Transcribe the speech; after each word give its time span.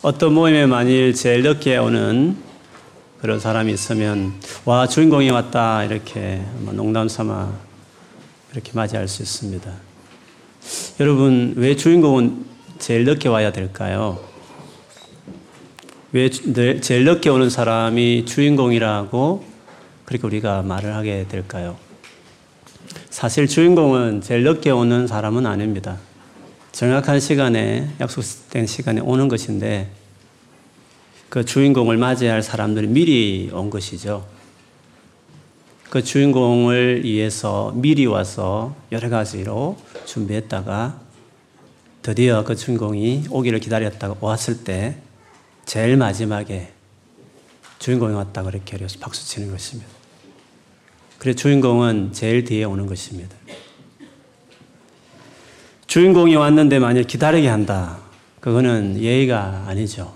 어떤 0.00 0.32
모임에 0.32 0.66
만일 0.66 1.12
제일 1.12 1.42
늦게 1.42 1.76
오는 1.76 2.36
그런 3.20 3.40
사람이 3.40 3.72
있으면 3.72 4.32
와 4.64 4.86
주인공이 4.86 5.28
왔다 5.30 5.82
이렇게 5.82 6.40
뭐 6.60 6.72
농담 6.72 7.08
삼아 7.08 7.52
이렇게 8.52 8.70
맞이할 8.74 9.08
수 9.08 9.22
있습니다. 9.22 9.68
여러분 11.00 11.54
왜 11.56 11.74
주인공은 11.74 12.46
제일 12.78 13.06
늦게 13.06 13.28
와야 13.28 13.50
될까요? 13.50 14.20
왜 16.12 16.30
제일 16.30 17.04
늦게 17.04 17.28
오는 17.28 17.50
사람이 17.50 18.24
주인공이라고 18.24 19.44
그렇게 20.04 20.26
우리가 20.28 20.62
말을 20.62 20.94
하게 20.94 21.26
될까요? 21.28 21.76
사실 23.10 23.48
주인공은 23.48 24.20
제일 24.20 24.44
늦게 24.44 24.70
오는 24.70 25.08
사람은 25.08 25.44
아닙니다. 25.44 25.98
정확한 26.72 27.20
시간에 27.20 27.88
약속된 28.00 28.66
시간에 28.66 29.00
오는 29.00 29.28
것인데 29.28 29.90
그 31.28 31.44
주인공을 31.44 31.96
맞이할 31.96 32.42
사람들이 32.42 32.86
미리 32.86 33.50
온 33.52 33.70
것이죠. 33.70 34.26
그 35.90 36.02
주인공을 36.04 37.04
위해서 37.04 37.72
미리 37.74 38.06
와서 38.06 38.76
여러 38.92 39.08
가지로 39.08 39.78
준비했다가 40.04 41.00
드디어 42.02 42.44
그 42.44 42.54
주인공이 42.54 43.24
오기를 43.30 43.60
기다렸다가 43.60 44.16
왔을 44.20 44.64
때 44.64 44.96
제일 45.64 45.96
마지막에 45.96 46.72
주인공이 47.78 48.14
왔다고 48.14 48.50
이렇게 48.50 48.76
박수 49.00 49.26
치는 49.26 49.50
것입니다. 49.50 49.90
그래 51.18 51.34
주인공은 51.34 52.12
제일 52.12 52.44
뒤에 52.44 52.64
오는 52.64 52.86
것입니다. 52.86 53.37
주인공이 55.88 56.36
왔는데 56.36 56.78
만약 56.80 57.06
기다리게 57.06 57.48
한다. 57.48 57.96
그거는 58.40 59.00
예의가 59.00 59.64
아니죠. 59.66 60.14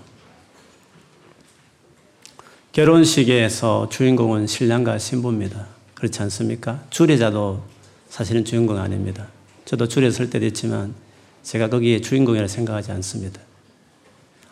결혼식에서 2.73 3.89
주인공은 3.89 4.45
신랑과 4.45 4.99
신부입니다. 4.99 5.65
그렇지 5.95 6.21
않습니까? 6.21 6.83
주례자도 6.91 7.63
사실은 8.07 8.45
주인공 8.45 8.77
아닙니다. 8.77 9.27
저도 9.65 9.87
줄에 9.87 10.11
설 10.11 10.29
때도 10.29 10.45
있지만 10.45 10.93
제가 11.41 11.69
거기에 11.69 12.01
주인공이라 12.01 12.47
생각하지 12.47 12.91
않습니다. 12.91 13.41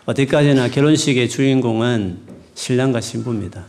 어디까지나 0.06 0.70
결혼식의 0.70 1.30
주인공은 1.30 2.18
신랑과 2.56 3.00
신부입니다. 3.00 3.66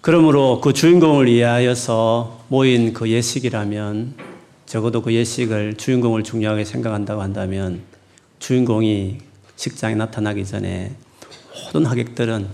그러므로 0.00 0.62
그 0.62 0.72
주인공을 0.72 1.26
위하여서 1.26 2.46
모인 2.48 2.94
그 2.94 3.10
예식이라면 3.10 4.29
적어도 4.70 5.02
그 5.02 5.12
예식을 5.12 5.74
주인공을 5.78 6.22
중요하게 6.22 6.64
생각한다고 6.64 7.22
한다면 7.22 7.82
주인공이 8.38 9.18
식장에 9.56 9.96
나타나기 9.96 10.46
전에 10.46 10.94
모든 11.64 11.86
하객들은 11.86 12.46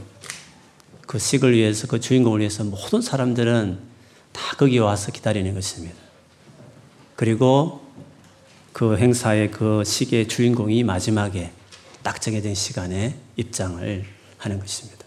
그 1.03 1.19
식을 1.19 1.53
위해서 1.53 1.87
그 1.87 2.01
주인공을 2.01 2.41
위해서 2.41 2.65
모든 2.65 3.03
사람들은 3.03 3.79
다 4.33 4.57
거기 4.57 4.79
와서 4.79 5.13
기다리는 5.13 5.53
것입니다. 5.53 5.95
그리고 7.17 7.83
그 8.73 8.97
행사의 8.97 9.51
그 9.51 9.85
식의 9.85 10.27
주인공이 10.27 10.85
마지막에 10.85 11.51
딱 12.03 12.23
정해진 12.23 12.55
시간에 12.55 13.15
입장을 13.37 14.05
하는 14.39 14.59
것입니다. 14.59 15.05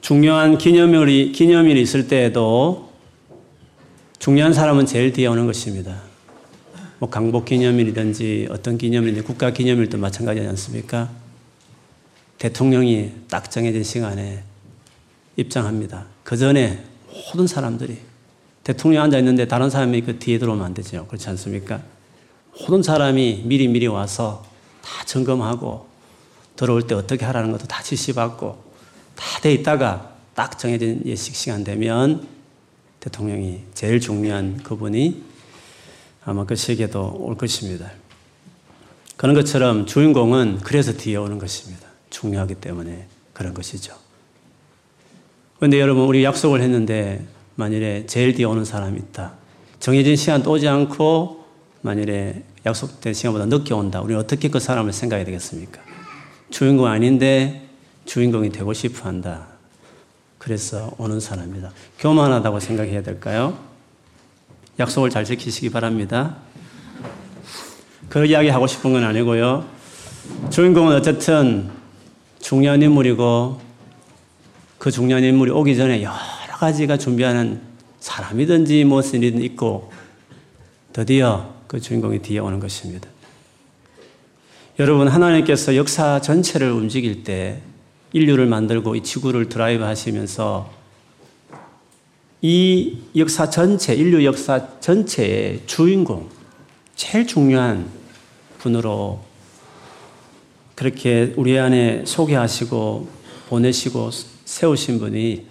중요한 0.00 0.56
기념일이, 0.56 1.32
기념일이 1.32 1.82
있을 1.82 2.08
때에도 2.08 2.89
중요한 4.20 4.52
사람은 4.52 4.84
제일 4.84 5.14
뒤에 5.14 5.26
오는 5.28 5.46
것입니다. 5.46 6.02
뭐 6.98 7.08
강복 7.08 7.46
기념일이든지 7.46 8.48
어떤 8.50 8.76
기념일이든지 8.76 9.26
국가 9.26 9.50
기념일도 9.50 9.96
마찬가지지 9.96 10.46
않습니까? 10.46 11.08
대통령이 12.36 13.12
딱 13.30 13.50
정해진 13.50 13.82
시간에 13.82 14.42
입장합니다. 15.36 16.04
그 16.22 16.36
전에 16.36 16.84
모든 17.08 17.46
사람들이 17.46 17.96
대통령 18.62 19.04
앉아 19.04 19.16
있는데 19.20 19.48
다른 19.48 19.70
사람이 19.70 20.02
그 20.02 20.18
뒤에 20.18 20.38
들어오면 20.38 20.66
안 20.66 20.74
되죠. 20.74 21.06
그렇지 21.06 21.26
않습니까? 21.30 21.80
모든 22.60 22.82
사람이 22.82 23.44
미리 23.46 23.68
미리 23.68 23.86
와서 23.86 24.44
다 24.82 25.02
점검하고 25.06 25.86
들어올 26.56 26.86
때 26.86 26.94
어떻게 26.94 27.24
하라는 27.24 27.52
것도 27.52 27.66
다 27.66 27.82
지시받고 27.82 28.62
다 29.16 29.40
돼 29.40 29.54
있다가 29.54 30.12
딱 30.34 30.58
정해진 30.58 31.04
예식 31.06 31.34
시간 31.34 31.64
되면 31.64 32.39
대통령이 33.00 33.62
제일 33.74 34.00
중요한 34.00 34.58
그분이 34.62 35.22
아마 36.24 36.44
그 36.44 36.54
시기에도 36.54 37.16
올 37.18 37.36
것입니다. 37.36 37.90
그런 39.16 39.34
것처럼 39.34 39.86
주인공은 39.86 40.60
그래서 40.62 40.92
뒤에 40.92 41.16
오는 41.16 41.38
것입니다. 41.38 41.86
중요하기 42.10 42.56
때문에 42.56 43.06
그런 43.32 43.54
것이죠. 43.54 43.94
그런데 45.56 45.78
여러분, 45.80 46.04
우리 46.04 46.24
약속을 46.24 46.62
했는데 46.62 47.26
만일에 47.54 48.06
제일 48.06 48.34
뒤에 48.34 48.46
오는 48.46 48.64
사람이 48.64 48.98
있다. 48.98 49.34
정해진 49.78 50.16
시간 50.16 50.46
오지 50.46 50.68
않고 50.68 51.44
만일에 51.82 52.42
약속된 52.64 53.14
시간보다 53.14 53.46
늦게 53.46 53.74
온다. 53.74 54.00
우리는 54.00 54.20
어떻게 54.20 54.48
그 54.48 54.58
사람을 54.58 54.92
생각해야 54.92 55.24
되겠습니까? 55.24 55.80
주인공 56.50 56.86
아닌데 56.86 57.68
주인공이 58.04 58.50
되고 58.50 58.72
싶어 58.72 59.08
한다. 59.08 59.49
그래서 60.40 60.90
오는 60.96 61.20
사람입니다. 61.20 61.70
교만하다고 61.98 62.60
생각해야 62.60 63.02
될까요? 63.02 63.58
약속을 64.78 65.10
잘 65.10 65.22
지키시기 65.22 65.68
바랍니다. 65.68 66.38
그 68.08 68.24
이야기 68.24 68.48
하고 68.48 68.66
싶은 68.66 68.94
건 68.94 69.04
아니고요. 69.04 69.66
주인공은 70.48 70.96
어쨌든 70.96 71.70
중요한 72.38 72.80
인물이고 72.80 73.60
그 74.78 74.90
중요한 74.90 75.22
인물이 75.22 75.50
오기 75.50 75.76
전에 75.76 76.02
여러 76.02 76.16
가지가 76.58 76.96
준비하는 76.96 77.60
사람이든지 78.00 78.84
무엇이든 78.84 79.42
있고 79.42 79.92
드디어 80.94 81.52
그 81.66 81.78
주인공이 81.78 82.20
뒤에 82.20 82.38
오는 82.38 82.58
것입니다. 82.58 83.06
여러분, 84.78 85.06
하나님께서 85.06 85.76
역사 85.76 86.18
전체를 86.22 86.70
움직일 86.70 87.24
때 87.24 87.60
인류를 88.12 88.46
만들고 88.46 88.96
이 88.96 89.02
지구를 89.02 89.48
드라이브 89.48 89.84
하시면서 89.84 90.70
이 92.42 92.98
역사 93.16 93.50
전체, 93.50 93.94
인류 93.94 94.24
역사 94.24 94.80
전체의 94.80 95.62
주인공, 95.66 96.28
제일 96.96 97.26
중요한 97.26 97.88
분으로 98.58 99.20
그렇게 100.74 101.34
우리 101.36 101.58
안에 101.58 102.04
소개하시고 102.06 103.08
보내시고 103.48 104.10
세우신 104.44 104.98
분이 104.98 105.46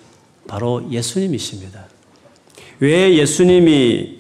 바로 0.48 0.88
예수님이십니다. 0.92 1.86
왜 2.80 3.16
예수님이 3.16 4.20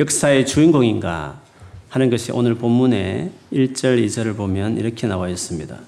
역사의 0.00 0.46
주인공인가 0.46 1.42
하는 1.90 2.10
것이 2.10 2.32
오늘 2.32 2.54
본문의 2.54 3.30
1절, 3.52 4.04
2절을 4.04 4.36
보면 4.36 4.78
이렇게 4.78 5.06
나와 5.06 5.28
있습니다. 5.28 5.78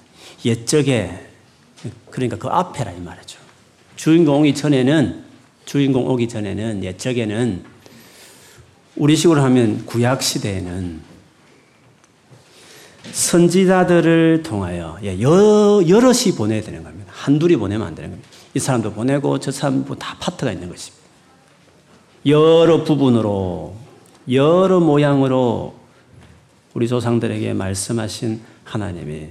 옛적에 0.45 1.28
그러니까 2.09 2.37
그 2.37 2.47
앞에라 2.47 2.91
이 2.91 2.99
말이죠. 2.99 3.39
주인공 3.95 4.41
오기 4.41 4.55
전에는 4.55 5.23
주인공 5.65 6.07
오기 6.07 6.27
전에는 6.27 6.83
옛적에는 6.83 7.63
우리식으로 8.95 9.41
하면 9.41 9.85
구약 9.85 10.21
시대에는 10.21 11.01
선지자들을 13.11 14.43
통하여 14.43 14.97
예, 15.03 15.19
여럿이 15.19 16.35
보내야 16.37 16.61
되는 16.61 16.83
겁니다. 16.83 17.11
한둘이 17.15 17.55
보내면 17.55 17.87
안 17.87 17.95
되는 17.95 18.11
겁니다. 18.11 18.29
이 18.53 18.59
사람도 18.59 18.93
보내고 18.93 19.39
저 19.39 19.51
사람도 19.51 19.95
다 19.95 20.17
파트가 20.19 20.51
있는 20.51 20.69
것입니다. 20.69 20.99
여러 22.25 22.83
부분으로 22.83 23.75
여러 24.31 24.79
모양으로 24.79 25.75
우리 26.73 26.87
조상들에게 26.87 27.53
말씀하신 27.53 28.41
하나님이 28.63 29.27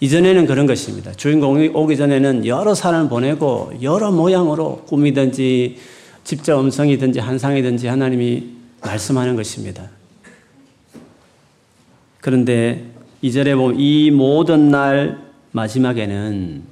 이전에는 0.00 0.46
그런 0.46 0.66
것입니다. 0.66 1.12
주인공이 1.12 1.68
오기 1.68 1.96
전에는 1.96 2.46
여러 2.46 2.74
사람을 2.74 3.08
보내고 3.08 3.72
여러 3.82 4.12
모양으로 4.12 4.84
꿈이든지 4.86 5.76
집자 6.22 6.60
음성이든지 6.60 7.18
한상이든지 7.18 7.88
하나님이 7.88 8.44
말씀하는 8.80 9.34
것입니다. 9.34 9.90
그런데 12.20 12.84
이절에 13.22 13.54
보면 13.54 13.80
이 13.80 14.10
모든 14.10 14.70
날 14.70 15.18
마지막에는 15.52 16.62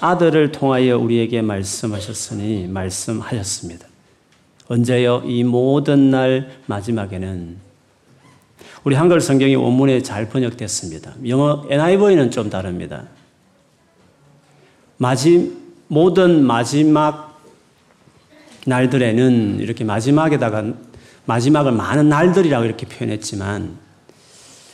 아들을 0.00 0.52
통하여 0.52 0.98
우리에게 0.98 1.42
말씀하셨으니 1.42 2.66
말씀하셨습니다. 2.66 3.86
언제요? 4.68 5.22
이 5.24 5.44
모든 5.44 6.10
날 6.10 6.50
마지막에는 6.66 7.56
우리 8.84 8.96
한글 8.96 9.20
성경이 9.20 9.54
원문에 9.54 10.02
잘 10.02 10.28
번역됐습니다. 10.28 11.14
영어 11.28 11.64
NIV는 11.68 12.30
좀 12.32 12.50
다릅니다. 12.50 13.04
마지, 14.96 15.56
모든 15.86 16.44
마지막 16.44 17.40
날들에는 18.66 19.60
이렇게 19.60 19.84
마지막에다가 19.84 20.64
마지막을 21.26 21.72
많은 21.72 22.08
날들이라고 22.08 22.64
이렇게 22.64 22.86
표현했지만 22.86 23.76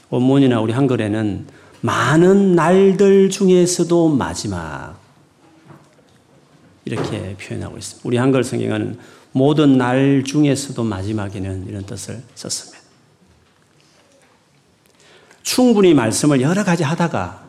원문이나 0.09 0.61
우리 0.61 0.73
한글에는 0.73 1.47
많은 1.83 2.55
날들 2.55 3.29
중에서도 3.29 4.09
마지막 4.09 4.97
이렇게 6.87 7.37
표현하고 7.37 7.77
있습니다. 7.77 8.09
우리 8.09 8.17
한글 8.17 8.43
성경은 8.43 8.99
모든 9.33 9.77
날 9.77 10.25
중에서도 10.25 10.83
마지막에는 10.83 11.67
이런 11.69 11.85
뜻을 11.85 12.23
썼습니다. 12.35 12.78
충분히 15.49 15.95
말씀을 15.95 16.43
여러 16.43 16.63
가지 16.63 16.85
하다가 16.85 17.43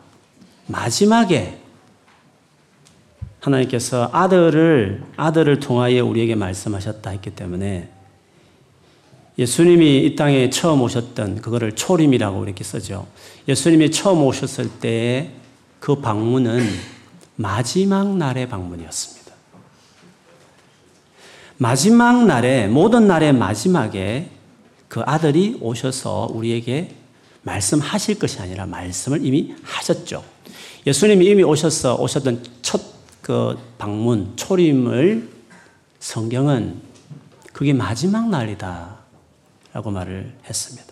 마지막에 0.68 1.58
하나님께서 3.40 4.08
아들을 4.10 5.02
아들을 5.18 5.60
통하여 5.60 6.06
우리에게 6.06 6.34
말씀하셨다 6.34 7.10
했기 7.10 7.28
때문에 7.28 7.90
예수님이 9.36 10.06
이 10.06 10.16
땅에 10.16 10.48
처음 10.48 10.80
오셨던 10.80 11.42
그거를 11.42 11.76
초림이라고 11.76 12.42
이렇게 12.42 12.64
쓰죠. 12.64 13.06
예수님이 13.46 13.90
처음 13.90 14.22
오셨을 14.22 14.70
때그 14.80 15.96
방문은 16.00 16.66
마지막 17.36 18.16
날의 18.16 18.48
방문이었습니다. 18.48 19.30
마지막 21.58 22.24
날에 22.24 22.66
모든 22.66 23.06
날의 23.06 23.34
마지막에 23.34 24.30
그 24.88 25.02
아들이 25.04 25.58
오셔서 25.60 26.28
우리에게 26.32 26.99
말씀하실 27.42 28.18
것이 28.18 28.40
아니라 28.40 28.66
말씀을 28.66 29.24
이미 29.24 29.54
하셨죠. 29.62 30.24
예수님이 30.86 31.26
이미 31.26 31.42
오셔서 31.42 31.96
오셨던 31.96 32.42
첫 32.62 33.00
그 33.30 33.56
방문, 33.78 34.32
초림을 34.36 35.28
성경은 36.00 36.80
그게 37.52 37.72
마지막 37.72 38.28
날이다. 38.28 38.96
라고 39.72 39.92
말을 39.92 40.34
했습니다. 40.48 40.88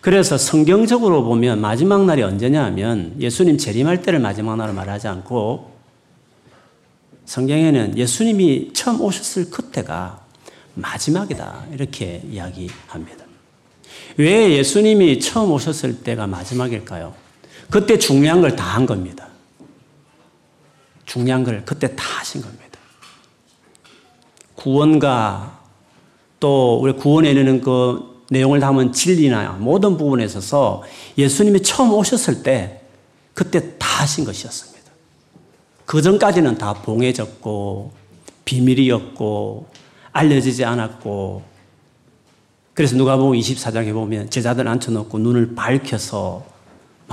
그래서 0.00 0.36
성경적으로 0.36 1.22
보면 1.22 1.60
마지막 1.60 2.04
날이 2.04 2.24
언제냐 2.24 2.64
하면 2.64 3.14
예수님 3.20 3.58
재림할 3.58 4.02
때를 4.02 4.18
마지막 4.18 4.56
날로 4.56 4.72
말하지 4.72 5.06
않고 5.06 5.70
성경에는 7.26 7.96
예수님이 7.96 8.72
처음 8.72 9.00
오셨을 9.00 9.50
그때가 9.50 10.24
마지막이다. 10.74 11.66
이렇게 11.72 12.22
이야기합니다. 12.28 13.21
왜 14.16 14.52
예수님이 14.52 15.20
처음 15.20 15.50
오셨을 15.52 16.02
때가 16.02 16.26
마지막일까요? 16.26 17.14
그때 17.70 17.98
중요한 17.98 18.40
걸 18.40 18.54
다 18.56 18.64
한 18.64 18.86
겁니다. 18.86 19.28
중요한 21.06 21.44
걸 21.44 21.62
그때 21.64 21.94
다 21.96 22.04
하신 22.20 22.42
겁니다. 22.42 22.62
구원과 24.54 25.60
또 26.40 26.78
우리 26.80 26.92
구원에 26.92 27.30
이르는 27.30 27.60
그 27.60 28.22
내용을 28.30 28.60
담은 28.60 28.92
진리나 28.92 29.52
모든 29.58 29.96
부분에 29.96 30.24
있어서 30.24 30.82
예수님이 31.18 31.62
처음 31.62 31.92
오셨을 31.92 32.42
때 32.42 32.80
그때 33.34 33.78
다 33.78 34.02
하신 34.02 34.24
것이었습니다. 34.24 34.90
그 35.84 36.00
전까지는 36.00 36.56
다 36.58 36.72
봉해졌고 36.74 37.92
비밀이었고 38.44 39.66
알려지지 40.12 40.64
않았고 40.64 41.42
그래서 42.74 42.96
누가 42.96 43.16
보면 43.16 43.40
24장에 43.40 43.92
보면 43.92 44.30
제자들 44.30 44.66
앉혀놓고 44.66 45.18
눈을 45.18 45.54
밝혀서 45.54 46.46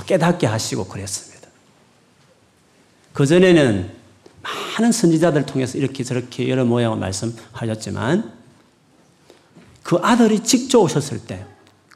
깨닫게 0.05 0.47
하시고 0.47 0.85
그랬습니다. 0.85 1.49
그전에는 3.13 3.91
많은 4.41 4.91
선지자들 4.91 5.45
통해서 5.45 5.77
이렇게 5.77 6.03
저렇게 6.03 6.47
여러 6.49 6.63
모양을 6.63 6.97
말씀하셨지만 6.97 8.33
그 9.83 9.97
아들이 10.01 10.41
직접 10.41 10.79
오셨을 10.79 11.25
때 11.25 11.45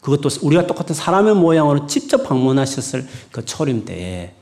그것도 0.02 0.30
우리가 0.42 0.68
똑같은 0.68 0.94
사람의 0.94 1.36
모양으로 1.36 1.88
직접 1.88 2.24
방문하셨을 2.24 3.08
그 3.32 3.46
초림 3.46 3.86
때에 3.86 4.34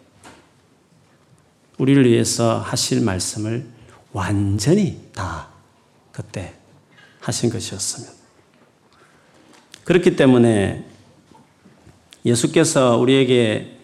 우리를 1.78 2.10
위해서 2.10 2.60
하실 2.60 3.02
말씀을 3.02 3.68
완전히 4.12 5.00
다 5.14 5.50
그때 6.12 6.56
하신 7.20 7.52
것이었습니다. 7.52 8.21
그렇기 9.92 10.16
때문에 10.16 10.86
예수께서 12.24 12.96
우리에게 12.96 13.76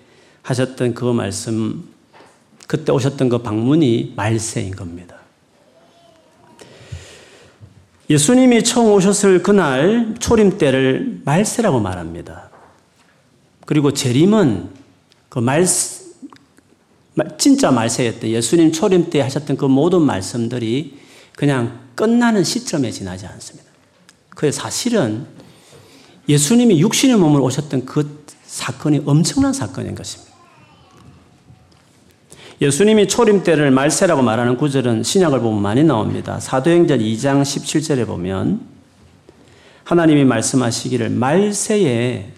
하셨던 0.42 0.94
그 0.94 1.04
말씀, 1.04 1.84
그때 2.66 2.94
오셨던 2.94 3.28
그 3.28 3.40
방문이 3.40 4.14
말세인 4.16 4.74
겁니다. 4.74 5.18
예수님이 8.10 8.64
처음 8.64 8.94
오셨을 8.94 9.44
그날 9.44 10.16
초림 10.20 10.58
때를 10.58 11.20
말세라고 11.26 11.82
말합니다. 11.82 12.52
그리고 13.66 13.92
재림은 13.92 14.70
그 15.28 15.40
말, 15.40 15.66
진짜 17.38 17.70
말세였대. 17.70 18.30
예수님 18.30 18.72
초림 18.72 19.10
때 19.10 19.20
하셨던 19.20 19.58
그 19.58 19.66
모든 19.66 20.04
말씀들이 20.04 21.00
그냥 21.36 21.82
끝나는 21.96 22.46
시점에 22.46 22.92
지나지 22.92 23.26
않습니다. 23.26 23.70
그 24.30 24.54
사실은 24.54 25.36
예수님이 26.30 26.80
육신의 26.82 27.18
몸을 27.18 27.42
오셨던 27.42 27.86
그 27.86 28.26
사건이 28.44 29.04
엄청난 29.06 29.54
사건인 29.54 29.96
것입니다. 29.96 30.36
예수님이 32.60 33.08
초림 33.08 33.44
때를 33.44 33.70
말세라고 33.70 34.24
말하는 34.24 34.58
구절은 34.58 35.04
신약을 35.04 35.42
보면 35.42 35.62
많이 35.62 35.84
나옵니다. 35.84 36.40
사도행전 36.40 37.00
2장 37.00 37.44
17절에 37.44 38.08
보면 38.08 38.62
하나님이 39.84 40.26
말씀하시기를 40.26 41.12
말세에 41.12 42.32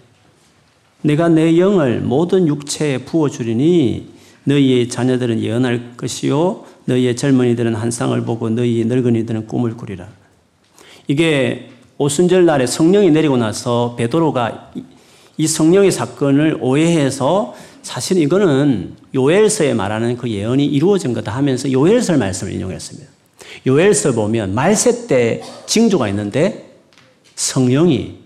내가 1.02 1.28
내 1.28 1.58
영을 1.58 2.00
모든 2.00 2.46
육체에 2.46 2.98
부어주리니 2.98 4.10
너희의 4.44 4.88
자녀들은 4.88 5.40
예언할 5.40 5.96
것이요 5.96 6.64
너희의 6.84 7.16
젊은이들은 7.16 7.74
한상을 7.74 8.20
보고 8.24 8.50
너희의 8.50 8.84
늙은이들은 8.84 9.46
꿈을 9.46 9.76
꾸리라. 9.76 10.08
이게 11.08 11.69
오순절 12.00 12.46
날에 12.46 12.66
성령이 12.66 13.10
내리고 13.10 13.36
나서 13.36 13.94
베드로가 13.98 14.72
이 15.36 15.46
성령의 15.46 15.92
사건을 15.92 16.56
오해해서 16.62 17.54
사실 17.82 18.16
이거는 18.16 18.96
요엘서에 19.14 19.74
말하는 19.74 20.16
그 20.16 20.30
예언이 20.30 20.64
이루어진 20.64 21.12
거다 21.12 21.36
하면서 21.36 21.70
요엘서 21.70 22.16
말씀을 22.16 22.54
인용했습니다. 22.54 23.06
요엘서 23.66 24.12
보면 24.12 24.54
말세 24.54 25.08
때 25.08 25.42
징조가 25.66 26.08
있는데 26.08 26.74
성령이 27.34 28.18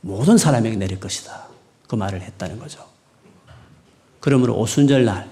모든 0.00 0.38
사람에게 0.38 0.76
내릴 0.76 1.00
것이다. 1.00 1.48
그 1.88 1.96
말을 1.96 2.22
했다는 2.22 2.60
거죠. 2.60 2.84
그러므로 4.20 4.56
오순절 4.58 5.04
날, 5.04 5.28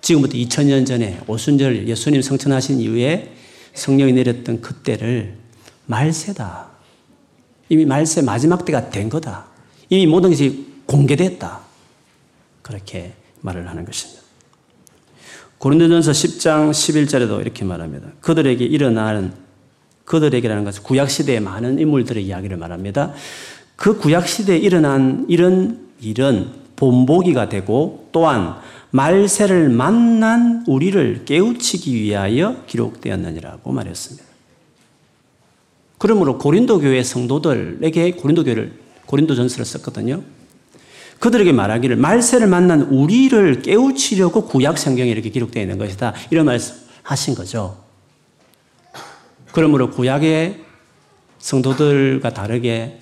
지금부터 0.00 0.34
2000년 0.34 0.86
전에 0.86 1.18
오순절 1.26 1.88
예수님 1.88 2.22
성천하신 2.22 2.78
이후에 2.78 3.34
성령이 3.74 4.12
내렸던 4.12 4.60
그때를 4.60 5.34
말세다. 5.86 6.75
이미 7.68 7.84
말세 7.84 8.22
마지막 8.22 8.64
때가 8.64 8.90
된 8.90 9.08
거다. 9.08 9.46
이미 9.88 10.06
모든 10.06 10.30
것이 10.30 10.66
공개됐다. 10.86 11.60
그렇게 12.62 13.14
말을 13.40 13.68
하는 13.68 13.84
것입니다. 13.84 14.22
고린도전서 15.58 16.12
10장 16.12 16.70
11절에도 16.70 17.40
이렇게 17.40 17.64
말합니다. 17.64 18.08
그들에게 18.20 18.64
일어나는 18.64 19.32
그들에게라는 20.04 20.64
것은 20.64 20.82
구약 20.82 21.10
시대의 21.10 21.40
많은 21.40 21.78
인물들의 21.78 22.24
이야기를 22.24 22.56
말합니다. 22.56 23.12
그 23.74 23.98
구약 23.98 24.28
시대에 24.28 24.56
일어난 24.56 25.26
이런 25.28 25.88
일은 26.00 26.50
본보기가 26.76 27.48
되고 27.48 28.08
또한 28.12 28.56
말세를 28.90 29.68
만난 29.68 30.64
우리를 30.66 31.24
깨우치기 31.24 31.94
위하여 31.94 32.62
기록되었느니라고 32.66 33.72
말했습니다. 33.72 34.25
그러므로 35.98 36.38
고린도 36.38 36.80
교회 36.80 37.02
성도들에게 37.02 38.12
고린도 38.12 38.44
교회를 38.44 38.78
고린도 39.06 39.34
전서를 39.34 39.64
썼거든요. 39.64 40.22
그들에게 41.18 41.52
말하기를 41.52 41.96
말세를 41.96 42.46
만난 42.46 42.82
우리를 42.82 43.62
깨우치려고 43.62 44.46
구약 44.46 44.76
성경에 44.76 45.10
이렇게 45.10 45.30
기록되어 45.30 45.62
있는 45.62 45.78
것이다. 45.78 46.12
이런 46.30 46.44
말씀 46.46 46.74
하신 47.02 47.34
거죠. 47.34 47.78
그러므로 49.52 49.90
구약의 49.90 50.64
성도들과 51.38 52.34
다르게 52.34 53.00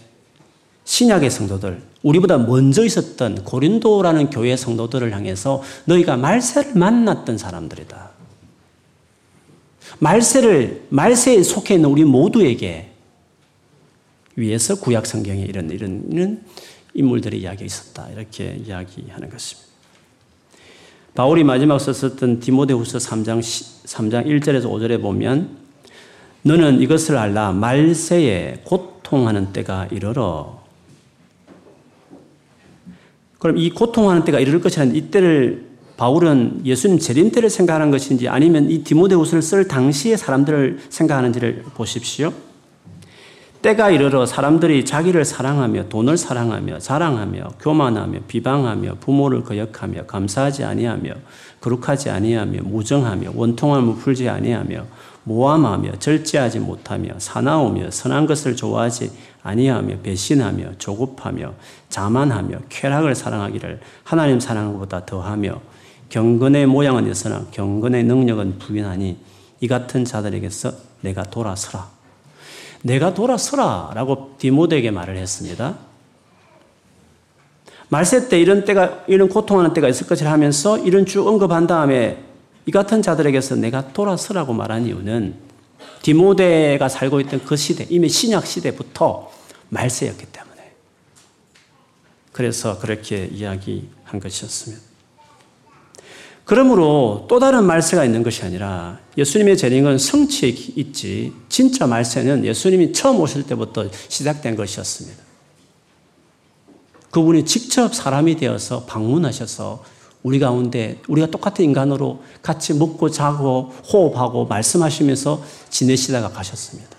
신약의 0.84 1.30
성도들, 1.30 1.82
우리보다 2.02 2.38
먼저 2.38 2.84
있었던 2.84 3.42
고린도라는 3.44 4.30
교회 4.30 4.56
성도들을 4.56 5.12
향해서 5.12 5.62
너희가 5.86 6.16
말세를 6.16 6.74
만났던 6.74 7.38
사람들이다. 7.38 8.13
말세를, 9.98 10.86
말세에 10.90 11.42
속해 11.42 11.74
있는 11.74 11.90
우리 11.90 12.04
모두에게 12.04 12.90
위해서 14.36 14.74
구약 14.74 15.06
성경에 15.06 15.42
이런, 15.42 15.70
이런, 15.70 16.42
인물들의 16.94 17.40
이야기가 17.40 17.64
있었다. 17.64 18.08
이렇게 18.10 18.60
이야기하는 18.64 19.30
것입니다. 19.30 19.68
바울이 21.14 21.44
마지막 21.44 21.78
썼었던 21.78 22.40
디모데후서 22.40 22.98
3장 22.98 23.40
3장 23.40 24.26
1절에서 24.26 24.64
5절에 24.64 25.00
보면 25.00 25.56
너는 26.42 26.80
이것을 26.80 27.16
알라 27.16 27.52
말세에 27.52 28.62
곧 28.64 28.94
고통하는 29.04 29.52
때가 29.52 29.86
이르러 29.92 30.64
그럼 33.38 33.58
이 33.58 33.68
고통하는 33.68 34.24
때가 34.24 34.40
이를 34.40 34.60
것이라는 34.60 34.96
이때를 34.96 35.73
바울은 35.96 36.62
예수님 36.64 36.98
재림 36.98 37.30
때를 37.30 37.50
생각하는 37.50 37.90
것인지 37.90 38.28
아니면 38.28 38.70
이 38.70 38.82
디모데후서를 38.82 39.42
쓸 39.42 39.68
당시의 39.68 40.18
사람들을 40.18 40.80
생각하는지를 40.88 41.64
보십시오. 41.74 42.32
때가 43.62 43.88
이르러 43.88 44.26
사람들이 44.26 44.84
자기를 44.84 45.24
사랑하며 45.24 45.88
돈을 45.88 46.18
사랑하며 46.18 46.80
자랑하며 46.80 47.52
교만하며 47.60 48.18
비방하며 48.28 48.96
부모를 49.00 49.42
거역하며 49.42 50.04
감사하지 50.04 50.64
아니하며 50.64 51.12
거룩하지 51.62 52.10
아니하며 52.10 52.60
무정하며 52.64 53.30
원통함을 53.34 53.96
풀지 53.96 54.28
아니하며 54.28 54.84
모함하며 55.24 55.92
절제하지 55.98 56.58
못하며 56.58 57.14
사나우며 57.16 57.90
선한 57.90 58.26
것을 58.26 58.54
좋아하지 58.54 59.10
아니하며 59.42 60.00
배신하며 60.02 60.72
조급하며 60.76 61.54
자만하며 61.88 62.58
쾌락을 62.68 63.14
사랑하기를 63.14 63.80
하나님 64.02 64.40
사랑보다 64.40 65.06
더하며 65.06 65.62
경건의 66.08 66.66
모양은 66.66 67.10
있으나 67.10 67.46
경건의 67.50 68.04
능력은 68.04 68.58
부인하니 68.58 69.16
이 69.60 69.68
같은 69.68 70.04
자들에게서 70.04 70.72
내가 71.00 71.22
돌아서라. 71.24 71.90
내가 72.82 73.14
돌아서라 73.14 73.92
라고 73.94 74.34
디모데에게 74.38 74.90
말을 74.90 75.16
했습니다. 75.16 75.78
말세 77.88 78.28
때 78.28 78.40
이런 78.40 78.64
때가, 78.64 79.04
이런 79.06 79.28
고통하는 79.28 79.72
때가 79.72 79.88
있을 79.88 80.06
것이라 80.06 80.30
하면서 80.32 80.78
이런 80.78 81.06
쭉 81.06 81.26
언급한 81.26 81.66
다음에 81.66 82.22
이 82.66 82.70
같은 82.70 83.02
자들에게서 83.02 83.56
내가 83.56 83.92
돌아서라고 83.92 84.52
말한 84.52 84.86
이유는 84.86 85.34
디모데가 86.02 86.88
살고 86.88 87.20
있던 87.20 87.44
그 87.44 87.56
시대, 87.56 87.86
이미 87.88 88.08
신약 88.08 88.46
시대부터 88.46 89.30
말세였기 89.70 90.26
때문에. 90.26 90.72
그래서 92.32 92.78
그렇게 92.78 93.26
이야기한 93.26 94.20
것이었습니다. 94.20 94.93
그러므로 96.44 97.26
또 97.28 97.38
다른 97.38 97.64
말세가 97.64 98.04
있는 98.04 98.22
것이 98.22 98.42
아니라 98.42 98.98
예수님의 99.16 99.56
재림은 99.56 99.98
성취에 99.98 100.50
있지 100.50 101.32
진짜 101.48 101.86
말세는 101.86 102.44
예수님이 102.44 102.92
처음 102.92 103.20
오실 103.20 103.44
때부터 103.44 103.86
시작된 104.08 104.54
것이었습니다. 104.56 105.22
그분이 107.10 107.44
직접 107.44 107.94
사람이 107.94 108.36
되어서 108.36 108.84
방문하셔서 108.84 109.84
우리 110.22 110.38
가운데 110.38 111.00
우리가 111.06 111.28
똑같은 111.28 111.64
인간으로 111.64 112.22
같이 112.42 112.74
먹고 112.74 113.10
자고 113.10 113.72
호흡하고 113.92 114.46
말씀하시면서 114.46 115.42
지내시다가 115.70 116.30
가셨습니다. 116.30 116.90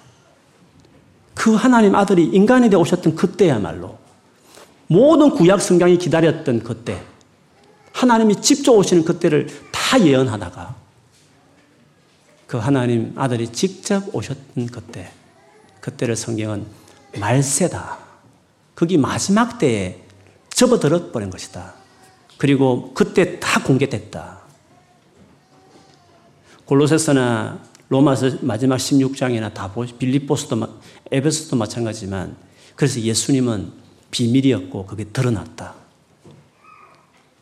그 1.34 1.54
하나님 1.54 1.96
아들이 1.96 2.24
인간이 2.24 2.70
되어 2.70 2.80
오셨던 2.80 3.16
그때야말로 3.16 3.98
모든 4.88 5.32
구약 5.32 5.62
성경이 5.62 5.98
기다렸던 5.98 6.64
그때 6.64 7.02
하나님이 7.96 8.42
직접 8.42 8.74
오시는 8.74 9.06
그때를 9.06 9.48
다 9.72 10.00
예언하다가 10.00 10.76
그 12.46 12.58
하나님 12.58 13.14
아들이 13.16 13.48
직접 13.48 14.14
오셨던 14.14 14.68
그때, 14.68 15.12
그때를 15.80 16.18
성경은 16.18 16.66
말세다. 17.18 17.98
그게 18.74 18.98
마지막 18.98 19.58
때에 19.58 20.02
접어들어 20.50 21.12
버린 21.12 21.30
것이다. 21.30 21.74
그리고 22.38 22.94
그때 22.94 23.40
다 23.40 23.64
공개됐다. 23.64 24.40
골로새서나 26.66 27.62
로마서 27.88 28.40
마지막 28.42 28.76
16장이나 28.76 29.54
다 29.54 29.74
빌립보스도 29.74 30.80
에베소도 31.12 31.56
마찬가지지만 31.56 32.36
그래서 32.76 33.00
예수님은 33.00 33.72
비밀이었고 34.12 34.86
그게 34.86 35.06
드러났다. 35.06 35.85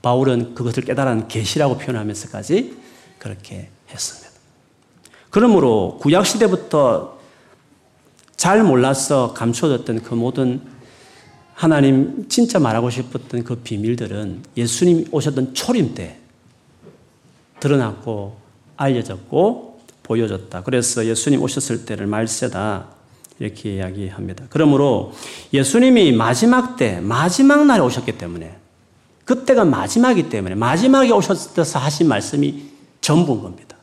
바울은 0.04 0.54
그것을 0.54 0.84
깨달은 0.84 1.28
계시라고 1.30 1.80
표현하면서까지 1.80 2.78
그렇게 3.18 3.70
했습니다. 3.90 4.30
그러므로 5.32 5.98
구약 6.00 6.28
시대부터 6.28 7.18
잘 8.36 8.64
몰라서 8.64 9.34
감춰졌던 9.34 10.04
그 10.04 10.14
모든 10.14 10.62
하나님 11.54 12.28
진짜 12.28 12.60
말하고 12.60 12.90
싶었던 12.90 13.44
그 13.44 13.56
비밀들은 13.56 14.44
예수님 14.58 15.08
오셨던 15.12 15.54
초림 15.54 15.96
때 15.96 16.18
드러났고 17.62 18.38
알려졌고 18.76 19.80
보여졌다. 20.04 20.64
그래서 20.64 21.06
예수님 21.06 21.42
오셨을 21.42 21.86
때를 21.86 22.08
말세다. 22.08 22.90
이렇게 23.40 23.76
이야기합니다. 23.76 24.46
그러므로 24.50 25.14
예수님이 25.54 26.12
마지막 26.12 26.76
때, 26.76 27.00
마지막 27.00 27.66
날에 27.66 27.82
오셨기 27.82 28.18
때문에 28.18 28.63
그때가 29.26 29.64
마지막이기 29.66 30.30
때문에 30.30 30.56
마지막에 30.56 31.12
오셔서 31.12 31.80
하신 31.80 32.08
말씀이 32.08 32.72
전부인 33.02 33.42
겁니다. 33.42 33.78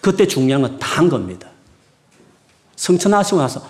그때 0.00 0.26
중요한 0.26 0.62
건 0.62 0.78
다 0.78 0.90
한 0.96 1.08
겁니다. 1.08 1.48
성천하시고 2.76 3.38
나서 3.38 3.66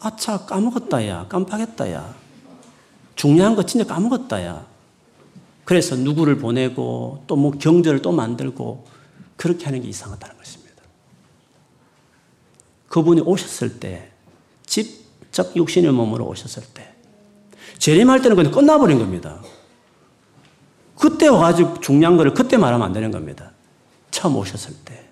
아차 0.00 0.38
까먹었다 0.46 1.06
야 1.08 1.26
깜빡했다 1.28 1.92
야 1.92 2.14
중요한 3.14 3.54
거 3.56 3.64
진짜 3.64 3.86
까먹었다 3.86 4.44
야 4.44 4.66
그래서 5.64 5.94
누구를 5.96 6.38
보내고 6.38 7.24
또 7.26 7.36
뭐 7.36 7.52
경제를 7.52 8.02
또 8.02 8.12
만들고 8.12 8.84
그렇게 9.36 9.64
하는 9.64 9.80
게 9.82 9.88
이상하다는 9.88 10.36
것입니다. 10.36 10.82
그분이 12.88 13.22
오셨을 13.22 13.80
때 13.80 14.10
직접 14.66 15.54
육신의 15.56 15.92
몸으로 15.92 16.26
오셨을 16.26 16.62
때 16.74 16.92
재림할 17.78 18.22
때는 18.22 18.36
그냥 18.36 18.52
끝나버린 18.52 18.98
겁니다. 18.98 19.40
그때 21.02 21.26
와가지고 21.26 21.80
중요한 21.80 22.16
거를 22.16 22.32
그때 22.32 22.56
말하면 22.56 22.86
안 22.86 22.92
되는 22.92 23.10
겁니다. 23.10 23.50
처음 24.12 24.36
오셨을 24.36 24.72
때. 24.84 25.02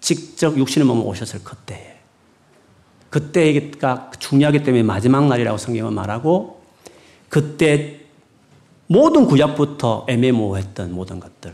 직접 0.00 0.56
육신의 0.56 0.86
몸으로 0.86 1.08
오셨을 1.08 1.42
그때에. 1.42 1.96
그때가 3.10 4.12
중요하기 4.20 4.62
때문에 4.62 4.84
마지막 4.84 5.26
날이라고 5.26 5.58
성경은 5.58 5.92
말하고 5.92 6.62
그때 7.28 8.02
모든 8.86 9.26
구약부터 9.26 10.06
애매모호했던 10.08 10.92
모든 10.92 11.18
것들. 11.18 11.52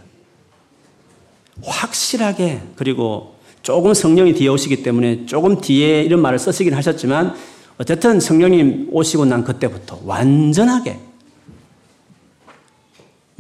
확실하게 1.63 2.61
그리고 2.77 3.37
조금 3.63 3.95
성령이 3.95 4.35
뒤에 4.35 4.49
오시기 4.49 4.83
때문에 4.83 5.25
조금 5.25 5.59
뒤에 5.59 6.03
이런 6.03 6.21
말을 6.21 6.39
쓰시긴 6.39 6.75
하셨지만 6.75 7.35
어쨌든 7.79 8.21
성령님 8.21 8.89
오시고 8.93 9.25
난 9.25 9.43
그때부터 9.43 10.01
완전하게 10.05 11.10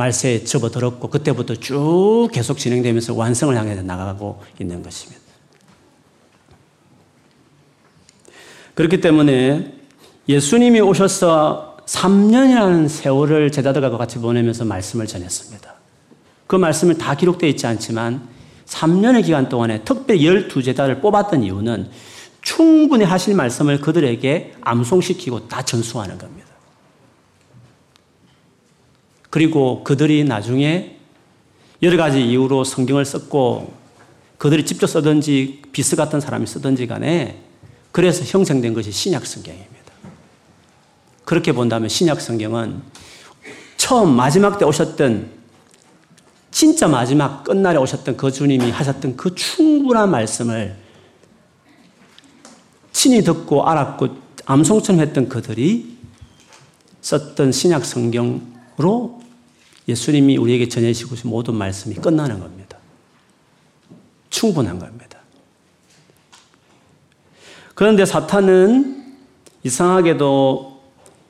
말세에 0.00 0.44
접어들었고 0.44 1.08
그때부터 1.08 1.56
쭉 1.56 2.28
계속 2.32 2.56
진행되면서 2.56 3.14
완성을 3.14 3.54
향해 3.54 3.74
나가고 3.74 4.42
있는 4.58 4.82
것입니다. 4.82 5.20
그렇기 8.74 9.02
때문에 9.02 9.74
예수님이 10.26 10.80
오셔서 10.80 11.76
3년이라는 11.84 12.88
세월을 12.88 13.52
제자들과 13.52 13.98
같이 13.98 14.18
보내면서 14.18 14.64
말씀을 14.64 15.06
전했습니다. 15.06 15.74
그 16.46 16.56
말씀을 16.56 16.96
다 16.96 17.14
기록되어 17.14 17.50
있지 17.50 17.66
않지만 17.66 18.26
3년의 18.66 19.24
기간 19.24 19.48
동안에 19.48 19.82
특별히 19.84 20.22
12제자를 20.22 21.02
뽑았던 21.02 21.42
이유는 21.42 21.90
충분히 22.40 23.04
하실 23.04 23.34
말씀을 23.34 23.80
그들에게 23.80 24.54
암송시키고 24.62 25.48
다 25.48 25.62
전수하는 25.62 26.16
겁니다. 26.16 26.49
그리고 29.30 29.84
그들이 29.84 30.24
나중에 30.24 30.96
여러 31.82 31.96
가지 31.96 32.20
이유로 32.20 32.64
성경을 32.64 33.04
썼고 33.04 33.72
그들이 34.38 34.66
직접 34.66 34.86
쓰든지 34.86 35.62
비스 35.72 35.96
같은 35.96 36.20
사람이 36.20 36.46
쓰든지 36.46 36.86
간에 36.86 37.40
그래서 37.92 38.24
형성된 38.24 38.74
것이 38.74 38.90
신약 38.90 39.24
성경입니다. 39.24 39.70
그렇게 41.24 41.52
본다면 41.52 41.88
신약 41.88 42.20
성경은 42.20 42.82
처음 43.76 44.10
마지막 44.10 44.58
때 44.58 44.64
오셨던 44.64 45.30
진짜 46.50 46.88
마지막 46.88 47.44
끝날에 47.44 47.78
오셨던 47.78 48.16
그 48.16 48.32
주님이 48.32 48.70
하셨던 48.70 49.16
그 49.16 49.34
충분한 49.34 50.10
말씀을 50.10 50.76
친히 52.92 53.22
듣고 53.22 53.66
알았고 53.66 54.08
암송처럼 54.44 55.00
했던 55.00 55.28
그들이 55.28 55.96
썼던 57.00 57.52
신약 57.52 57.84
성경으 57.84 58.40
로 58.80 59.20
예수님이 59.88 60.36
우리에게 60.36 60.68
전해주시고 60.68 61.16
싶은 61.16 61.30
모든 61.30 61.54
말씀이 61.54 61.94
끝나는 61.96 62.40
겁니다. 62.40 62.78
충분한 64.30 64.78
겁니다. 64.78 65.18
그런데 67.74 68.04
사탄은 68.04 69.16
이상하게도 69.64 70.80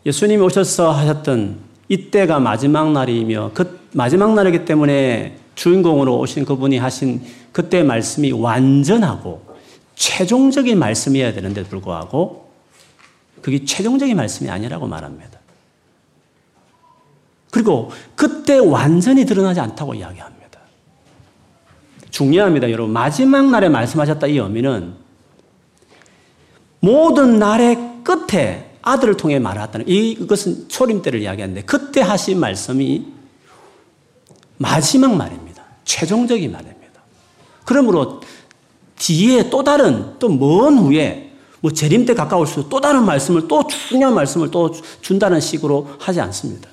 예수님이 0.07 0.42
오셔서 0.42 0.92
하셨던 0.92 1.59
이때가 1.88 2.38
마지막 2.38 2.92
날이며 2.92 3.50
그 3.54 3.80
마지막 3.92 4.35
날이기 4.35 4.64
때문에 4.64 5.38
주인공으로 5.54 6.19
오신 6.19 6.45
그분이 6.45 6.78
하신 6.78 7.23
그때 7.52 7.83
말씀이 7.83 8.33
완전하고 8.33 9.42
최종적인 9.97 10.78
말씀이어야 10.78 11.33
되는데 11.33 11.64
불구하고 11.64 12.50
그게 13.42 13.64
최종적인 13.64 14.16
말씀이 14.16 14.49
아니라고 14.49 14.87
말합니다. 14.87 15.39
그리고 17.50 17.90
그때 18.14 18.59
완전히 18.59 19.25
드러나지 19.25 19.61
않다고 19.61 19.95
이야기합니다. 19.95 20.40
중요합니다, 22.11 22.71
여러분. 22.71 22.92
마지막 22.92 23.50
날에 23.50 23.69
말씀하셨다 23.69 24.26
이 24.28 24.38
의미는 24.38 24.95
모든 26.80 27.38
날의 27.38 27.78
끝에 28.04 28.71
아들을 28.83 29.16
통해 29.16 29.38
말했다는 29.38 29.88
이것은 29.88 30.69
초림 30.69 31.02
때를 31.02 31.21
이야기하는데 31.21 31.62
그때 31.62 32.00
하신 32.00 32.40
말씀이 32.40 33.07
마지막 34.57 35.14
말입니다. 35.14 35.62
최종적인 35.85 36.50
말입니다. 36.50 36.80
그러므로 37.64 38.21
뒤에 38.97 39.50
또 39.50 39.62
다른 39.64 40.19
또 40.19 40.28
먼 40.28 40.78
후에 40.78 41.33
뭐 41.61 41.71
재림 41.71 42.07
때 42.07 42.14
가까울수록 42.14 42.69
또 42.71 42.80
다른 42.80 43.04
말씀을 43.04 43.49
또 43.49 43.66
중요한 43.66 44.14
말씀을 44.14 44.50
또 44.50 44.73
준다는 45.02 45.40
식으로 45.40 45.88
하지 45.99 46.21
않습니다. 46.21 46.69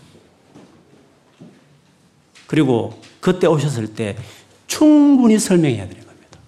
그리고 2.48 3.00
그때 3.20 3.46
오셨을 3.46 3.94
때 3.94 4.18
충분히 4.66 5.38
설명해야 5.38 5.88
되는 5.88 6.06
겁니다. 6.06 6.40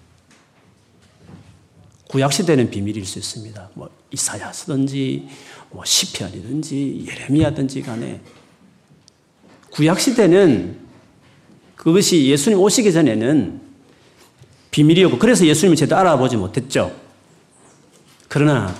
구약 2.08 2.32
시대는 2.32 2.70
비밀일 2.70 3.04
수 3.06 3.18
있습니다. 3.18 3.70
뭐 3.74 3.90
이사야서든지 4.10 5.28
뭐 5.70 5.84
시편이든지 5.84 7.06
예레미야든지 7.08 7.82
간에 7.82 8.20
구약 9.70 10.00
시대는 10.00 10.78
그것이 11.76 12.26
예수님 12.26 12.58
오시기 12.58 12.92
전에는 12.92 13.60
비밀이었고 14.70 15.18
그래서 15.18 15.46
예수님을 15.46 15.76
제대로 15.76 16.00
알아보지 16.00 16.36
못했죠. 16.36 16.94
그러나 18.28 18.74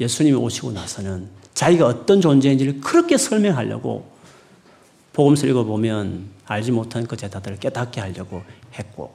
예수님이 0.00 0.36
오시고 0.36 0.72
나서는 0.72 1.28
자기가 1.54 1.86
어떤 1.86 2.20
존재인지를 2.20 2.80
그렇게 2.80 3.16
설명하려고 3.16 4.10
복음서 5.12 5.46
읽어보면 5.46 6.35
알지 6.46 6.72
못한 6.72 7.06
그 7.06 7.16
제자들을 7.16 7.58
깨닫게 7.58 8.00
하려고 8.00 8.42
했고 8.74 9.14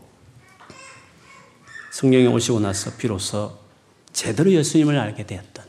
성령이 1.92 2.28
오시고 2.28 2.60
나서 2.60 2.92
비로소 2.98 3.58
제대로 4.14 4.52
예수님을 4.52 4.98
알게 4.98 5.26
되었던 5.26 5.66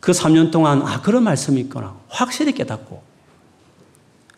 그 0.00 0.12
3년 0.12 0.50
동안 0.50 0.82
아 0.82 1.00
그런 1.00 1.24
말씀이 1.24 1.60
있구나 1.60 1.96
확실히 2.08 2.52
깨닫고 2.52 3.02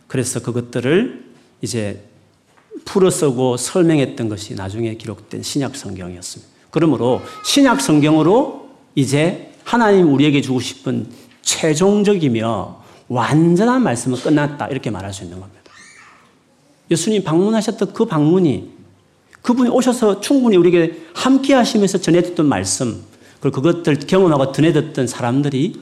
그래서 0.06 0.40
그것들을 0.40 1.24
이제 1.62 2.04
풀어쓰고 2.84 3.56
설명했던 3.56 4.28
것이 4.28 4.54
나중에 4.54 4.94
기록된 4.94 5.42
신약 5.42 5.74
성경이었습니다. 5.74 6.52
그러므로 6.70 7.22
신약 7.44 7.80
성경으로 7.80 8.68
이제 8.94 9.52
하나님 9.64 10.12
우리에게 10.12 10.40
주고 10.40 10.60
싶은 10.60 11.08
최종적이며 11.42 12.83
완전한 13.08 13.82
말씀은 13.82 14.18
끝났다 14.18 14.68
이렇게 14.68 14.90
말할 14.90 15.12
수 15.12 15.24
있는 15.24 15.40
겁니다. 15.40 15.62
예수님 16.90 17.24
방문하셨던 17.24 17.92
그 17.92 18.04
방문이 18.04 18.72
그분이 19.42 19.68
오셔서 19.70 20.20
충분히 20.20 20.56
우리에게 20.56 21.02
함께 21.14 21.54
하시면서 21.54 21.98
전해줬던 21.98 22.46
말씀 22.46 23.04
그리고 23.40 23.60
그것들 23.60 23.98
경험하고 23.98 24.52
전해듣던 24.52 25.06
사람들이 25.06 25.80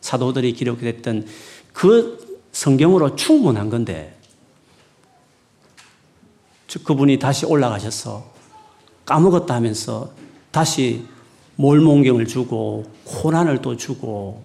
사도들이 0.00 0.52
기록됐던 0.52 1.26
그 1.72 2.42
성경으로 2.52 3.16
충분한 3.16 3.70
건데 3.70 4.18
즉 6.66 6.84
그분이 6.84 7.18
다시 7.18 7.46
올라가셔서 7.46 8.30
까먹었다 9.06 9.54
하면서 9.54 10.10
다시 10.50 11.06
몰몬경을 11.56 12.26
주고 12.26 12.84
고난을 13.04 13.62
또 13.62 13.76
주고 13.76 14.44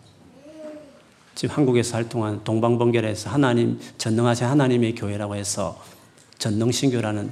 지금 1.36 1.56
한국에서 1.56 1.96
활동한 1.96 2.44
동방번결에서 2.44 3.30
하나님 3.30 3.80
전능하신 3.98 4.48
하나님의 4.48 4.96
교회라고 4.96 5.36
해서 5.36 5.82
전능신교라는 6.38 7.32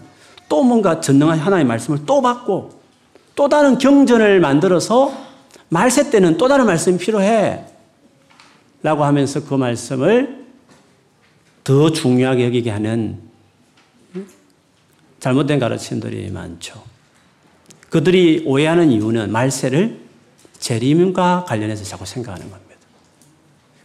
또 0.50 0.64
뭔가 0.64 1.00
전능하신 1.00 1.44
하나님의 1.44 1.68
말씀을 1.68 2.06
또 2.06 2.22
받고 2.22 2.82
또 3.36 3.50
다른 3.50 3.78
경전을 3.78 4.40
만들어서 4.40 5.14
말세 5.70 6.10
때는 6.10 6.38
또 6.38 6.48
다른 6.48 6.66
말씀이 6.66 6.98
필요해. 6.98 7.66
라고 8.84 9.06
하면서 9.06 9.44
그 9.46 9.54
말씀을 9.54 10.46
더 11.64 11.92
중요하게 11.92 12.46
여기게 12.46 12.72
하는 12.72 13.20
잘못된 15.20 15.60
가르침들이 15.60 16.32
많죠. 16.32 16.84
그들이 17.90 18.44
오해하는 18.46 18.92
이유는 18.92 19.32
말세를 19.32 20.00
재림과 20.60 21.46
관련해서 21.48 21.84
자꾸 21.84 22.06
생각하는 22.06 22.50
겁니다. 22.50 22.71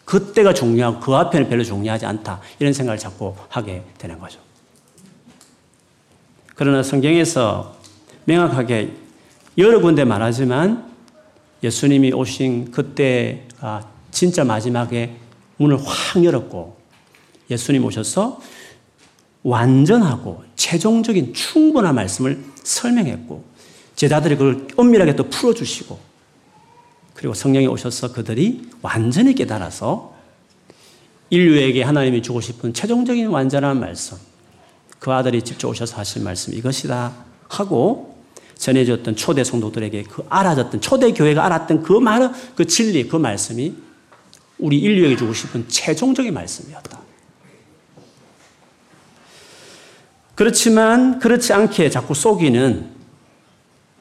그때가 0.07 0.55
중요하고 0.55 1.01
그 1.01 1.15
앞에는 1.15 1.49
별로 1.51 1.63
중요하지 1.63 2.07
않다. 2.07 2.41
이런 2.59 2.73
생각을 2.73 2.99
자꾸 2.99 3.35
하게 3.49 3.83
되는 3.99 4.19
거죠. 4.19 4.39
그러나 6.55 6.83
성경에서 6.83 7.77
명확하게 8.25 8.93
여러 9.59 9.81
군데 9.81 10.05
말하지만 10.05 10.91
예수님이 11.63 12.13
오신 12.13 12.71
그때가 12.71 13.89
진짜 14.11 14.45
마지막에 14.45 15.17
문을 15.59 15.79
확 15.85 16.23
열었고 16.23 16.77
예수님 17.51 17.85
오셔서 17.85 18.41
완전하고 19.43 20.45
최종적인 20.55 21.35
충분한 21.35 21.95
말씀을 21.95 22.43
설명했고 22.63 23.45
제자들이 23.97 24.37
그걸 24.37 24.69
엄밀하게 24.77 25.17
또 25.17 25.29
풀어주시고 25.29 25.99
그리고 27.17 27.33
성령이 27.33 27.67
오셔서 27.67 28.13
그들이 28.13 28.69
완전히 28.83 29.35
깨달아서 29.35 30.15
인류에게 31.31 31.83
하나님이 31.83 32.23
주고 32.23 32.43
싶은 32.43 32.75
최종적인 32.75 33.29
완전한 33.29 33.81
말씀 33.81 34.19
그 34.99 35.11
아들이 35.11 35.41
직접 35.43 35.69
오셔서 35.69 35.97
하신 35.97 36.25
말씀 36.25 36.53
이것이다 36.53 37.15
하고 37.49 38.19
전해졌던 38.59 39.17
초대 39.17 39.45
성도들에게 39.45 40.03
그 40.05 40.27
알아졌던 40.29 40.83
초대 40.83 41.13
교회가 41.13 41.45
알았던 41.47 41.83
그 41.83 41.95
많은 41.95 42.33
그 42.55 42.67
진리 42.67 43.09
그 43.09 43.17
말씀이 43.17 43.75
우리 44.59 44.79
인류에게 44.79 45.17
주고 45.17 45.33
싶은 45.33 45.69
최종적인 45.69 46.33
말씀이었다. 46.35 47.01
그렇지만 50.35 51.19
그렇지 51.19 51.55
않게 51.55 51.89
자꾸 51.89 52.13
속이는 52.13 52.96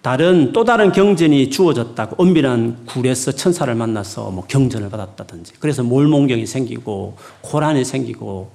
다른 0.06 0.54
또 0.54 0.64
다른 0.64 0.92
경전이 0.92 1.50
주어졌다고 1.50 2.18
엄밀한 2.22 2.86
굴에서 2.86 3.32
천사를 3.32 3.74
만나서 3.74 4.30
뭐 4.30 4.46
경전을 4.46 4.92
받았다든지 4.92 5.54
그래서 5.60 5.82
몰몬경이 5.82 6.46
생기고 6.46 7.18
고란이 7.42 7.84
생기고 7.84 8.52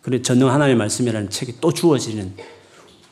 그래 0.00 0.22
전능 0.22 0.48
하나님의 0.50 0.76
말씀이라는 0.76 1.28
책이 1.28 1.54
또 1.60 1.72
주어지는 1.72 2.34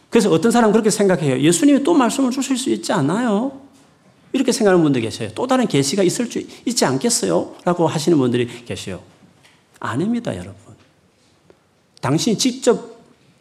그래서 0.08 0.30
어떤 0.30 0.52
사람 0.52 0.70
그렇게 0.70 0.88
생각해요. 0.88 1.40
예수님이 1.40 1.82
또 1.82 1.94
말씀을 1.94 2.30
주실 2.30 2.56
수 2.56 2.70
있지 2.70 2.92
않아요? 2.92 3.60
이렇게 4.32 4.52
생각하는 4.52 4.84
분들 4.84 5.00
계세요. 5.00 5.30
또 5.34 5.48
다른 5.48 5.66
계시가 5.66 6.04
있을 6.04 6.26
수 6.26 6.38
있지 6.64 6.84
않겠어요? 6.84 7.56
라고 7.64 7.88
하시는 7.88 8.16
분들이 8.16 8.46
계세요. 8.66 9.00
아닙니다, 9.80 10.30
여러분. 10.36 10.54
당신이 12.00 12.38
직접 12.38 12.95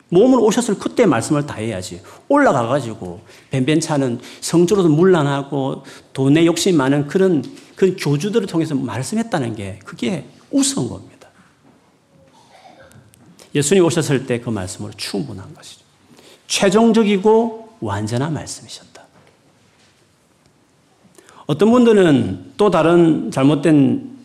몸으로 0.10 0.44
오셨을 0.44 0.78
그때 0.78 1.06
말씀을 1.06 1.46
다 1.46 1.56
해야지. 1.56 2.02
올라가가지고, 2.28 3.22
뱀뱀차는 3.52 4.20
성적으로도 4.42 4.94
문란하고, 4.94 5.84
돈에 6.14 6.46
욕심 6.46 6.78
많은 6.78 7.08
그런, 7.08 7.44
그 7.76 7.96
교주들을 8.00 8.48
통해서 8.48 8.76
말씀했다는 8.76 9.56
게, 9.56 9.80
그게 9.84 10.26
우스운 10.52 10.88
겁니다. 10.88 11.16
예수님 13.56 13.86
오셨을 13.86 14.26
때 14.26 14.42
그 14.42 14.50
말씀으로 14.50 14.94
충분한 14.98 15.54
것이죠. 15.54 15.82
최종적이고 16.48 17.78
완전한 17.80 18.34
말씀이셨다. 18.34 19.04
어떤 21.46 21.72
분들은 21.72 22.54
또 22.58 22.70
다른 22.70 23.32
잘못된 23.32 24.18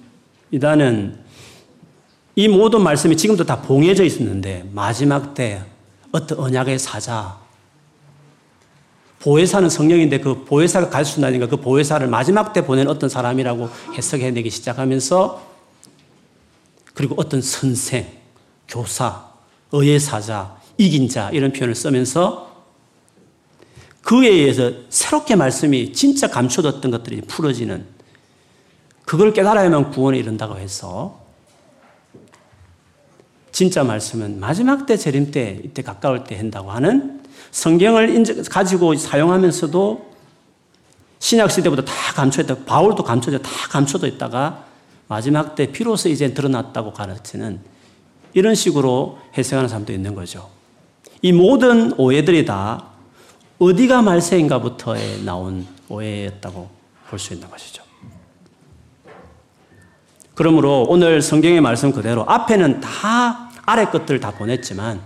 이단은 0.51 1.21
이 2.35 2.49
모든 2.49 2.83
말씀이 2.83 3.16
지금도 3.16 3.45
다 3.45 3.61
봉해져 3.62 4.05
있었는데 4.05 4.71
마지막 4.73 5.35
때 5.35 5.62
어떤 6.12 6.38
언약의 6.38 6.79
사자. 6.79 7.38
보혜사는 9.20 9.68
성령인데 9.68 10.20
그 10.20 10.44
보혜사가 10.44 10.88
갈수 10.88 11.18
있나니까 11.18 11.46
그 11.46 11.57
보혜사를 11.57 12.07
마지막 12.07 12.53
때 12.53 12.64
보낸 12.64 12.88
어떤 12.88 13.11
사람이라고 13.11 13.68
해석해내기 13.94 14.49
시작하면서 14.51 15.51
그리고 16.94 17.14
어떤 17.18 17.42
선생, 17.42 18.07
교사, 18.66 19.31
의의 19.73 20.01
사자, 20.01 20.57
이긴 20.79 21.09
자 21.09 21.31
이런 21.31 21.53
표현을 21.53 21.75
쓰면서 21.75 22.51
그에 24.03 24.29
의해서 24.29 24.73
새롭게 24.88 25.37
말씀이 25.37 25.92
진짜 25.92 26.29
감춰졌던 26.29 26.90
것들이 26.90 27.20
풀어지는 27.23 27.87
그걸 29.05 29.33
깨달아야만 29.33 29.90
구원에 29.90 30.18
이른다고 30.18 30.57
해서 30.57 31.20
진짜 33.53 33.85
말씀은 33.85 34.41
마지막 34.41 34.87
때 34.87 34.97
재림 34.97 35.31
때 35.31 35.61
이때 35.65 35.83
가까울 35.83 36.25
때 36.25 36.37
한다고 36.37 36.71
하는 36.71 37.21
성경을 37.51 38.25
가지고 38.49 38.95
사용하면서도 38.95 40.11
신약 41.19 41.51
시대부터 41.51 41.83
다 41.83 41.93
감춰있다. 42.15 42.65
바울도 42.65 43.03
감춰져 43.03 43.39
다 43.39 43.51
감춰져 43.69 44.07
있다가 44.07 44.65
마지막 45.09 45.55
때 45.55 45.71
비로소 45.71 46.09
이제 46.09 46.33
드러났다고 46.33 46.93
가르치는 46.93 47.61
이런 48.33 48.55
식으로 48.55 49.19
해석하는 49.37 49.69
사람도 49.69 49.93
있는 49.93 50.15
거죠. 50.15 50.49
이 51.21 51.33
모든 51.33 51.93
오해들이 51.99 52.45
다 52.47 52.87
어디가 53.59 54.03
말세인가부터에 54.03 55.23
나온 55.25 55.67
오해였다고 55.89 56.71
볼 57.11 57.19
수 57.19 57.35
있는 57.35 57.51
것이죠. 57.51 57.89
그러므로 60.40 60.87
오늘 60.88 61.20
성경의 61.20 61.61
말씀 61.61 61.92
그대로 61.92 62.24
앞에는 62.26 62.81
다 62.81 63.50
아래 63.66 63.85
것들 63.85 64.20
다 64.20 64.31
보냈지만 64.31 64.98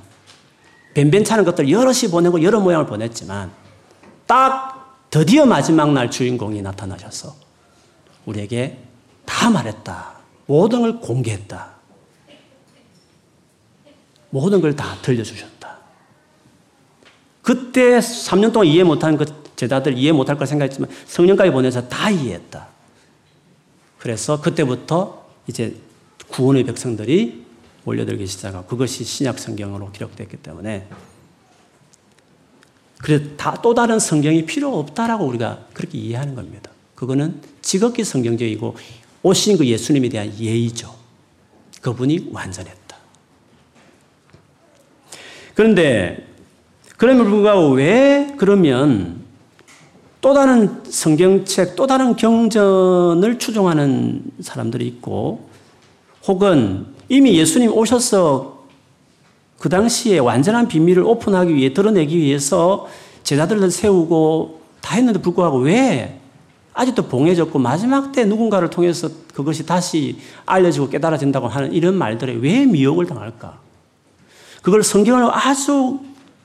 변변찮은 0.95 1.45
것들 1.45 1.69
여럿이 1.69 2.13
보내고 2.13 2.41
여러 2.45 2.61
모양을 2.61 2.87
보냈지만 2.87 3.51
딱 4.29 5.09
드디어 5.11 5.45
마지막 5.45 5.93
날 5.93 6.09
주인공이 6.09 6.63
나타나셔서 6.63 7.35
우리에게 8.27 8.79
다 9.25 9.51
말했다. 9.51 10.13
모든 10.47 10.83
걸 10.83 11.01
공개했다. 11.01 11.69
모든 14.31 14.61
걸 14.61 14.77
다 14.77 14.95
들려주셨다. 15.03 15.79
그때 17.43 17.99
3년 17.99 18.53
동안 18.53 18.69
이해 18.69 18.85
못한 18.85 19.17
그 19.17 19.25
제자들 19.57 19.99
이해 19.99 20.13
못할 20.13 20.39
걸 20.39 20.47
생각했지만 20.47 20.89
성령까지 21.07 21.51
보내서 21.51 21.89
다 21.89 22.09
이해했다. 22.09 22.69
그래서 23.99 24.41
그때부터 24.41 25.24
이제 25.47 25.77
구원의 26.29 26.65
백성들이 26.65 27.45
몰려들기 27.85 28.27
시작하고 28.27 28.67
그것이 28.67 29.05
신약 29.05 29.39
성경으로 29.39 29.93
기록됐기 29.93 30.39
때문에 30.39 30.89
그래서 32.99 33.25
또 33.63 33.75
다른 33.75 33.99
성경이 33.99 34.47
필요 34.47 34.79
없다라고 34.79 35.27
우리가 35.27 35.67
그렇게 35.75 35.99
이해하는 35.99 36.35
겁니다. 36.35 36.71
그거는 36.95 37.43
지극히 37.61 38.03
성경적이고 38.03 38.77
오신 39.23 39.59
그 39.59 39.67
예수님에 39.67 40.09
대한 40.09 40.33
예의죠. 40.39 40.95
그분이 41.83 42.31
완전했다. 42.33 42.97
그런데 45.55 46.27
그럼에도 46.97 47.29
불구하고 47.29 47.71
왜 47.73 48.35
그러면 48.39 49.24
또 50.25 50.33
다른 50.33 50.83
성경책, 50.89 51.77
또 51.77 51.87
다른 51.87 52.17
경전을 52.17 53.39
추종하는 53.39 54.23
사람들이 54.41 54.87
있고 54.87 55.51
혹은 56.27 56.87
이미 57.11 57.37
예수님 57.37 57.71
오셔서 57.71 58.65
그 59.59 59.69
당시에 59.69 60.19
완전한 60.21 60.67
비밀을 60.67 61.03
오픈하기 61.03 61.55
위해 61.55 61.75
드러내기 61.75 62.17
위해서 62.17 62.89
제자들을 63.23 63.71
세우고 63.71 64.63
다 64.81 64.95
했는데 64.97 65.21
불구하고 65.21 65.59
왜 65.59 66.19
아직도 66.73 67.09
봉해졌고 67.09 67.59
마지막 67.59 68.13
때 68.13 68.25
누군가를 68.25 68.71
통해서 68.71 69.11
그것이 69.35 69.67
다시 69.67 70.17
알려지고 70.47 70.89
깨달아진다고 70.89 71.49
하는 71.49 71.75
이런 71.75 71.97
말들에 71.97 72.33
왜 72.41 72.65
미혹을 72.65 73.05
당할까? 73.05 73.59
그걸 74.63 74.83
성경을 74.83 75.29
아주 75.31 76.01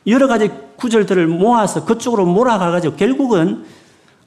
여러 0.06 0.28
가지 0.28 0.52
구절들을 0.80 1.28
모아서 1.28 1.86
그쪽으로 1.86 2.26
몰아가가지고 2.26 2.96
결국은 2.96 3.66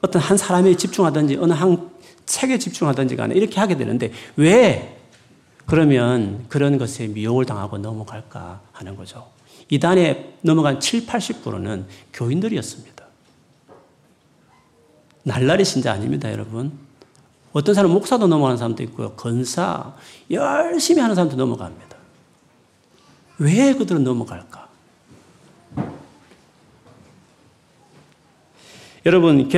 어떤 0.01 0.21
한 0.21 0.37
사람에 0.37 0.75
집중하든지 0.75 1.37
어느 1.37 1.53
한 1.53 1.89
책에 2.25 2.57
집중하든지 2.57 3.15
간에 3.15 3.35
이렇게 3.35 3.59
하게 3.59 3.75
되는데 3.75 4.11
왜 4.35 4.97
그러면 5.65 6.45
그런 6.49 6.77
것에 6.77 7.07
미혹을 7.07 7.45
당하고 7.45 7.77
넘어갈까 7.77 8.61
하는 8.71 8.95
거죠. 8.95 9.27
이단에 9.69 10.35
넘어간 10.41 10.79
7, 10.79 11.05
80%는 11.05 11.85
교인들이었습니다. 12.13 13.03
날라리 15.23 15.63
신자 15.63 15.93
아닙니다, 15.93 16.31
여러분. 16.31 16.77
어떤 17.53 17.73
사람 17.73 17.91
목사도 17.91 18.27
넘어가는 18.27 18.57
사람도 18.57 18.83
있고요. 18.83 19.13
건사, 19.13 19.93
열심히 20.29 21.01
하는 21.01 21.15
사람도 21.15 21.37
넘어갑니다. 21.37 21.97
왜 23.39 23.73
그들은 23.73 24.03
넘어갈까? 24.03 24.62
여러분, 29.05 29.49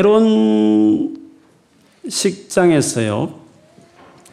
결혼식장에서요, 2.01 3.39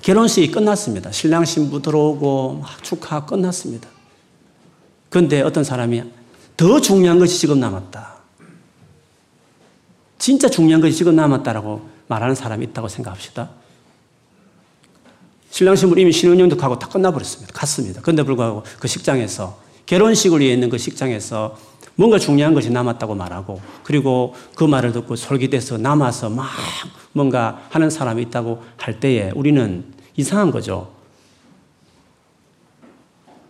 결혼식이 0.00 0.50
끝났습니다. 0.50 1.12
신랑 1.12 1.44
신부 1.44 1.82
들어오고 1.82 2.60
막 2.62 2.82
축하 2.82 3.26
끝났습니다. 3.26 3.88
그런데 5.10 5.42
어떤 5.42 5.64
사람이 5.64 6.02
더 6.56 6.80
중요한 6.80 7.18
것이 7.18 7.38
지금 7.38 7.60
남았다. 7.60 8.14
진짜 10.18 10.48
중요한 10.48 10.80
것이 10.80 10.96
지금 10.96 11.14
남았다라고 11.14 11.86
말하는 12.08 12.34
사람이 12.34 12.64
있다고 12.66 12.88
생각합시다. 12.88 13.50
신랑 15.50 15.76
신부 15.76 16.00
이미 16.00 16.10
신혼여행도 16.12 16.56
가고 16.56 16.78
다 16.78 16.88
끝나버렸습니다. 16.88 17.52
갔습니다. 17.52 18.00
그런데 18.00 18.22
불구하고 18.22 18.62
그 18.80 18.88
식장에서 18.88 19.60
결혼식을 19.84 20.40
위해 20.40 20.54
있는 20.54 20.70
그 20.70 20.78
식장에서 20.78 21.58
뭔가 21.96 22.18
중요한 22.18 22.54
것이 22.54 22.70
남았다고 22.70 23.14
말하고 23.14 23.60
그리고 23.82 24.34
그 24.54 24.64
말을 24.64 24.92
듣고 24.92 25.16
솔깃해서 25.16 25.78
남아서 25.78 26.30
막 26.30 26.48
뭔가 27.12 27.62
하는 27.70 27.90
사람이 27.90 28.22
있다고 28.22 28.62
할 28.78 29.00
때에 29.00 29.30
우리는 29.34 29.84
이상한 30.16 30.50
거죠. 30.50 30.90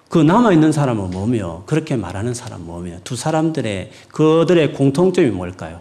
그 0.08 0.18
남아있는 0.18 0.72
사람은 0.72 1.10
뭐며 1.10 1.62
그렇게 1.66 1.96
말하는 1.96 2.34
사람은 2.34 2.66
뭐며 2.66 2.98
두 3.02 3.16
사람들의 3.16 3.90
그들의 4.08 4.74
공통점이 4.74 5.30
뭘까요? 5.30 5.80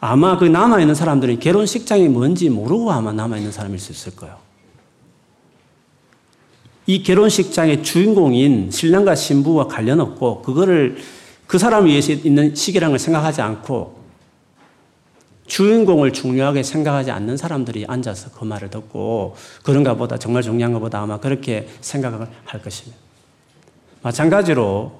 아마 0.00 0.36
그 0.36 0.44
남아있는 0.44 0.94
사람들은 0.94 1.38
결혼식장이 1.38 2.08
뭔지 2.08 2.50
모르고 2.50 2.90
아마 2.90 3.12
남아있는 3.12 3.52
사람일 3.52 3.78
수 3.78 3.92
있을 3.92 4.16
거예요. 4.16 4.43
이 6.86 7.02
결혼식장의 7.02 7.82
주인공인 7.82 8.70
신랑과 8.70 9.14
신부와 9.14 9.68
관련 9.68 10.00
없고 10.00 10.42
그거를 10.42 10.96
그 11.46 11.58
사람을 11.58 11.88
위해서 11.88 12.12
있는 12.12 12.54
시기라는 12.54 12.92
걸 12.92 12.98
생각하지 12.98 13.40
않고 13.40 14.04
주인공을 15.46 16.12
중요하게 16.12 16.62
생각하지 16.62 17.10
않는 17.10 17.36
사람들이 17.36 17.84
앉아서 17.86 18.30
그 18.30 18.44
말을 18.44 18.70
듣고 18.70 19.36
그런가 19.62 19.94
보다 19.94 20.18
정말 20.18 20.42
중요한 20.42 20.72
것보다 20.72 21.00
아마 21.00 21.18
그렇게 21.18 21.68
생각을 21.80 22.26
할 22.44 22.62
것입니다. 22.62 22.98
마찬가지로 24.02 24.92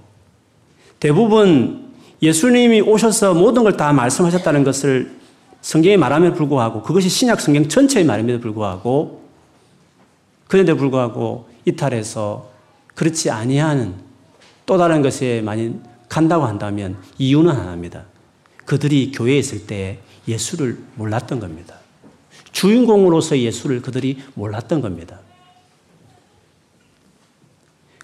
대부분 1.01 1.93
예수님이 2.23 2.81
오셔서 2.81 3.35
모든 3.35 3.63
걸 3.65 3.77
다 3.77 3.93
말씀하셨다는 3.93 4.65
것을 4.65 5.11
성경이 5.61 5.97
말함에도 5.97 6.35
불구하고 6.35 6.83
그것이 6.83 7.09
신약 7.09 7.41
성경 7.41 7.69
전체의 7.69 8.05
말임에도 8.05 8.41
불구하고 8.41 9.23
그런데 10.47 10.75
불구하고 10.75 11.49
이탈해서 11.65 12.51
그렇지 12.95 13.31
아니하는 13.31 13.95
또 14.67 14.79
다른 14.79 15.03
것에 15.03 15.41
많이 15.43 15.79
간다고 16.09 16.45
한다면 16.45 16.97
이유는 17.19 17.53
하나입니다. 17.53 18.05
그들이 18.65 19.13
교회에 19.13 19.39
있을 19.39 19.67
때 19.67 19.99
예수를 20.27 20.79
몰랐던 20.95 21.41
겁니다. 21.41 21.77
주인공으로서 22.53 23.39
예수를 23.39 23.83
그들이 23.83 24.19
몰랐던 24.35 24.81
겁니다. 24.81 25.21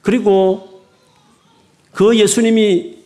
그리고 0.03 0.83
그 1.93 2.17
예수님이 2.19 2.99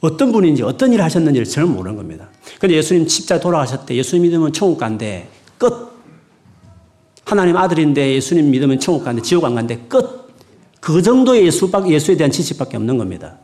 어떤 0.00 0.32
분인지 0.32 0.62
어떤 0.62 0.92
일을 0.92 1.04
하셨는지를 1.04 1.46
전혀 1.46 1.66
모르는 1.66 1.96
겁니다. 1.96 2.28
근데 2.60 2.74
예수님 2.76 3.08
십자 3.08 3.40
돌아가셨대. 3.40 3.94
예수님 3.94 4.24
믿으면 4.24 4.52
천국 4.52 4.78
간대. 4.78 5.28
끝. 5.56 5.93
하나님 7.34 7.56
아들인데 7.56 8.14
예수님 8.14 8.50
믿으면 8.50 8.78
천국 8.78 9.04
간대. 9.04 9.20
지옥 9.20 9.44
안 9.44 9.54
간대. 9.56 9.76
끝. 9.88 10.24
그 10.80 11.02
정도의 11.02 11.46
예수밖, 11.46 11.90
예수에 11.90 12.16
대한 12.16 12.30
지식밖에 12.30 12.76
없는 12.76 12.96
겁니다. 12.98 13.38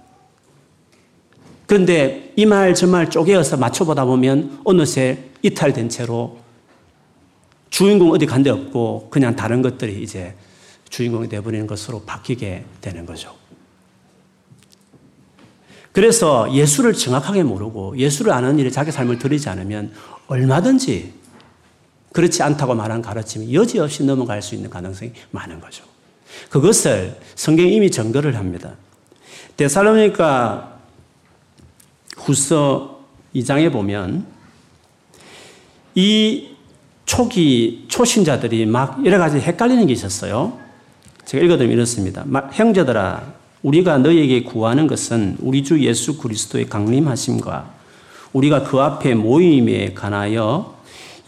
그런데 1.66 2.32
이 2.36 2.44
말 2.46 2.74
저 2.74 2.86
말 2.86 3.10
쪼개어서 3.10 3.56
맞춰보다 3.56 4.04
보면 4.04 4.60
어느새 4.64 5.30
이탈된 5.42 5.88
채로 5.88 6.38
주인공 7.70 8.10
어디 8.12 8.26
간 8.26 8.42
데 8.42 8.50
없고 8.50 9.08
그냥 9.10 9.34
다른 9.36 9.62
것들이 9.62 10.02
이제 10.02 10.34
주인공이 10.88 11.28
되어버리는 11.28 11.66
것으로 11.66 12.02
바뀌게 12.02 12.64
되는 12.80 13.06
거죠. 13.06 13.34
그래서 15.92 16.52
예수를 16.54 16.92
정확하게 16.92 17.42
모르고 17.42 17.96
예수를 17.98 18.32
아는 18.32 18.58
일에 18.58 18.70
자기 18.70 18.92
삶을 18.92 19.18
들이지 19.18 19.48
않으면 19.48 19.92
얼마든지 20.28 21.12
그렇지 22.12 22.42
않다고 22.42 22.74
말한 22.74 23.02
가르침이 23.02 23.54
여지없이 23.54 24.04
넘어갈 24.04 24.42
수 24.42 24.54
있는 24.54 24.70
가능성이 24.70 25.12
많은 25.30 25.60
거죠. 25.60 25.84
그것을 26.48 27.16
성경이 27.34 27.74
이미 27.74 27.90
증거를 27.90 28.36
합니다. 28.36 28.74
데살로니가 29.56 30.78
후서 32.16 33.00
2장에 33.34 33.72
보면 33.72 34.26
이 35.94 36.48
초기 37.04 37.86
초신자들이 37.88 38.66
막 38.66 39.04
여러 39.04 39.18
가지 39.18 39.38
헷갈리는 39.38 39.86
게 39.86 39.92
있었어요. 39.92 40.58
제가 41.24 41.44
읽어드리면 41.44 41.76
이렇습니다. 41.76 42.24
형제들아, 42.52 43.34
우리가 43.62 43.98
너에게 43.98 44.42
구하는 44.42 44.86
것은 44.86 45.36
우리 45.40 45.62
주 45.62 45.80
예수 45.84 46.16
그리스도의 46.18 46.68
강림하심과 46.68 47.70
우리가 48.32 48.64
그 48.64 48.80
앞에 48.80 49.14
모임에 49.14 49.92
관하여 49.92 50.79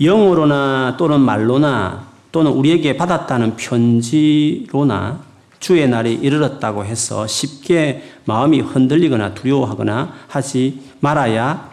영어로나 0.03 0.97
또는 0.99 1.21
말로나 1.21 2.07
또는 2.33 2.53
우리에게 2.53 2.97
받았다는 2.97 3.57
편지로나 3.57 5.21
주의 5.61 5.87
날이 5.89 6.15
이르렀다고 6.15 6.85
해서 6.85 7.27
쉽게 7.27 8.03
마음이 8.25 8.61
흔들리거나 8.61 9.35
두려워하거나 9.35 10.13
하지 10.29 10.83
말아야 11.01 11.71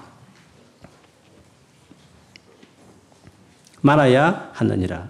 말아야 3.82 4.50
하느니라. 4.54 5.08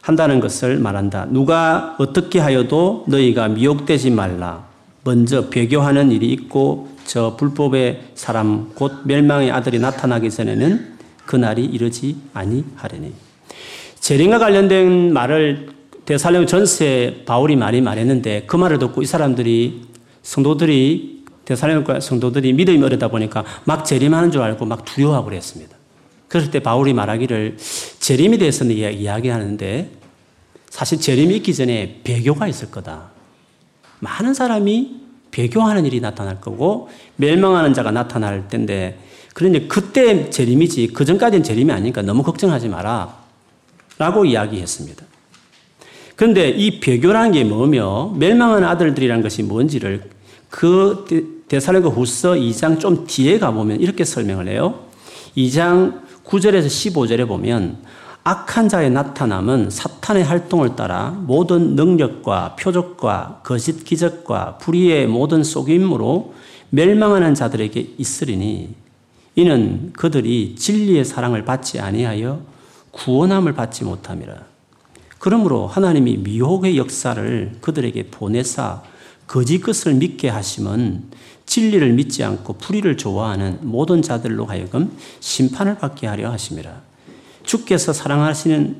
한다는 0.00 0.40
것을 0.40 0.78
말한다. 0.78 1.26
누가 1.30 1.96
어떻게 1.98 2.38
하여도 2.38 3.04
너희가 3.08 3.48
미혹되지 3.48 4.10
말라. 4.10 4.64
먼저 5.02 5.48
배교하는 5.50 6.10
일이 6.10 6.30
있고 6.32 6.88
저 7.04 7.36
불법의 7.36 8.12
사람 8.14 8.72
곧 8.74 9.02
멸망의 9.04 9.50
아들이 9.50 9.78
나타나기 9.78 10.30
전에는 10.30 10.93
그날이 11.26 11.64
이르지 11.64 12.16
아니하려니. 12.32 13.12
재림과 14.00 14.38
관련된 14.38 15.12
말을 15.12 15.68
대살령 16.04 16.46
전세 16.46 17.22
바울이 17.24 17.56
많이 17.56 17.80
말했는데 17.80 18.44
그 18.46 18.56
말을 18.56 18.78
듣고 18.78 19.02
이 19.02 19.06
사람들이 19.06 19.82
성도들이 20.22 21.24
대살령 21.44 21.84
성도들이 22.00 22.52
믿음이 22.52 22.82
어리다 22.82 23.08
보니까 23.08 23.44
막 23.64 23.84
재림하는 23.84 24.30
줄 24.30 24.42
알고 24.42 24.66
막 24.66 24.84
두려워하고 24.84 25.26
그랬습니다. 25.26 25.76
그럴 26.28 26.50
때 26.50 26.60
바울이 26.60 26.92
말하기를 26.92 27.56
재림에 28.00 28.38
대해서는 28.38 28.74
이야기하는데 28.74 29.90
사실 30.68 31.00
재림이 31.00 31.36
있기 31.36 31.54
전에 31.54 32.00
배교가 32.02 32.48
있을 32.48 32.70
거다. 32.70 33.10
많은 34.00 34.34
사람이 34.34 35.00
배교하는 35.30 35.86
일이 35.86 36.00
나타날 36.00 36.40
거고 36.40 36.88
멸망하는 37.16 37.74
자가 37.74 37.90
나타날 37.90 38.48
텐데 38.48 38.98
그런데 39.34 39.66
그때 39.66 40.30
재림이지 40.30 40.88
그 40.94 41.04
전까지는 41.04 41.42
재림이 41.42 41.70
아니니까 41.70 42.00
너무 42.00 42.22
걱정하지 42.22 42.68
마라. 42.68 43.22
라고 43.98 44.24
이야기했습니다. 44.24 45.04
그런데 46.16 46.48
이 46.50 46.80
배교라는 46.80 47.32
게 47.32 47.44
뭐며 47.44 48.14
멸망하는 48.16 48.66
아들들이라는 48.66 49.22
것이 49.22 49.42
뭔지를 49.42 50.02
그 50.48 51.44
대사로가 51.48 51.88
후서 51.88 52.32
2장 52.32 52.80
좀 52.80 53.06
뒤에 53.06 53.38
가보면 53.38 53.80
이렇게 53.80 54.04
설명을 54.04 54.48
해요. 54.48 54.86
2장 55.36 56.02
9절에서 56.24 56.66
15절에 56.66 57.28
보면 57.28 57.78
악한 58.22 58.68
자의 58.68 58.90
나타남은 58.90 59.70
사탄의 59.70 60.24
활동을 60.24 60.76
따라 60.76 61.10
모든 61.10 61.74
능력과 61.76 62.56
표적과 62.56 63.40
거짓 63.44 63.84
기적과 63.84 64.58
불의의 64.58 65.06
모든 65.08 65.44
속임으로 65.44 66.32
멸망하는 66.70 67.34
자들에게 67.34 67.94
있으리니 67.98 68.83
이는 69.36 69.92
그들이 69.92 70.54
진리의 70.56 71.04
사랑을 71.04 71.44
받지 71.44 71.80
아니하여 71.80 72.42
구원함을 72.92 73.54
받지 73.54 73.84
못함이라. 73.84 74.54
그러므로 75.18 75.66
하나님이 75.66 76.18
미혹의 76.18 76.76
역사를 76.76 77.56
그들에게 77.60 78.10
보내사 78.10 78.82
거짓 79.26 79.60
것을 79.60 79.94
믿게 79.94 80.28
하심은 80.28 81.04
진리를 81.46 81.92
믿지 81.94 82.22
않고 82.22 82.54
불의를 82.54 82.96
좋아하는 82.96 83.58
모든 83.62 84.02
자들로 84.02 84.46
하여금 84.46 84.96
심판을 85.20 85.78
받게 85.78 86.06
하려 86.06 86.30
하심이라. 86.30 86.82
주께서 87.42 87.92
사랑하시는 87.92 88.76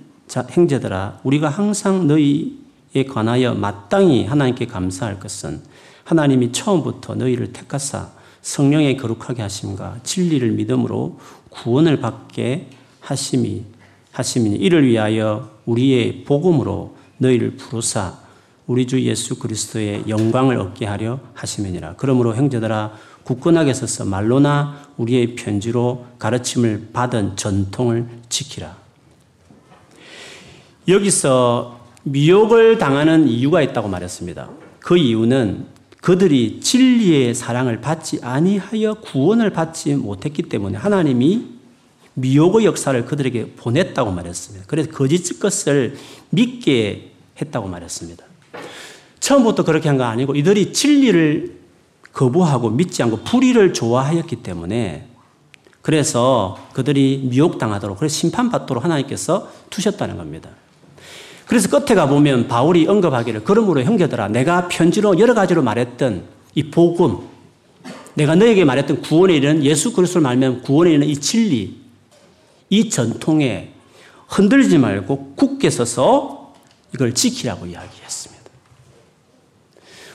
행제들아 0.50 1.20
우리가 1.22 1.48
항상 1.48 2.06
너희에 2.06 3.04
관하여 3.08 3.54
마땅히 3.54 4.24
하나님께 4.24 4.66
감사할 4.66 5.20
것은 5.20 5.62
하나님이 6.04 6.52
처음부터 6.52 7.14
너희를 7.14 7.52
택하사 7.52 8.10
성령에 8.44 8.96
거룩하게 8.96 9.40
하심과 9.40 10.00
진리를 10.02 10.50
믿음으로 10.52 11.18
구원을 11.48 12.00
받게 12.00 12.68
하심이 13.00 13.64
하심이니 14.12 14.56
이를 14.56 14.86
위하여 14.86 15.50
우리의 15.64 16.24
복음으로 16.24 16.94
너희를 17.18 17.56
부르사 17.56 18.18
우리 18.66 18.86
주 18.86 19.00
예수 19.02 19.38
그리스도의 19.38 20.04
영광을 20.08 20.58
얻게 20.58 20.84
하려 20.86 21.20
하심이니라. 21.32 21.94
그러므로 21.96 22.34
형제들아 22.34 22.92
굳건하게 23.24 23.72
서서 23.72 24.04
말로나 24.04 24.88
우리의 24.98 25.34
편지로 25.34 26.06
가르침을 26.18 26.90
받은 26.92 27.36
전통을 27.36 28.06
지키라. 28.28 28.76
여기서 30.86 31.80
미혹을 32.02 32.76
당하는 32.76 33.26
이유가 33.26 33.62
있다고 33.62 33.88
말했습니다. 33.88 34.50
그 34.80 34.98
이유는 34.98 35.73
그들이 36.04 36.60
진리의 36.60 37.34
사랑을 37.34 37.80
받지 37.80 38.18
아니하여 38.20 38.92
구원을 39.00 39.54
받지 39.54 39.94
못했기 39.94 40.42
때문에 40.42 40.76
하나님이 40.76 41.46
미혹의 42.12 42.66
역사를 42.66 43.02
그들에게 43.06 43.52
보냈다고 43.56 44.10
말했습니다. 44.10 44.66
그래서 44.68 44.90
거짓 44.90 45.40
것을 45.40 45.96
믿게 46.28 47.12
했다고 47.40 47.68
말했습니다. 47.68 48.22
처음부터 49.18 49.64
그렇게 49.64 49.88
한 49.88 49.96
거 49.96 50.04
아니고 50.04 50.34
이들이 50.34 50.74
진리를 50.74 51.56
거부하고 52.12 52.68
믿지 52.68 53.02
않고 53.02 53.20
불의를 53.24 53.72
좋아하였기 53.72 54.36
때문에 54.42 55.08
그래서 55.80 56.58
그들이 56.74 57.22
미혹당하도록 57.30 57.96
그래서 57.96 58.14
심판받도록 58.14 58.84
하나님께서 58.84 59.50
두셨다는 59.70 60.18
겁니다. 60.18 60.50
그래서 61.46 61.68
끝에 61.68 61.94
가보면 61.94 62.48
바울이 62.48 62.86
언급하기를 62.86 63.44
그러므로 63.44 63.82
형제들아 63.82 64.28
내가 64.28 64.68
편지로 64.68 65.18
여러 65.18 65.34
가지로 65.34 65.62
말했던 65.62 66.24
이 66.54 66.70
복음 66.70 67.18
내가 68.14 68.34
너에게 68.34 68.64
말했던 68.64 69.02
구원에 69.02 69.36
이르는 69.36 69.64
예수 69.64 69.92
그리스도를 69.92 70.22
말하면 70.22 70.62
구원에 70.62 70.90
이르는 70.90 71.08
이 71.08 71.16
진리 71.16 71.80
이 72.70 72.88
전통에 72.88 73.72
흔들지 74.28 74.78
말고 74.78 75.34
굳게 75.36 75.70
서서 75.70 76.54
이걸 76.94 77.14
지키라고 77.14 77.66
이야기했습니다. 77.66 78.44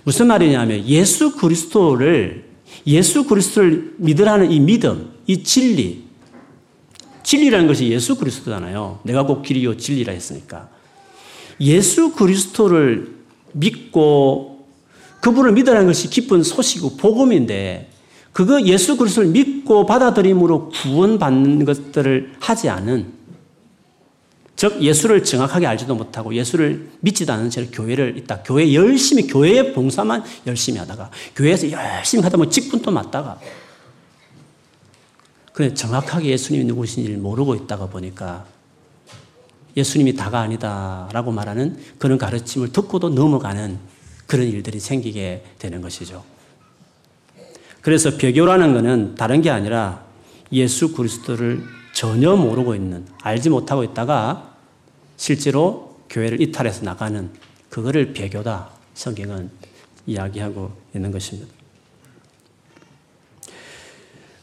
무슨 0.03 0.27
말이냐면 0.27 0.85
예수 0.87 1.35
그리스도를 1.35 2.49
예수 2.87 3.25
그리스도를 3.25 3.95
믿으라는 3.97 4.51
이 4.51 4.59
믿음, 4.59 5.11
이 5.27 5.43
진리. 5.43 6.07
진리라는 7.23 7.67
것이 7.67 7.87
예수 7.89 8.15
그리스도잖아요. 8.15 9.01
내가 9.03 9.23
곧 9.23 9.43
길이요 9.43 9.77
진리라 9.77 10.13
했으니까. 10.13 10.69
예수 11.61 12.13
그리스도를 12.13 13.15
믿고 13.53 14.67
그분을 15.21 15.51
믿으라는 15.53 15.87
것이 15.87 16.09
기쁜 16.09 16.43
소식이고 16.43 16.97
복음인데 16.97 17.89
그거 18.31 18.61
예수 18.63 18.95
그리스도를 18.95 19.29
믿고 19.29 19.85
받아들임으로 19.85 20.69
구원받는 20.69 21.65
것들을 21.65 22.35
하지 22.39 22.69
않은 22.69 23.19
즉 24.55 24.81
예수를 24.81 25.23
정확하게 25.23 25.67
알지도 25.67 25.95
못하고 25.95 26.35
예수를 26.35 26.89
믿지도 26.99 27.31
않은 27.31 27.49
채로 27.49 27.67
교회를 27.71 28.17
있다. 28.17 28.43
교회 28.43 28.73
열심히 28.73 29.25
교회의 29.25 29.73
봉사만 29.73 30.23
열심히 30.47 30.79
하다가 30.79 31.11
교회에서 31.35 31.71
열심히 31.71 32.23
하다 32.23 32.35
보면 32.35 32.51
직분도 32.51 32.91
맞다가 32.91 33.39
그래 35.53 35.73
정확하게 35.73 36.29
예수님이 36.29 36.65
누구신지를 36.65 37.17
모르고 37.17 37.55
있다가 37.55 37.87
보니까 37.87 38.45
예수님이 39.77 40.15
다가 40.15 40.39
아니다라고 40.39 41.31
말하는 41.31 41.77
그런 41.97 42.17
가르침을 42.17 42.71
듣고도 42.71 43.09
넘어가는 43.09 43.77
그런 44.25 44.47
일들이 44.47 44.79
생기게 44.79 45.43
되는 45.57 45.81
것이죠. 45.81 46.23
그래서 47.81 48.17
배교라는 48.17 48.73
것은 48.73 49.15
다른 49.15 49.41
게 49.41 49.49
아니라 49.49 50.03
예수 50.51 50.93
그리스도를 50.93 51.63
전혀 51.93 52.35
모르고 52.35 52.75
있는, 52.75 53.05
알지 53.21 53.49
못하고 53.49 53.83
있다가 53.83 54.55
실제로 55.17 55.97
교회를 56.09 56.41
이탈해서 56.41 56.83
나가는 56.83 57.29
그거를 57.69 58.13
배교다. 58.13 58.69
성경은 58.93 59.49
이야기하고 60.05 60.71
있는 60.95 61.11
것입니다. 61.11 61.53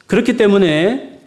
그렇기 0.06 0.36
때문에 0.36 1.20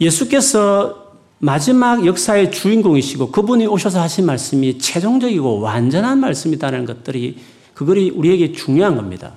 예수께서 0.00 1.07
마지막 1.40 2.04
역사의 2.04 2.50
주인공이시고 2.50 3.30
그분이 3.30 3.66
오셔서 3.66 4.00
하신 4.00 4.26
말씀이 4.26 4.78
최종적이고 4.78 5.60
완전한 5.60 6.18
말씀이다라는 6.18 6.84
것들이 6.84 7.38
그것이 7.74 8.10
우리에게 8.14 8.52
중요한 8.52 8.96
겁니다. 8.96 9.34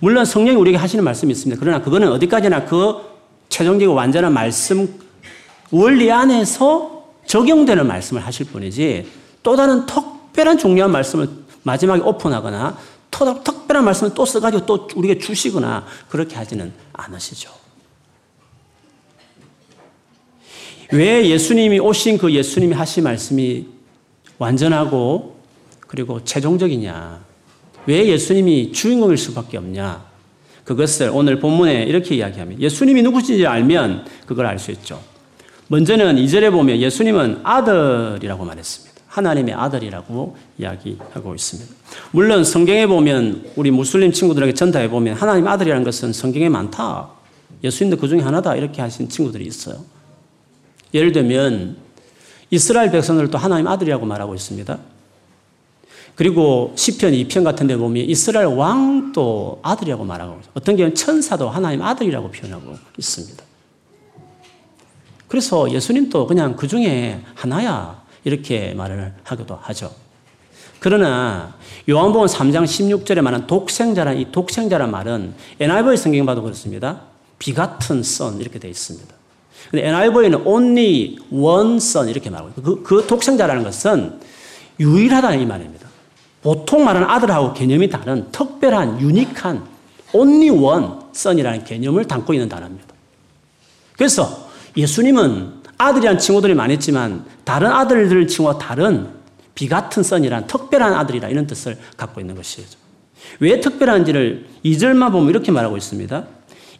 물론 0.00 0.24
성령이 0.24 0.58
우리에게 0.58 0.76
하시는 0.76 1.02
말씀이 1.02 1.32
있습니다. 1.32 1.58
그러나 1.58 1.80
그거는 1.80 2.08
어디까지나 2.12 2.66
그 2.66 2.96
최종적이고 3.48 3.94
완전한 3.94 4.32
말씀 4.32 5.00
원리 5.70 6.10
안에서 6.12 7.04
적용되는 7.26 7.86
말씀을 7.86 8.24
하실 8.26 8.46
뿐이지 8.46 9.06
또 9.42 9.56
다른 9.56 9.86
특별한 9.86 10.58
중요한 10.58 10.90
말씀을 10.90 11.28
마지막에 11.62 12.02
오픈하거나 12.02 12.76
특별한 13.10 13.84
말씀을 13.84 14.12
또 14.14 14.26
써가지고 14.26 14.66
또 14.66 14.88
우리에게 14.96 15.18
주시거나 15.20 15.86
그렇게 16.08 16.36
하지는 16.36 16.72
않으시죠. 16.92 17.61
왜 20.92 21.26
예수님이 21.26 21.80
오신 21.80 22.18
그 22.18 22.30
예수님이 22.30 22.74
하신 22.74 23.04
말씀이 23.04 23.66
완전하고 24.38 25.36
그리고 25.86 26.22
최종적이냐? 26.22 27.20
왜 27.86 28.06
예수님이 28.08 28.72
주인공일 28.72 29.16
수밖에 29.16 29.56
없냐? 29.56 30.04
그것을 30.64 31.10
오늘 31.12 31.40
본문에 31.40 31.84
이렇게 31.84 32.16
이야기합니다. 32.16 32.60
예수님이 32.60 33.02
누구신지 33.02 33.46
알면 33.46 34.04
그걸 34.26 34.46
알 34.46 34.58
수 34.58 34.70
있죠. 34.72 35.00
먼저는 35.68 36.18
이절에 36.18 36.50
보면 36.50 36.78
예수님은 36.78 37.40
아들이라고 37.42 38.44
말했습니다. 38.44 38.92
하나님의 39.06 39.54
아들이라고 39.54 40.36
이야기하고 40.58 41.34
있습니다. 41.34 41.74
물론 42.10 42.44
성경에 42.44 42.86
보면 42.86 43.50
우리 43.56 43.70
무슬림 43.70 44.12
친구들에게 44.12 44.52
전달해 44.52 44.88
보면 44.88 45.14
하나님 45.16 45.48
아들이라는 45.48 45.84
것은 45.84 46.12
성경에 46.12 46.50
많다. 46.50 47.08
예수님도 47.64 47.96
그 47.96 48.08
중에 48.08 48.20
하나다. 48.20 48.56
이렇게 48.56 48.82
하신 48.82 49.08
친구들이 49.08 49.46
있어요. 49.46 49.84
예를 50.94 51.12
들면 51.12 51.76
이스라엘 52.50 52.90
백성들도 52.90 53.36
하나님 53.38 53.66
아들이라고 53.66 54.04
말하고 54.04 54.34
있습니다. 54.34 54.78
그리고 56.14 56.72
시편 56.76 57.12
2편 57.12 57.44
같은 57.44 57.66
데 57.66 57.76
보면 57.76 58.04
이스라엘 58.04 58.46
왕도 58.46 59.60
아들이라고 59.62 60.04
말하고 60.04 60.40
어떤 60.54 60.76
경우는 60.76 60.94
천사도 60.94 61.48
하나님 61.48 61.82
아들이라고 61.82 62.30
표현하고 62.30 62.76
있습니다. 62.98 63.42
그래서 65.28 65.70
예수님도 65.70 66.26
그냥 66.26 66.56
그 66.56 66.68
중에 66.68 67.22
하나야 67.34 68.02
이렇게 68.24 68.74
말을 68.74 69.14
하기도 69.24 69.58
하죠. 69.62 69.90
그러나 70.78 71.54
요한복음 71.88 72.26
3장 72.26 72.64
16절에 72.64 73.22
말한 73.22 73.46
독생자란 73.46 74.18
이 74.18 74.30
독생자란 74.30 74.90
말은 74.90 75.34
NIV 75.58 75.96
성경 75.96 76.26
봐도 76.26 76.42
그렇습니다. 76.42 77.02
비같은 77.38 78.00
son 78.00 78.40
이렇게 78.40 78.58
되어 78.58 78.70
있습니다. 78.70 79.21
근데 79.72 79.88
NIV는 79.88 80.46
only 80.46 81.16
one 81.30 81.76
son 81.76 82.08
이렇게 82.10 82.28
말하고 82.28 82.52
그, 82.62 82.82
그 82.82 83.06
독생자라는 83.06 83.64
것은 83.64 84.20
유일하다는 84.78 85.40
이 85.40 85.46
말입니다. 85.46 85.88
보통 86.42 86.84
말하는 86.84 87.08
아들하고 87.08 87.54
개념이 87.54 87.88
다른 87.88 88.30
특별한 88.30 89.00
유니크한 89.00 89.64
only 90.12 90.50
one 90.50 90.86
son이라는 91.14 91.64
개념을 91.64 92.06
담고 92.06 92.34
있는 92.34 92.50
단어입니다. 92.50 92.86
그래서 93.96 94.50
예수님은 94.76 95.62
아들이란 95.78 96.18
칭호들이 96.18 96.52
많았지만 96.52 97.24
다른 97.44 97.70
아들들 97.70 98.26
칭호와 98.26 98.58
다른 98.58 99.08
비같은 99.54 100.02
선이란 100.02 100.48
특별한 100.48 100.92
아들이라 100.92 101.28
이런 101.30 101.46
뜻을 101.46 101.78
갖고 101.96 102.20
있는 102.20 102.34
것이죠. 102.34 102.78
왜 103.40 103.58
특별한지를 103.60 104.48
2절만 104.66 105.12
보면 105.12 105.30
이렇게 105.30 105.50
말하고 105.50 105.78
있습니다. 105.78 106.26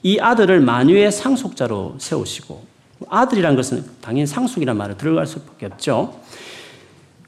이 0.03 0.19
아들을 0.19 0.61
만유의 0.61 1.11
상속자로 1.11 1.97
세우시고 1.99 2.72
아들이란 3.09 3.57
것은 3.57 3.85
당연히 4.01 4.27
상속이란 4.27 4.77
말을 4.77 4.97
들어갈 4.97 5.27
수밖에 5.27 5.67
없죠. 5.67 6.21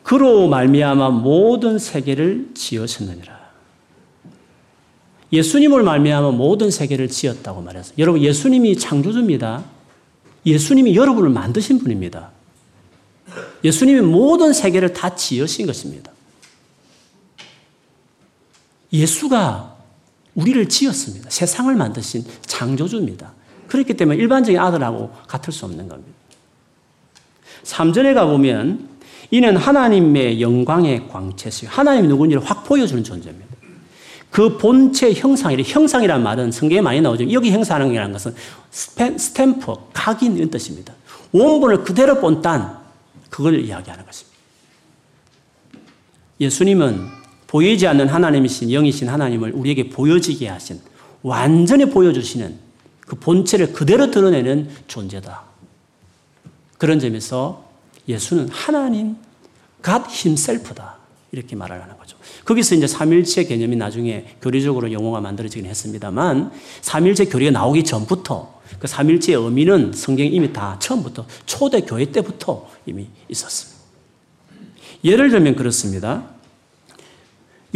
그로 0.03 0.49
말미암아 0.49 1.11
모든 1.11 1.79
세계를 1.79 2.51
지으셨느니라. 2.55 3.35
예수님을 5.33 5.83
말미암아 5.83 6.33
모든 6.33 6.71
세계를 6.71 7.09
지었다고 7.09 7.63
말했어요. 7.63 7.95
여러분 7.99 8.21
예수님이 8.21 8.77
창조주입니다. 8.77 9.65
예수님이 10.47 10.95
여러분을 10.95 11.31
만드신 11.31 11.79
분입니다. 11.79 12.31
예수님이 13.65 14.03
모든 14.03 14.53
세계를 14.53 14.93
다 14.93 15.17
지으신 15.17 15.67
것입니다. 15.67 16.13
예수가 18.93 19.75
우리를 20.35 20.69
지었습니다. 20.69 21.31
세상을 21.31 21.75
만드신 21.75 22.25
창조주입니다. 22.43 23.33
그렇기 23.67 23.95
때문에 23.95 24.19
일반적인 24.19 24.59
아들하고 24.59 25.11
같을 25.27 25.53
수 25.53 25.65
없는 25.65 25.89
겁니다. 25.89 26.13
3절에 27.65 28.15
가보면 28.15 28.89
이는 29.31 29.57
하나님의 29.57 30.41
영광의 30.41 31.09
광채시 31.09 31.67
하나님이 31.67 32.09
누군지를 32.09 32.45
확 32.45 32.65
보여주는 32.65 33.03
존재입니다. 33.03 33.55
그 34.31 34.59
본체 34.59 35.13
형상이 35.13 35.63
형상이란 35.63 36.23
말은 36.23 36.51
성경에 36.51 36.81
많이 36.81 37.01
나오죠. 37.01 37.31
여기 37.33 37.53
형상이라는 37.53 38.13
것은 38.13 38.35
스탬프, 38.71 39.75
각인 39.93 40.37
이런 40.37 40.51
뜻입니다. 40.51 40.93
원본을 41.33 41.85
그대로 41.85 42.21
본딴 42.21 42.79
그걸 43.31 43.61
이야기하는 43.61 44.05
것입니다. 44.05 44.39
예수님은 46.41 47.07
보이지 47.47 47.87
않는 47.87 48.09
하나님이신 48.09 48.71
영이신 48.71 49.09
하나님을 49.09 49.53
우리에게 49.53 49.89
보여지게 49.89 50.49
하신 50.49 50.81
완전히 51.23 51.87
보여주시는 51.87 52.64
그 53.07 53.17
본체를 53.17 53.73
그대로 53.73 54.11
드러내는 54.11 54.69
존재다. 54.87 55.43
그런 56.79 56.99
점에서 56.99 57.69
예수는 58.09 58.49
하나님, 58.49 59.17
God 59.85 60.05
Himself다. 60.11 60.97
이렇게 61.33 61.57
말을 61.57 61.83
하는 61.83 61.99
거죠. 61.99 62.17
거기서 62.45 62.77
이제 62.77 62.87
삼일체 62.87 63.45
개념이 63.45 63.75
나중에 63.75 64.37
교리적으로 64.41 64.93
용어가 64.93 65.21
만들어지긴 65.21 65.67
했습니다만 65.67 66.53
삼일체 66.81 67.25
교리가 67.25 67.51
나오기 67.51 67.85
전부터 67.85 68.61
그 68.79 68.87
삼일체의 68.87 69.43
의미는 69.43 69.93
성경에 69.93 70.29
이미 70.29 70.53
다 70.53 70.79
처음부터 70.79 71.27
초대 71.45 71.81
교회 71.81 72.05
때부터 72.05 72.69
이미 72.87 73.09
있었습니다. 73.29 73.83
예를 75.05 75.31
들면 75.31 75.57
그렇습니다. 75.57 76.34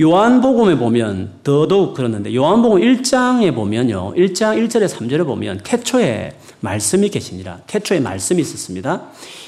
요한복음에 0.01 0.79
보면 0.79 1.41
더더욱 1.43 1.95
그렇는데 1.95 2.33
요한복음 2.33 2.81
1장에 2.81 3.53
보면요. 3.53 4.15
1장 4.15 4.57
1절에 4.57 4.89
3절에 4.89 5.27
보면 5.27 5.61
태초에 5.65 6.39
말씀이 6.61 7.09
계시니라. 7.09 7.63
태초에 7.67 7.99
말씀이 7.99 8.41
있었습니다. 8.41 9.03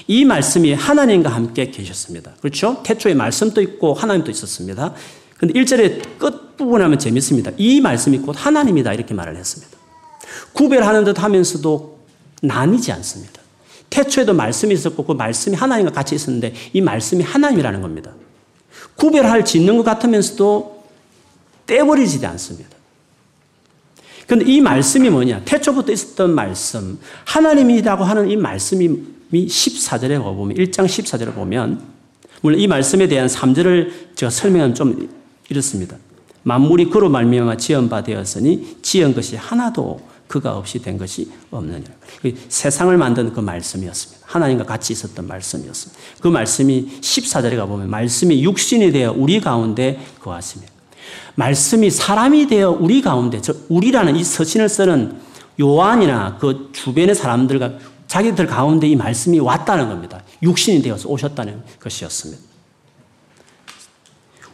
이 0.08 0.24
말씀이 0.24 0.72
하나님과 0.72 1.30
함께 1.30 1.70
계셨습니다. 1.70 2.32
그렇죠? 2.40 2.82
태초에 2.82 3.14
말씀도 3.14 3.62
있고 3.62 3.94
하나님도 3.94 4.32
있었습니다. 4.32 4.92
근데 5.38 5.54
1절의 5.54 6.18
끝부분 6.18 6.82
하면 6.82 6.98
재밌습니다. 6.98 7.52
이 7.56 7.80
말씀이 7.80 8.18
곧 8.18 8.34
하나님이다. 8.36 8.92
이렇게 8.92 9.14
말을 9.14 9.36
했습니다. 9.36 9.78
구별하는 10.52 11.04
듯 11.04 11.22
하면서도 11.22 11.98
나뉘지 12.42 12.90
않습니다. 12.90 13.40
태초에도 13.88 14.34
말씀이 14.34 14.74
있었고 14.74 15.04
그 15.04 15.12
말씀이 15.12 15.54
하나님과 15.54 15.92
같이 15.92 16.16
있었는데 16.16 16.54
이 16.72 16.80
말씀이 16.80 17.22
하나님이라는 17.22 17.82
겁니다. 17.82 18.12
구별할 18.96 19.44
짓는 19.44 19.76
것 19.76 19.82
같으면서도 19.82 20.84
떼버리지 21.66 22.24
않습니다. 22.26 22.70
그런데 24.26 24.50
이 24.50 24.60
말씀이 24.60 25.10
뭐냐? 25.10 25.42
태초부터 25.44 25.92
있었던 25.92 26.34
말씀, 26.34 26.98
하나님이라고 27.24 28.04
하는 28.04 28.30
이 28.30 28.36
말씀이 28.36 28.88
14절에 29.32 30.22
보면, 30.22 30.56
1장 30.56 30.86
14절에 30.86 31.34
보면, 31.34 31.80
물론 32.40 32.60
이 32.60 32.66
말씀에 32.66 33.08
대한 33.08 33.26
3절을 33.26 34.14
제가 34.14 34.30
설명하면 34.30 34.74
좀 34.74 35.08
이렇습니다. 35.48 35.96
만물이 36.42 36.90
그로 36.90 37.08
말미암아 37.10 37.56
지은 37.56 37.88
바 37.88 38.02
되었으니 38.02 38.78
지은 38.82 39.14
것이 39.14 39.36
하나도 39.36 40.00
그가 40.26 40.56
없이 40.56 40.80
된 40.80 40.96
것이 40.96 41.30
없느니라. 41.50 41.90
그 42.22 42.32
세상을 42.48 42.96
만든 42.96 43.32
그 43.32 43.40
말씀이었습니다. 43.40 44.19
하나님과 44.30 44.64
같이 44.64 44.92
있었던 44.92 45.26
말씀이었습니다. 45.26 46.00
그 46.20 46.28
말씀이 46.28 47.00
14절에 47.00 47.56
가보면 47.56 47.90
말씀이 47.90 48.44
육신이 48.44 48.92
되어 48.92 49.12
우리 49.16 49.40
가운데 49.40 49.98
거하십니다. 50.20 50.72
말씀이 51.34 51.90
사람이 51.90 52.46
되어 52.46 52.70
우리 52.70 53.02
가운데, 53.02 53.40
저 53.40 53.52
우리라는 53.68 54.14
이 54.14 54.22
서신을 54.22 54.68
쓰는 54.68 55.18
요한이나 55.60 56.38
그 56.38 56.70
주변의 56.72 57.16
사람들과 57.16 57.72
자기들 58.06 58.46
가운데 58.46 58.86
이 58.86 58.94
말씀이 58.94 59.40
왔다는 59.40 59.88
겁니다. 59.88 60.22
육신이 60.42 60.82
되어서 60.82 61.08
오셨다는 61.08 61.62
것이었습니다. 61.80 62.40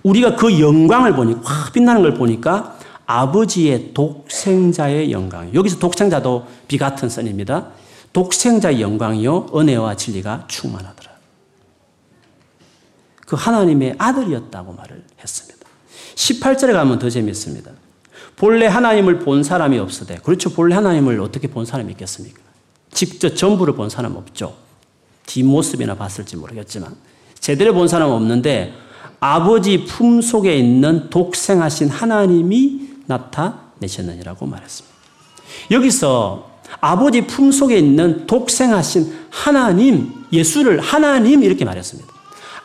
우리가 0.02 0.36
그 0.36 0.58
영광을 0.58 1.14
보니, 1.14 1.36
확 1.44 1.72
빛나는 1.74 2.00
걸 2.00 2.14
보니까 2.14 2.78
아버지의 3.04 3.92
독생자의 3.92 5.12
영광. 5.12 5.52
여기서 5.52 5.78
독생자도 5.78 6.46
비 6.66 6.78
같은 6.78 7.10
선입니다. 7.10 7.68
독생자의 8.16 8.80
영광이요, 8.80 9.48
은혜와 9.54 9.94
진리가 9.96 10.46
충만하더라. 10.48 11.10
그 13.26 13.36
하나님의 13.36 13.96
아들이었다고 13.98 14.72
말을 14.72 15.04
했습니다. 15.20 15.66
18절에 16.14 16.72
가면 16.72 16.98
더 16.98 17.10
재밌습니다. 17.10 17.72
본래 18.36 18.68
하나님을 18.68 19.18
본 19.18 19.42
사람이 19.42 19.78
없으되, 19.78 20.16
그렇죠. 20.22 20.48
본래 20.54 20.74
하나님을 20.74 21.20
어떻게 21.20 21.46
본 21.46 21.66
사람이 21.66 21.92
있겠습니까? 21.92 22.40
직접 22.90 23.36
전부를 23.36 23.74
본 23.74 23.90
사람 23.90 24.16
없죠. 24.16 24.56
뒷모습이나 25.26 25.96
봤을지 25.96 26.36
모르겠지만, 26.36 26.96
제대로 27.38 27.74
본 27.74 27.86
사람 27.86 28.08
없는데, 28.12 28.72
아버지 29.20 29.84
품 29.84 30.22
속에 30.22 30.56
있는 30.56 31.10
독생하신 31.10 31.90
하나님이 31.90 32.88
나타내셨느니라고 33.04 34.46
말했습니다. 34.46 34.96
여기서 35.70 36.55
아버지 36.80 37.22
품 37.22 37.52
속에 37.52 37.78
있는 37.78 38.26
독생하신 38.26 39.12
하나님, 39.30 40.12
예수를 40.32 40.80
하나님 40.80 41.42
이렇게 41.42 41.64
말했습니다. 41.64 42.12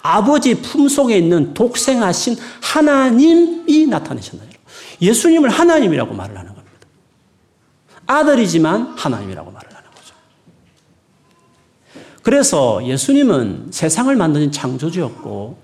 아버지 0.01 0.55
품 0.55 0.89
속에 0.89 1.17
있는 1.17 1.53
독생하신 1.53 2.35
하나님이 2.61 3.87
나타내셨느니라. 3.87 4.59
예수님을 5.01 5.49
하나님이라고 5.49 6.13
말을 6.13 6.37
하는 6.37 6.53
겁니다. 6.53 6.77
아들이지만 8.07 8.93
하나님이라고 8.97 9.51
말을 9.51 9.69
하는 9.69 9.89
거죠. 9.91 10.15
그래서 12.23 12.85
예수님은 12.85 13.67
세상을 13.71 14.15
만드는 14.15 14.51
창조주였고 14.51 15.57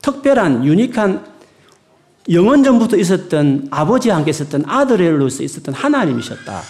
특별한 0.00 0.64
유니크한 0.64 1.32
영원전부터 2.30 2.96
있었던 2.98 3.68
아버지와 3.70 4.16
함께 4.16 4.30
있었던 4.30 4.64
아들로서 4.66 5.42
있었던 5.42 5.74
하나님이셨다. 5.74 6.62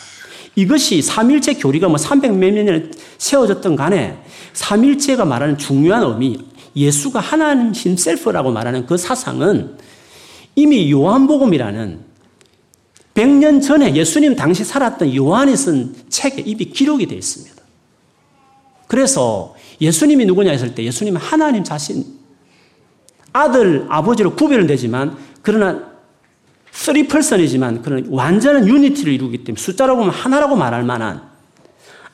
이것이 0.55 1.01
삼일체 1.01 1.55
교리가 1.55 1.89
뭐 1.89 1.97
300 1.97 2.37
몇 2.37 2.53
년을 2.53 2.91
세워졌던 3.19 3.77
간에 3.77 4.19
삼일체가 4.53 5.25
말하는 5.25 5.57
중요한 5.57 6.03
의미, 6.03 6.39
예수가 6.77 7.21
하나님 7.21 7.73
힘셀프라고 7.73 8.51
말하는 8.51 8.87
그 8.87 8.97
사상은 8.97 9.77
이미 10.55 10.91
요한복음이라는 10.91 12.01
100년 13.15 13.63
전에 13.63 13.95
예수님 13.95 14.37
당시 14.37 14.65
살았던 14.65 15.15
요한이 15.15 15.57
쓴 15.57 15.95
책에 16.09 16.43
이미 16.47 16.67
기록이 16.67 17.07
되어 17.07 17.19
있습니다. 17.19 17.63
그래서 18.87 19.55
예수님이 19.81 20.27
누구냐 20.27 20.51
했을 20.51 20.75
때 20.75 20.85
예수님은 20.85 21.21
하나님 21.21 21.65
자신, 21.65 22.05
아들, 23.33 23.87
아버지로 23.89 24.35
구별은 24.35 24.67
되지만 24.67 25.17
그러나 25.41 25.92
3퍼슨이지만 26.73 27.83
그런 27.83 28.07
완전한 28.09 28.67
유니티를 28.67 29.13
이루기 29.13 29.45
때문에 29.45 29.61
숫자로 29.61 29.97
보면 29.97 30.11
하나라고 30.11 30.57
말할 30.57 30.83
만한 30.83 31.23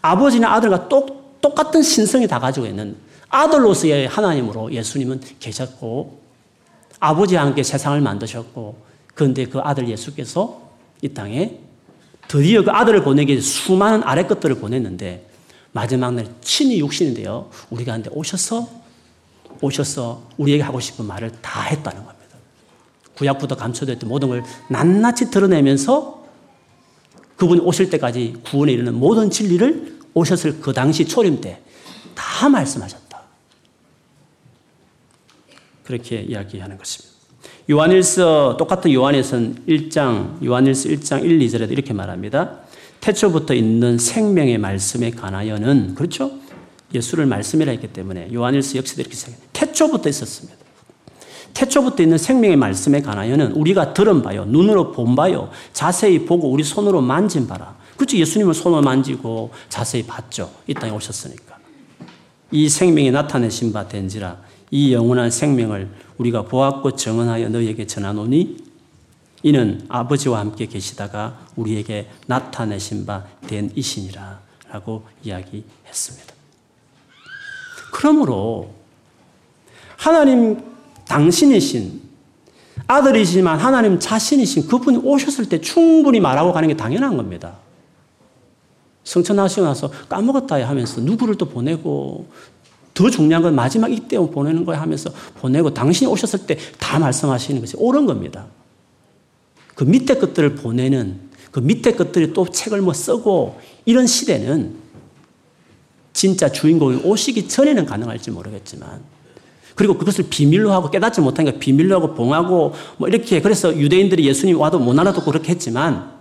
아버지나 0.02 0.52
아들과 0.54 0.88
똑, 0.88 1.40
똑같은 1.40 1.82
신성이 1.82 2.26
다 2.26 2.38
가지고 2.38 2.66
있는 2.66 2.96
아들로서의 3.28 4.08
하나님으로 4.08 4.72
예수님은 4.72 5.20
계셨고 5.38 6.20
아버지와 7.00 7.42
함께 7.42 7.62
세상을 7.62 8.00
만드셨고 8.00 8.76
그런데 9.14 9.44
그 9.46 9.60
아들 9.60 9.88
예수께서 9.88 10.68
이 11.02 11.08
땅에 11.08 11.58
드디어 12.26 12.62
그 12.62 12.70
아들을 12.70 13.02
보내기 13.04 13.40
수많은 13.40 14.02
아래 14.02 14.24
것들을 14.24 14.56
보냈는데 14.56 15.28
마지막 15.72 16.14
날 16.14 16.26
친히 16.40 16.80
육신인데요. 16.80 17.50
우리가 17.70 17.92
한테 17.92 18.10
오셔서 18.12 18.68
오셔서 19.60 20.22
우리에게 20.36 20.62
하고 20.62 20.80
싶은 20.80 21.04
말을 21.04 21.32
다 21.40 21.62
했다는 21.62 22.04
겁니다. 22.04 22.17
구약부터 23.18 23.56
감춰졌던 23.56 24.08
모든 24.08 24.28
걸 24.28 24.42
낱낱이 24.70 25.30
드러내면서 25.30 26.24
그분이 27.36 27.60
오실 27.60 27.90
때까지 27.90 28.36
구원에 28.44 28.72
이르는 28.72 28.94
모든 28.94 29.30
진리를 29.30 29.98
오셨을 30.14 30.60
그 30.60 30.72
당시 30.72 31.04
초림 31.06 31.40
때 31.40 31.62
다 32.18 32.48
말씀하셨다. 32.48 33.22
그렇게 35.84 36.20
이야기하는 36.20 36.76
것입니다. 36.76 37.16
요한일서 37.70 38.56
똑같은 38.58 38.92
요한에서는 38.92 39.64
1장 39.66 40.44
요한일서 40.44 40.88
1장 40.88 41.24
1, 41.24 41.38
2절에도 41.38 41.70
이렇게 41.72 41.92
말합니다. 41.92 42.60
태초부터 43.00 43.54
있는 43.54 43.98
생명의 43.98 44.58
말씀에 44.58 45.10
관하여는 45.12 45.94
그렇죠? 45.94 46.32
예수를 46.92 47.26
말씀이라 47.26 47.70
했기 47.72 47.88
때문에 47.88 48.32
요한일서 48.32 48.78
역시도 48.78 49.02
이렇게 49.02 49.14
생각해요. 49.14 49.48
태초부터 49.52 50.08
있었습니다. 50.08 50.57
태초부터 51.54 52.02
있는 52.02 52.18
생명의 52.18 52.56
말씀에 52.56 53.02
관하여는 53.02 53.52
우리가 53.52 53.92
들은 53.94 54.22
바요, 54.22 54.44
눈으로 54.44 54.92
본 54.92 55.14
바요, 55.16 55.50
자세히 55.72 56.24
보고 56.24 56.50
우리 56.50 56.62
손으로 56.62 57.00
만진 57.00 57.46
바라. 57.46 57.76
그렇죠. 57.96 58.16
예수님을 58.16 58.54
손으로 58.54 58.82
만지고 58.82 59.50
자세히 59.68 60.04
봤죠. 60.04 60.50
이 60.66 60.74
땅에 60.74 60.92
오셨으니까. 60.92 61.58
이 62.50 62.68
생명이 62.68 63.10
나타내신 63.10 63.72
바 63.72 63.88
된지라 63.88 64.38
이 64.70 64.92
영원한 64.92 65.30
생명을 65.30 65.88
우리가 66.18 66.42
보았고 66.42 66.92
정언하여 66.96 67.48
너희에게 67.48 67.86
전하노니 67.86 68.56
이는 69.42 69.84
아버지와 69.88 70.40
함께 70.40 70.66
계시다가 70.66 71.38
우리에게 71.56 72.08
나타내신 72.26 73.04
바 73.06 73.24
된 73.48 73.70
이신이라 73.74 74.40
라고 74.70 75.04
이야기했습니다. 75.24 76.34
그러므로 77.92 78.74
하나님 79.96 80.62
당신이신 81.08 82.00
아들이지만 82.86 83.58
하나님 83.58 83.98
자신이신 83.98 84.68
그분이 84.68 84.98
오셨을 84.98 85.48
때 85.48 85.60
충분히 85.60 86.20
말하고 86.20 86.52
가는 86.52 86.68
게 86.68 86.76
당연한 86.76 87.16
겁니다. 87.16 87.56
성천하시고 89.04 89.62
나서 89.66 89.90
까먹었다 90.08 90.66
하면서 90.68 91.00
누구를 91.00 91.36
또 91.36 91.48
보내고 91.48 92.28
더 92.94 93.10
중요한 93.10 93.42
건 93.42 93.54
마지막 93.54 93.90
이때 93.92 94.18
보내는 94.18 94.64
거야 94.64 94.80
하면서 94.80 95.10
보내고 95.36 95.72
당신이 95.72 96.10
오셨을 96.10 96.46
때 96.46 96.58
다 96.78 96.98
말씀하시는 96.98 97.60
것이 97.60 97.76
옳은 97.76 98.06
겁니다. 98.06 98.46
그 99.74 99.84
밑에 99.84 100.14
것들을 100.14 100.54
보내는 100.56 101.20
그 101.50 101.60
밑에 101.60 101.92
것들이 101.92 102.32
또 102.32 102.48
책을 102.48 102.80
뭐 102.80 102.94
쓰고 102.94 103.60
이런 103.84 104.06
시대는 104.06 104.74
진짜 106.12 106.50
주인공이 106.50 107.02
오시기 107.04 107.46
전에는 107.48 107.84
가능할지 107.86 108.30
모르겠지만 108.30 109.02
그리고 109.78 109.96
그것을 109.96 110.24
비밀로 110.28 110.72
하고 110.72 110.90
깨닫지 110.90 111.20
못하니까 111.20 111.56
비밀로 111.60 111.94
하고 111.94 112.12
봉하고 112.12 112.74
뭐 112.96 113.06
이렇게 113.06 113.40
그래서 113.40 113.74
유대인들이 113.76 114.26
예수님 114.26 114.58
와도 114.58 114.80
못 114.80 114.98
알아듣고 114.98 115.30
그렇게 115.30 115.52
했지만 115.52 116.18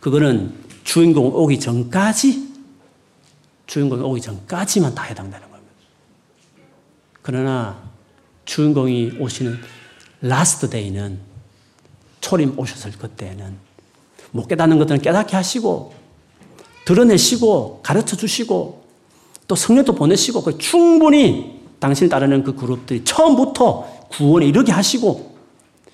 그거는 0.00 0.54
주인공 0.82 1.26
오기 1.26 1.60
전까지 1.60 2.54
주인공이 3.66 4.02
오기 4.02 4.22
전까지만 4.22 4.94
다 4.94 5.02
해당되는 5.02 5.50
겁니다. 5.50 5.72
그러나 7.20 7.82
주인공이 8.46 9.18
오시는 9.18 9.58
last 10.22 10.70
day는 10.70 11.18
초림 12.22 12.58
오셨을 12.58 12.92
그때는 12.92 13.58
못 14.30 14.48
깨닫는 14.48 14.78
것들은 14.78 15.02
깨닫게 15.02 15.36
하시고 15.36 15.92
드러내시고 16.86 17.80
가르쳐 17.82 18.16
주시고 18.16 18.86
또 19.46 19.54
성령도 19.54 19.94
보내시고 19.94 20.56
충분히 20.56 21.55
당신을 21.78 22.08
따르는 22.08 22.44
그 22.44 22.54
그룹들이 22.54 23.04
처음부터 23.04 24.08
구원에 24.10 24.46
이르게 24.46 24.72
하시고 24.72 25.36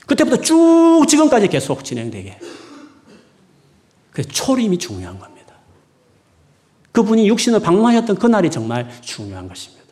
그때부터 0.06 0.42
쭉 0.42 1.04
지금까지 1.08 1.48
계속 1.48 1.84
진행되게. 1.84 2.38
그 4.10 4.22
초림이 4.22 4.78
중요한 4.78 5.18
겁니다. 5.18 5.54
그분이 6.92 7.28
육신을 7.28 7.60
방문하셨던 7.60 8.16
그날이 8.16 8.50
정말 8.50 8.90
중요한 9.00 9.48
것입니다. 9.48 9.82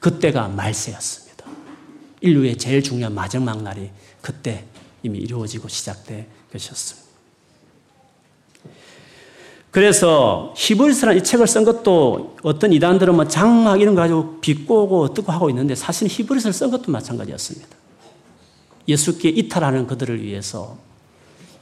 그때가 0.00 0.48
말세였습니다. 0.48 1.44
인류의 2.20 2.56
제일 2.56 2.82
중요한 2.82 3.14
마지막 3.14 3.62
날이 3.62 3.90
그때 4.20 4.64
이미 5.02 5.18
이루어지고 5.18 5.68
시작된 5.68 6.26
것이었습니다. 6.52 7.01
그래서 9.72 10.52
히브리서라는 10.54 11.22
이 11.22 11.24
책을 11.24 11.46
쓴 11.46 11.64
것도 11.64 12.36
어떤 12.42 12.74
이단들은 12.74 13.14
뭐 13.16 13.26
장막 13.26 13.80
이런 13.80 13.94
거 13.94 14.02
가지고 14.02 14.38
비꼬고 14.40 15.00
어떻고 15.00 15.32
하고 15.32 15.48
있는데 15.48 15.74
사실 15.74 16.08
히브리서를 16.08 16.52
쓴 16.52 16.70
것도 16.70 16.92
마찬가지였습니다. 16.92 17.68
예수께 18.86 19.30
이탈하는 19.30 19.86
그들을 19.86 20.22
위해서 20.22 20.76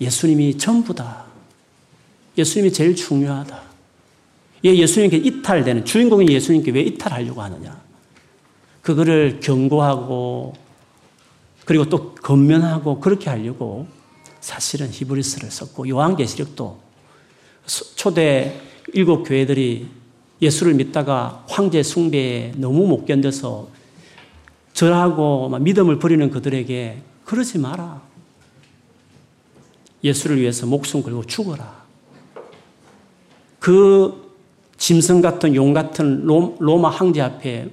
예수님이 0.00 0.58
전부다. 0.58 1.24
예수님이 2.36 2.72
제일 2.72 2.96
중요하다. 2.96 3.62
예, 4.64 4.74
예수님께 4.74 5.16
이탈되는 5.16 5.84
주인공이 5.84 6.26
예수님께 6.32 6.72
왜 6.72 6.80
이탈하려고 6.80 7.42
하느냐? 7.42 7.80
그거를 8.82 9.38
경고하고 9.40 10.54
그리고 11.64 11.84
또 11.88 12.16
건면하고 12.16 12.98
그렇게 12.98 13.30
하려고 13.30 13.86
사실은 14.40 14.90
히브리서를 14.90 15.48
썼고 15.48 15.88
요한계시록도 15.88 16.89
초대 17.66 18.60
일곱 18.92 19.24
교회들이 19.24 19.88
예수를 20.42 20.74
믿다가 20.74 21.44
황제 21.48 21.82
숭배에 21.82 22.52
너무 22.56 22.86
못 22.86 23.04
견뎌서 23.04 23.68
절하고 24.72 25.48
믿음을 25.58 25.98
버리는 25.98 26.30
그들에게 26.30 27.02
그러지 27.24 27.58
마라. 27.58 28.02
예수를 30.02 30.40
위해서 30.40 30.66
목숨 30.66 31.02
걸고 31.02 31.26
죽어라. 31.26 31.84
그 33.58 34.34
짐승 34.78 35.20
같은 35.20 35.54
용 35.54 35.74
같은 35.74 36.24
로마 36.24 36.88
황제 36.88 37.20
앞에 37.20 37.68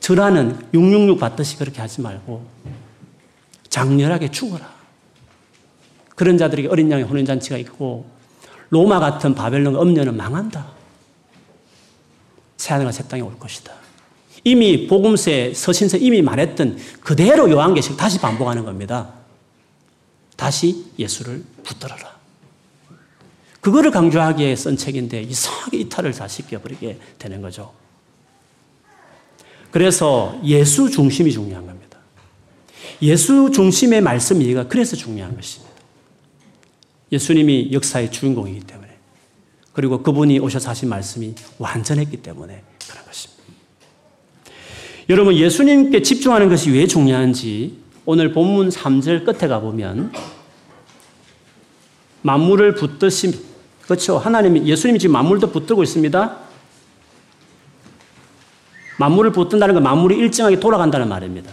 절하는 0.00 0.58
666 0.72 1.18
받듯이 1.20 1.58
그렇게 1.58 1.80
하지 1.80 2.00
말고 2.00 2.46
장렬하게 3.68 4.30
죽어라. 4.30 4.74
그런 6.14 6.38
자들에게 6.38 6.68
어린 6.68 6.90
양의 6.90 7.04
혼인잔치가 7.04 7.58
있고 7.58 8.06
로마 8.70 9.00
같은 9.00 9.34
바벨론 9.34 9.76
음녀는 9.76 10.16
망한다. 10.16 10.66
새하늘과 12.56 12.92
새 12.92 13.06
땅이 13.06 13.22
올 13.22 13.38
것이다. 13.38 13.72
이미 14.44 14.86
복음서에 14.86 15.54
서신서 15.54 15.98
이미 15.98 16.22
말했던 16.22 16.78
그대로 17.00 17.50
요한계시록 17.50 17.98
다시 17.98 18.20
반복하는 18.20 18.64
겁니다. 18.64 19.12
다시 20.36 20.86
예수를 20.98 21.44
붙들어라. 21.64 22.16
그거를 23.60 23.90
강조하기에 23.90 24.54
쓴 24.54 24.76
책인데 24.76 25.22
이상하게 25.22 25.78
이탈을 25.78 26.12
다 26.12 26.28
시켜버리게 26.28 27.00
되는 27.18 27.42
거죠. 27.42 27.72
그래서 29.72 30.40
예수 30.44 30.88
중심이 30.88 31.32
중요한 31.32 31.66
겁니다. 31.66 31.98
예수 33.02 33.50
중심의 33.50 34.00
말씀 34.00 34.40
이해가 34.40 34.68
그래서 34.68 34.94
중요한 34.94 35.34
것입니다. 35.34 35.65
예수님이 37.12 37.70
역사의 37.72 38.10
주인공이기 38.10 38.60
때문에 38.60 38.88
그리고 39.72 40.02
그분이 40.02 40.38
오셔서 40.38 40.70
하신 40.70 40.88
말씀이 40.88 41.34
완전했기 41.58 42.18
때문에 42.18 42.62
그런 42.88 43.04
것입니다. 43.04 43.42
여러분 45.08 45.34
예수님께 45.34 46.02
집중하는 46.02 46.48
것이 46.48 46.70
왜 46.70 46.86
중요한지 46.86 47.78
오늘 48.04 48.32
본문 48.32 48.70
3절 48.70 49.24
끝에 49.24 49.48
가보면 49.48 50.12
만물을 52.22 52.74
붙드심, 52.74 53.32
그렇죠. 53.82 54.18
하나님이, 54.18 54.66
예수님이 54.66 54.98
지금 54.98 55.12
만물도 55.12 55.52
붙들고 55.52 55.84
있습니다. 55.84 56.36
만물을 58.98 59.30
붙든다는 59.30 59.74
건 59.74 59.82
만물이 59.84 60.16
일정하게 60.16 60.58
돌아간다는 60.58 61.08
말입니다. 61.08 61.52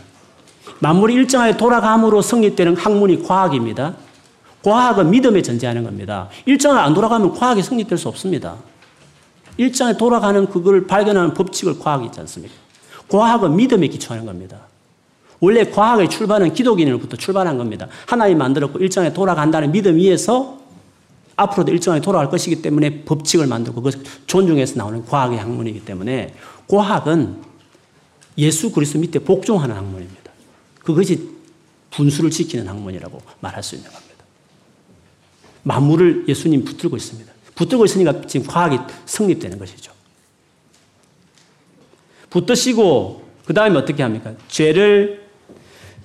만물이 0.80 1.14
일정하게 1.14 1.58
돌아감으로 1.58 2.22
성립되는 2.22 2.76
학문이 2.76 3.24
과학입니다. 3.24 3.95
과학은 4.64 5.09
믿음에 5.11 5.41
전제하는 5.41 5.84
겁니다. 5.84 6.30
일정하게 6.45 6.82
안 6.82 6.93
돌아가면 6.93 7.34
과학이 7.34 7.61
성립될 7.61 7.97
수 7.97 8.07
없습니다. 8.07 8.55
일정하게 9.57 9.97
돌아가는 9.97 10.45
그걸 10.47 10.88
발견하는 10.88 11.34
법칙을 11.34 11.80
과학이 11.80 12.05
있지 12.05 12.20
않습니까? 12.22 12.55
과학은 13.09 13.55
믿음에 13.55 13.88
기초하는 13.88 14.26
겁니다. 14.26 14.61
원래 15.39 15.70
과학의 15.70 16.09
출발은 16.09 16.53
기독인으로부터 16.53 17.18
출발한 17.18 17.57
겁니다. 17.57 17.88
하나님 18.07 18.38
만들었고 18.38 18.80
일정하게 18.80 19.14
돌아간다는 19.14 19.72
믿음 19.74 19.97
위에서 19.97 20.59
앞으로도 21.36 21.72
일정하게 21.74 22.01
돌아갈 22.01 22.30
것이기 22.30 22.61
때문에 22.61 23.03
법칙을 23.03 23.47
만들고 23.47 23.82
그것을 23.82 24.03
존중해서 24.28 24.76
나오는 24.78 25.05
과학의 25.05 25.39
학문이기 25.39 25.84
때문에 25.84 26.34
과학은 26.70 27.41
예수 28.38 28.72
그리스도 28.72 28.99
밑에 28.99 29.20
복종하는 29.20 29.76
학문입니다. 29.76 30.32
그것이 30.80 31.30
분수를 31.91 32.32
지키는 32.32 32.68
학문이라고 32.68 33.22
말할 33.41 33.61
수 33.61 33.76
있는 33.76 33.91
겁니다. 33.91 34.12
만물을 35.64 36.26
예수님 36.28 36.64
붙들고 36.64 36.95
있습니다. 36.97 37.32
붙들고 37.55 37.86
있으니까 37.86 38.22
지금 38.28 38.45
과학이 38.47 38.78
성립되는 39.05 39.57
것이죠. 39.57 39.91
붙드시고 42.30 43.24
그 43.45 43.53
다음에 43.53 43.78
어떻게 43.78 44.03
합니까? 44.03 44.34
죄를 44.47 45.24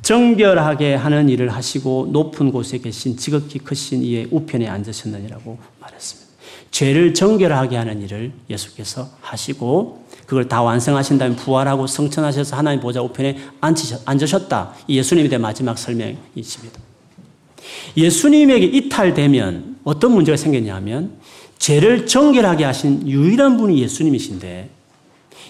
정결하게 0.02 0.94
하는 0.94 1.28
일을 1.28 1.48
하시고 1.48 2.08
높은 2.12 2.52
곳에 2.52 2.78
계신 2.78 3.16
지극히 3.16 3.58
크신 3.58 4.02
이의 4.02 4.28
우편에 4.30 4.68
앉으셨느니라고 4.68 5.58
말했습니다. 5.80 6.28
죄를 6.70 7.14
정결하게 7.14 7.76
하는 7.76 8.02
일을 8.02 8.32
예수께서 8.50 9.08
하시고 9.20 10.06
그걸 10.26 10.46
다 10.46 10.62
완성하신 10.62 11.18
다음에 11.18 11.34
부활하고 11.34 11.86
성천하셔서 11.86 12.56
하나님 12.56 12.80
보좌 12.80 13.00
우편에 13.00 13.38
앉으셨다. 14.04 14.74
이 14.86 14.98
예수님에 14.98 15.28
대한 15.28 15.42
마지막 15.42 15.78
설명이십니다. 15.78 16.87
예수님에게 17.96 18.66
이탈되면 18.66 19.78
어떤 19.84 20.12
문제가 20.12 20.36
생겼냐면 20.36 21.12
죄를 21.58 22.06
정결하게 22.06 22.64
하신 22.64 23.08
유일한 23.08 23.56
분이 23.56 23.80
예수님이신데 23.82 24.70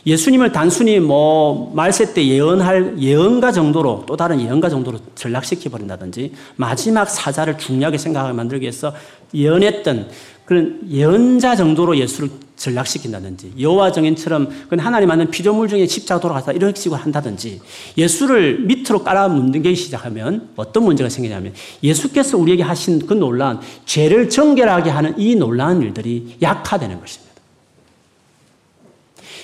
예수님을 0.07 0.53
단순히 0.53 1.01
뭐 1.01 1.70
말세 1.74 2.14
때 2.14 2.26
예언할 2.26 2.99
예언가 2.99 3.53
정도로 3.53 4.05
또 4.07 4.16
다른 4.16 4.41
예언가 4.41 4.68
정도로 4.68 4.99
전락시켜 5.14 5.68
버린다든지 5.70 6.33
마지막 6.57 7.11
사자를 7.11 7.59
중요하게 7.59 7.99
생각하게 7.99 8.33
만들기 8.33 8.62
위해서 8.62 8.95
예언했던 9.35 10.09
그런 10.49 10.80
예언자 10.88 11.57
정도로 11.57 11.99
예수를 11.99 12.30
전락시킨다든지 12.57 13.53
여호와 13.61 13.92
정인처럼 13.92 14.49
그건 14.62 14.78
하나님 14.78 15.09
만든 15.09 15.30
피조물 15.30 15.68
중에 15.68 15.86
십자가 15.86 16.22
돌아가서 16.22 16.53
이런 16.53 16.74
식으로 16.74 16.99
한다든지 16.99 17.61
예수를 17.99 18.61
밑으로 18.61 19.05
깔아 19.05 19.28
묻기 19.28 19.76
시작하면 19.76 20.49
어떤 20.57 20.84
문제가 20.84 21.11
생기냐면 21.11 21.53
예수께서 21.82 22.38
우리에게 22.38 22.62
하신 22.62 23.07
그 23.07 23.12
놀란 23.12 23.61
죄를 23.84 24.30
정결하게 24.30 24.88
하는 24.88 25.18
이 25.18 25.34
놀라운 25.34 25.82
일들이 25.82 26.38
약화되는 26.40 26.99
것입니다. 26.99 27.34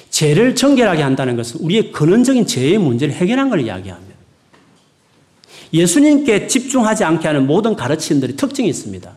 죄를 0.08 0.54
정결하게 0.54 1.02
한다는 1.02 1.36
것은 1.36 1.60
우리의 1.60 1.92
근원적인 1.92 2.46
죄의 2.46 2.78
문제를 2.78 3.12
해결한 3.12 3.50
걸 3.50 3.60
이야기합니다. 3.60 4.14
예수님께 5.70 6.46
집중하지 6.46 7.04
않게 7.04 7.26
하는 7.26 7.46
모든 7.46 7.76
가르침들이 7.76 8.36
특징이 8.36 8.70
있습니다. 8.70 9.12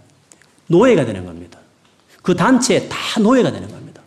노예가 0.67 1.05
되는 1.05 1.25
겁니다. 1.25 1.46
그 2.27 2.35
단체에 2.35 2.89
다 2.89 3.21
노예가 3.21 3.53
되는 3.53 3.69
겁니다. 3.69 4.01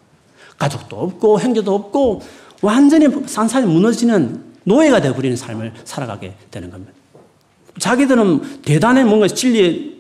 가족도 0.59 0.95
없고 0.95 1.41
행제도 1.41 1.75
없고 1.75 2.21
완전히 2.61 3.09
산산이 3.27 3.65
무너지는 3.65 4.45
노예가 4.65 5.01
되어버리는 5.01 5.35
삶을 5.39 5.73
살아가게 5.87 6.35
되는 6.51 6.71
겁니다. 6.71 6.93
자기들은 7.79 8.61
대단히 8.61 9.05
뭔가 9.05 9.27
진리에 9.27 9.95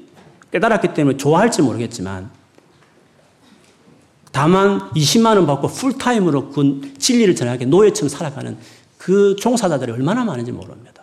깨달았기 0.53 0.93
때문에 0.93 1.17
좋아할지 1.17 1.63
모르겠지만 1.63 2.31
다만 4.33 4.91
20만 4.91 5.37
원 5.37 5.47
받고 5.47 5.69
풀타임으로 5.69 6.51
그 6.51 6.93
진리를 6.99 7.35
전하게 7.35 7.65
노예처럼 7.65 8.11
살아가는 8.11 8.59
그 8.99 9.35
종사자들이 9.37 9.93
얼마나 9.93 10.27
많은지 10.27 10.53
모릅니다. 10.53 11.00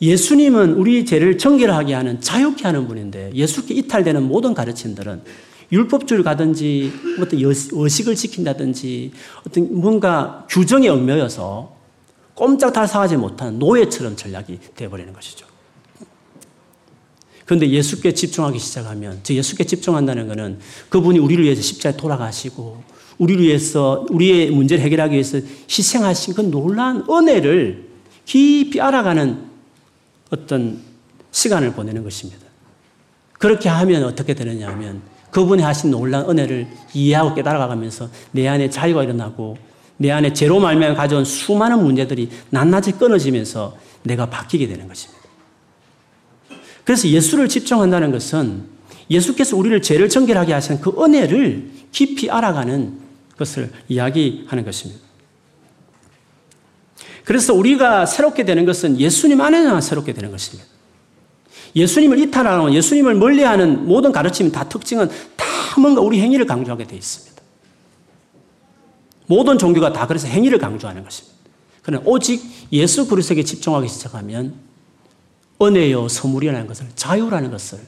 예수님은 0.00 0.74
우리 0.74 1.04
죄를 1.04 1.38
정결하게 1.38 1.94
하는 1.94 2.20
자유케 2.20 2.64
하는 2.64 2.86
분인데 2.86 3.30
예수께 3.34 3.74
이탈되는 3.74 4.22
모든 4.22 4.52
가르침들은 4.54 5.22
율법주의를 5.72 6.22
가든지 6.22 6.92
어떤 7.20 7.40
의식을 7.42 8.14
지킨다든지 8.14 9.12
어떤 9.46 9.80
뭔가 9.80 10.46
규정에 10.48 10.88
얽매여서 10.88 11.76
꼼짝 12.34 12.72
달싹하지 12.72 13.16
못하는 13.16 13.58
노예처럼 13.58 14.16
전략이 14.16 14.58
되어버리는 14.76 15.12
것이죠. 15.12 15.46
그런데 17.46 17.70
예수께 17.70 18.12
집중하기 18.12 18.58
시작하면, 18.58 19.20
즉 19.22 19.34
예수께 19.34 19.64
집중한다는 19.64 20.28
것은 20.28 20.58
그분이 20.88 21.18
우리를 21.20 21.42
위해서 21.44 21.62
십자에 21.62 21.96
돌아가시고 21.96 22.82
우리를 23.18 23.42
위해서 23.42 24.04
우리의 24.10 24.50
문제를 24.50 24.84
해결하기 24.84 25.12
위해서 25.14 25.38
희생하신 25.70 26.34
그 26.34 26.40
놀라운 26.42 27.04
은혜를 27.08 27.86
깊이 28.24 28.80
알아가는 28.80 29.55
어떤 30.30 30.80
시간을 31.30 31.72
보내는 31.72 32.02
것입니다. 32.02 32.46
그렇게 33.34 33.68
하면 33.68 34.04
어떻게 34.04 34.34
되느냐 34.34 34.68
하면 34.68 35.02
그분이 35.30 35.62
하신 35.62 35.90
놀라운 35.90 36.30
은혜를 36.30 36.66
이해하고 36.94 37.34
깨달아가면서 37.34 38.08
내 38.32 38.48
안에 38.48 38.70
자유가 38.70 39.02
일어나고 39.04 39.58
내 39.98 40.10
안에 40.10 40.32
죄로 40.32 40.60
말미암아 40.60 40.94
가져온 40.94 41.24
수많은 41.24 41.82
문제들이 41.82 42.30
낱낱이 42.50 42.92
끊어지면서 42.92 43.76
내가 44.02 44.30
바뀌게 44.30 44.66
되는 44.66 44.88
것입니다. 44.88 45.22
그래서 46.84 47.08
예수를 47.08 47.48
집중한다는 47.48 48.12
것은 48.12 48.64
예수께서 49.10 49.56
우리를 49.56 49.82
죄를 49.82 50.08
정결하게 50.08 50.52
하신 50.52 50.80
그 50.80 50.92
은혜를 51.02 51.70
깊이 51.92 52.30
알아가는 52.30 52.98
것을 53.36 53.72
이야기하는 53.88 54.64
것입니다. 54.64 55.05
그래서 57.26 57.52
우리가 57.52 58.06
새롭게 58.06 58.44
되는 58.44 58.64
것은 58.64 59.00
예수님 59.00 59.40
안에만 59.40 59.80
새롭게 59.80 60.12
되는 60.12 60.30
것입니다. 60.30 60.64
예수님을 61.74 62.20
이탈하는 62.20 62.72
예수님을 62.72 63.16
멀리하는 63.16 63.84
모든 63.84 64.12
가르침 64.12 64.52
다 64.52 64.68
특징은 64.68 65.08
다 65.34 65.44
뭔가 65.80 66.00
우리 66.02 66.20
행위를 66.20 66.46
강조하게 66.46 66.86
되어 66.86 66.96
있습니다. 66.96 67.42
모든 69.26 69.58
종교가 69.58 69.92
다 69.92 70.06
그래서 70.06 70.28
행위를 70.28 70.58
강조하는 70.58 71.02
것입니다. 71.02 71.36
그러나 71.82 72.04
오직 72.06 72.44
예수 72.70 73.08
그리스도에게 73.08 73.42
집중하기 73.42 73.88
시작하면 73.88 74.54
은혜요 75.60 76.06
선물이라는 76.06 76.68
것을 76.68 76.86
자유라는 76.94 77.50
것을 77.50 77.80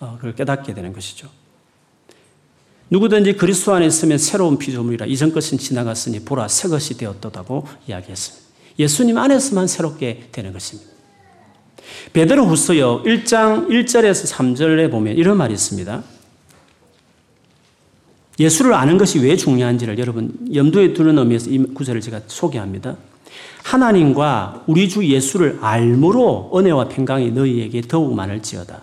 어, 0.00 0.16
그걸 0.16 0.34
깨닫게 0.34 0.74
되는 0.74 0.92
것이죠. 0.92 1.30
누구든지 2.90 3.38
그리스도 3.38 3.72
안에 3.72 3.86
있으면 3.86 4.18
새로운 4.18 4.58
피조물이라 4.58 5.06
이전 5.06 5.32
것은 5.32 5.56
지나갔으니 5.56 6.20
보라 6.26 6.46
새 6.48 6.68
것이 6.68 6.98
되었다고 6.98 7.66
이야기했습니다. 7.88 8.49
예수님 8.80 9.18
안에서만 9.18 9.66
새롭게 9.66 10.28
되는 10.32 10.52
것입니다. 10.54 10.90
베드로 12.14 12.46
후서요 12.46 13.02
1장 13.04 13.68
1절에서 13.68 14.32
3절에 14.32 14.90
보면 14.90 15.16
이런 15.16 15.36
말이 15.36 15.52
있습니다. 15.52 16.02
예수를 18.38 18.72
아는 18.72 18.96
것이 18.96 19.18
왜 19.18 19.36
중요한지를 19.36 19.98
여러분 19.98 20.32
염두에 20.54 20.94
두는 20.94 21.18
의미에서 21.18 21.50
이 21.50 21.58
구절을 21.74 22.00
제가 22.00 22.22
소개합니다. 22.26 22.96
하나님과 23.62 24.64
우리 24.66 24.88
주 24.88 25.06
예수를 25.06 25.58
알므로 25.60 26.50
은혜와 26.56 26.88
평강이 26.88 27.32
너희에게 27.32 27.82
더욱 27.82 28.14
많을지어다. 28.14 28.80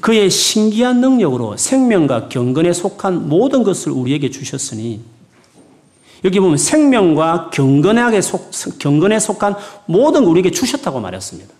그의 0.00 0.30
신기한 0.30 1.00
능력으로 1.02 1.58
생명과 1.58 2.30
경건에 2.30 2.72
속한 2.72 3.28
모든 3.28 3.62
것을 3.62 3.92
우리에게 3.92 4.30
주셨으니 4.30 5.11
여기 6.24 6.38
보면 6.40 6.56
생명과 6.56 7.50
경건에, 7.52 8.20
속, 8.20 8.50
경건에 8.78 9.18
속한 9.18 9.56
모든 9.86 10.24
우리에게 10.24 10.50
주셨다고 10.50 11.00
말했습니다. 11.00 11.52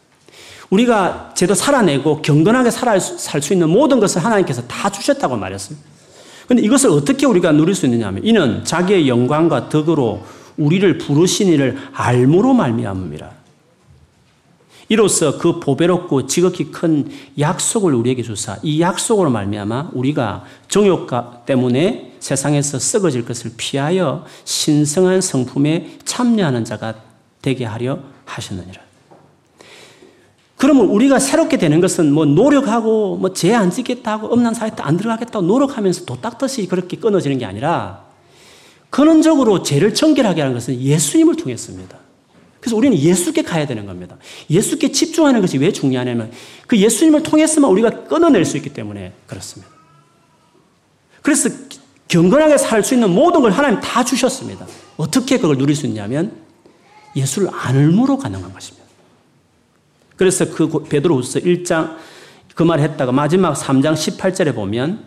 우리가 0.70 1.32
제도 1.34 1.54
살아내고 1.54 2.22
경건하게 2.22 2.70
살 2.70 3.00
수 3.00 3.52
있는 3.52 3.68
모든 3.68 4.00
것을 4.00 4.24
하나님께서 4.24 4.62
다 4.62 4.90
주셨다고 4.90 5.36
말했습니다. 5.36 5.86
그런데 6.46 6.64
이것을 6.64 6.90
어떻게 6.90 7.26
우리가 7.26 7.52
누릴 7.52 7.74
수 7.74 7.86
있느냐 7.86 8.06
하면 8.08 8.24
이는 8.24 8.64
자기의 8.64 9.08
영광과 9.08 9.68
덕으로 9.68 10.22
우리를 10.56 10.98
부르신 10.98 11.48
이를 11.48 11.78
알므로 11.92 12.52
말미암음이라. 12.54 13.30
이로써 14.88 15.38
그 15.38 15.60
보배롭고 15.60 16.26
지극히 16.26 16.70
큰 16.70 17.10
약속을 17.38 17.94
우리에게 17.94 18.22
주사 18.22 18.58
이 18.62 18.80
약속으로 18.80 19.30
말미암아 19.30 19.90
우리가 19.92 20.44
정욕 20.68 21.08
때문에 21.46 22.11
세상에서 22.22 22.78
썩어질 22.78 23.24
것을 23.24 23.50
피하여 23.56 24.24
신성한 24.44 25.20
성품에 25.20 25.98
참여하는 26.04 26.64
자가 26.64 26.94
되게 27.42 27.64
하려 27.64 27.98
하셨느니라. 28.24 28.80
그러면 30.56 30.86
우리가 30.86 31.18
새롭게 31.18 31.58
되는 31.58 31.80
것은 31.80 32.12
뭐 32.12 32.24
노력하고 32.24 33.16
뭐 33.16 33.34
죄 33.34 33.52
안 33.52 33.72
짓겠다 33.72 34.20
고 34.20 34.32
음란 34.32 34.54
사이트 34.54 34.80
안 34.80 34.96
들어가겠다고 34.96 35.44
노력하면서 35.44 36.04
도 36.04 36.20
닦듯이 36.20 36.68
그렇게 36.68 36.96
끊어지는 36.96 37.38
게 37.38 37.44
아니라 37.44 38.04
근원적으로 38.90 39.64
죄를 39.64 39.92
정결하게 39.92 40.42
하는 40.42 40.54
것은 40.54 40.80
예수님을 40.80 41.34
통했습니다. 41.34 41.98
그래서 42.60 42.76
우리는 42.76 42.96
예수께 42.96 43.42
가야 43.42 43.66
되는 43.66 43.84
겁니다. 43.84 44.16
예수께 44.48 44.92
집중하는 44.92 45.40
것이 45.40 45.58
왜 45.58 45.72
중요하냐면 45.72 46.30
그 46.68 46.76
예수님을 46.76 47.24
통해서만 47.24 47.68
우리가 47.68 48.04
끊어낼 48.04 48.44
수 48.44 48.56
있기 48.56 48.68
때문에 48.68 49.12
그렇습니다. 49.26 49.72
그래서 51.20 51.48
경건하게 52.12 52.58
살 52.58 52.84
수 52.84 52.92
있는 52.92 53.08
모든 53.10 53.40
걸 53.40 53.52
하나님 53.52 53.80
다 53.80 54.04
주셨습니다. 54.04 54.66
어떻게 54.98 55.38
그걸 55.38 55.56
누릴 55.56 55.74
수 55.74 55.86
있냐면 55.86 56.36
예수를 57.16 57.48
안음으로 57.50 58.18
가능한 58.18 58.52
것입니다. 58.52 58.86
그래서 60.16 60.44
그 60.50 60.84
베드로후서 60.84 61.40
1장 61.40 61.96
그말 62.54 62.80
했다가 62.80 63.12
마지막 63.12 63.54
3장 63.54 63.94
18절에 63.94 64.54
보면 64.54 65.04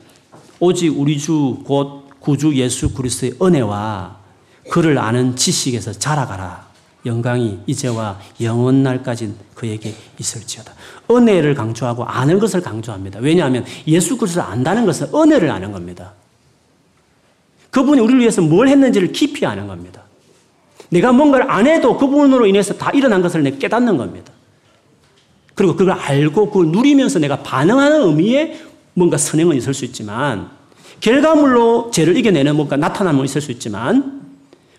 오직 0.59 0.89
우리 0.89 1.19
주 1.19 1.59
곧 1.63 2.05
구주 2.19 2.55
예수 2.55 2.91
그리스도의 2.95 3.35
은혜와 3.39 4.17
그를 4.71 4.97
아는 4.97 5.35
지식에서 5.35 5.91
자라가라. 5.93 6.65
영광이 7.05 7.59
이제와 7.67 8.19
영원 8.41 8.81
날까지 8.81 9.31
그에게 9.53 9.93
있을지어다. 10.17 10.73
은혜를 11.11 11.53
강조하고 11.53 12.03
아는 12.03 12.39
것을 12.39 12.61
강조합니다. 12.61 13.19
왜냐하면 13.19 13.63
예수 13.85 14.17
그리스도를 14.17 14.49
안다는 14.49 14.87
것은 14.87 15.13
은혜를 15.13 15.51
아는 15.51 15.71
겁니다. 15.71 16.13
그분이 17.75 17.99
우리를 17.99 18.21
위해서 18.21 18.41
뭘 18.41 18.69
했는지를 18.69 19.11
깊이 19.11 19.45
아는 19.45 19.67
겁니다. 19.67 20.03
내가 20.87 21.11
뭔가를 21.11 21.51
안 21.51 21.67
해도 21.67 21.97
그분으로 21.97 22.47
인해서 22.47 22.73
다 22.73 22.89
일어난 22.91 23.21
것을 23.21 23.43
내가 23.43 23.57
깨닫는 23.57 23.97
겁니다. 23.97 24.31
그리고 25.55 25.75
그걸 25.75 25.91
알고 25.91 26.51
그걸 26.51 26.67
누리면서 26.67 27.19
내가 27.19 27.43
반응하는 27.43 28.03
의미의 28.03 28.61
뭔가 28.93 29.17
선행은 29.17 29.57
있을 29.57 29.73
수 29.73 29.83
있지만 29.83 30.51
결과물로 31.01 31.91
죄를 31.91 32.15
이겨내는 32.15 32.55
뭔가 32.55 32.77
나타남은 32.77 33.25
있을 33.25 33.41
수 33.41 33.51
있지만 33.51 34.21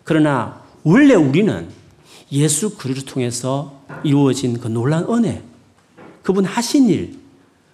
그러나 0.03 0.63
원래 0.83 1.15
우리는 1.15 1.69
예수 2.33 2.79
그리스도 2.79 3.13
통해서 3.13 3.83
이루어진 4.05 4.59
그 4.59 4.69
놀란 4.69 5.05
은혜, 5.11 5.43
그분 6.23 6.47
하신 6.47 6.89
일, 6.89 7.19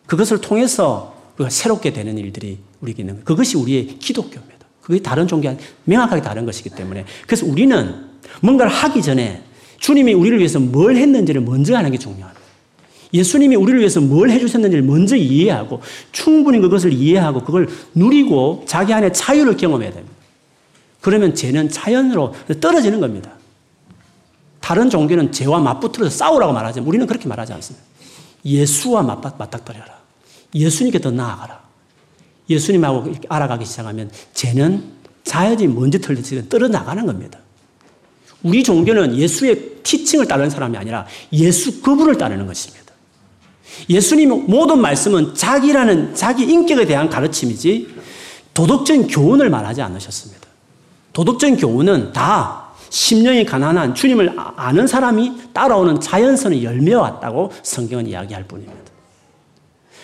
그것을 0.06 0.40
통해서 0.40 1.14
우리가 1.36 1.48
새롭게 1.48 1.92
되는 1.92 2.18
일들이 2.18 2.58
우리에게 2.80 3.02
있는 3.02 3.14
거예요. 3.14 3.24
그것이 3.24 3.56
우리의 3.56 3.98
기독교입니다. 4.00 4.51
그게 4.82 5.00
다른 5.00 5.26
종교와 5.26 5.54
명확하게 5.84 6.22
다른 6.22 6.44
것이기 6.44 6.70
때문에. 6.70 7.04
그래서 7.26 7.46
우리는 7.46 8.04
뭔가를 8.40 8.70
하기 8.70 9.00
전에 9.00 9.42
주님이 9.78 10.12
우리를 10.14 10.38
위해서 10.38 10.58
뭘 10.58 10.96
했는지를 10.96 11.40
먼저 11.40 11.76
하는 11.76 11.90
게 11.90 11.98
중요합니다. 11.98 12.42
예수님이 13.14 13.56
우리를 13.56 13.78
위해서 13.78 14.00
뭘 14.00 14.30
해주셨는지를 14.30 14.82
먼저 14.84 15.16
이해하고 15.16 15.80
충분히 16.12 16.60
그것을 16.60 16.92
이해하고 16.92 17.44
그걸 17.44 17.68
누리고 17.94 18.64
자기 18.66 18.92
안에 18.94 19.12
자유를 19.12 19.56
경험해야 19.56 19.92
됩니다. 19.92 20.14
그러면 21.00 21.34
죄는 21.34 21.68
자연으로 21.68 22.34
떨어지는 22.60 23.00
겁니다. 23.00 23.32
다른 24.60 24.88
종교는 24.88 25.32
죄와 25.32 25.60
맞붙어서 25.60 26.08
싸우라고 26.08 26.52
말하지만 26.52 26.88
우리는 26.88 27.06
그렇게 27.06 27.28
말하지 27.28 27.52
않습니다. 27.52 27.84
예수와 28.44 29.02
맞닥뜨려라. 29.02 30.00
예수님께 30.54 31.00
더 31.00 31.10
나아가라. 31.10 31.61
예수님하고 32.48 33.12
알아가기 33.28 33.64
시작하면 33.64 34.10
죄는 34.34 34.82
자연히 35.24 35.66
먼저 35.66 35.98
털리지 35.98 36.48
떨어나가는 36.48 37.06
겁니다. 37.06 37.38
우리 38.42 38.62
종교는 38.62 39.16
예수의 39.16 39.82
티칭을 39.82 40.26
따르는 40.26 40.50
사람이 40.50 40.76
아니라 40.76 41.06
예수 41.32 41.80
그분을 41.80 42.18
따르는 42.18 42.46
것입니다. 42.46 42.92
예수님 43.88 44.46
모든 44.46 44.80
말씀은 44.80 45.34
자기라는 45.34 46.14
자기 46.14 46.44
인격에 46.44 46.86
대한 46.86 47.08
가르침이지 47.08 47.94
도덕적인 48.54 49.06
교훈을 49.06 49.48
말하지 49.48 49.80
않으셨습니다. 49.82 50.48
도덕적인 51.12 51.56
교훈은 51.56 52.12
다 52.12 52.72
심령이 52.90 53.46
가난한 53.46 53.94
주님을 53.94 54.38
아, 54.38 54.52
아는 54.56 54.86
사람이 54.86 55.52
따라오는 55.54 56.00
자연선의 56.00 56.62
열매와 56.62 57.00
왔다고 57.02 57.50
성경은 57.62 58.06
이야기할 58.06 58.44
뿐입니다. 58.44 58.91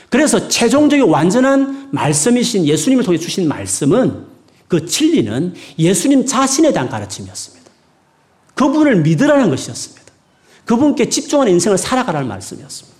그래서 0.08 0.48
최종적인 0.48 1.04
완전한 1.06 1.88
말씀이신 1.92 2.64
예수님을 2.66 3.04
통해 3.04 3.18
주신 3.18 3.46
말씀은 3.46 4.26
그 4.66 4.86
진리는 4.86 5.54
예수님 5.78 6.26
자신에 6.26 6.72
대한 6.72 6.88
가르침이었습니다. 6.88 7.70
그분을 8.54 9.02
믿으라는 9.02 9.50
것이었습니다. 9.50 10.12
그분께 10.64 11.08
집중하는 11.08 11.52
인생을 11.52 11.78
살아가라는 11.78 12.28
말씀이었습니다. 12.28 12.98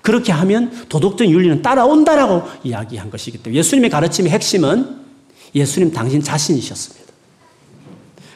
그렇게 0.00 0.32
하면 0.32 0.86
도덕적인 0.88 1.32
윤리는 1.32 1.62
따라온다라고 1.62 2.42
이야기한 2.64 3.10
것이기 3.10 3.38
때문에 3.38 3.58
예수님의 3.58 3.90
가르침의 3.90 4.32
핵심은 4.32 5.02
예수님 5.54 5.92
당신 5.92 6.22
자신이셨습니다. 6.22 7.12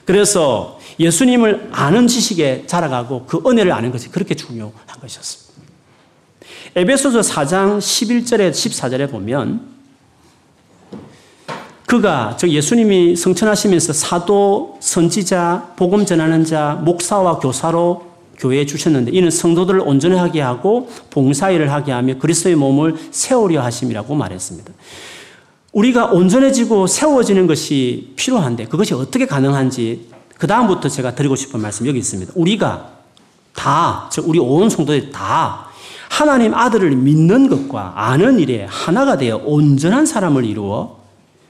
그래서 0.04 0.78
예수님을 1.00 1.70
아는 1.72 2.06
지식에 2.06 2.64
자라가고 2.66 3.26
그 3.26 3.42
은혜를 3.44 3.72
아는 3.72 3.90
것이 3.90 4.08
그렇게 4.08 4.34
중요한 4.34 4.72
것이었습니다. 5.00 5.45
에베소서 6.78 7.20
4장 7.20 7.78
11절에 7.78 8.50
14절에 8.50 9.10
보면 9.10 9.62
그가 11.86 12.36
즉 12.38 12.50
예수님이 12.50 13.16
성천하시면서 13.16 13.94
사도, 13.94 14.76
선지자, 14.80 15.72
복음 15.76 16.04
전하는 16.04 16.44
자, 16.44 16.78
목사와 16.84 17.38
교사로 17.38 18.04
교회에 18.36 18.66
주셨는데 18.66 19.10
이는 19.12 19.30
성도들을 19.30 19.80
온전하게 19.80 20.42
하고 20.42 20.90
봉사일을 21.08 21.72
하게 21.72 21.92
하며 21.92 22.18
그리스도의 22.18 22.56
몸을 22.56 22.96
세우려 23.10 23.62
하심이라고 23.62 24.14
말했습니다. 24.14 24.70
우리가 25.72 26.06
온전해지고 26.12 26.88
세워지는 26.88 27.46
것이 27.46 28.12
필요한데 28.16 28.66
그것이 28.66 28.92
어떻게 28.92 29.24
가능한지 29.24 30.10
그 30.36 30.46
다음부터 30.46 30.90
제가 30.90 31.14
드리고 31.14 31.36
싶은 31.36 31.58
말씀 31.58 31.86
여기 31.86 31.98
있습니다. 32.00 32.34
우리가 32.36 32.90
다, 33.54 34.10
즉 34.12 34.28
우리 34.28 34.38
온 34.38 34.68
성도들이 34.68 35.10
다 35.10 35.65
하나님 36.08 36.54
아들을 36.54 36.90
믿는 36.96 37.48
것과 37.48 37.92
아는 37.96 38.38
일에 38.38 38.64
하나가 38.68 39.16
되어 39.16 39.36
온전한 39.44 40.06
사람을 40.06 40.44
이루어 40.44 40.98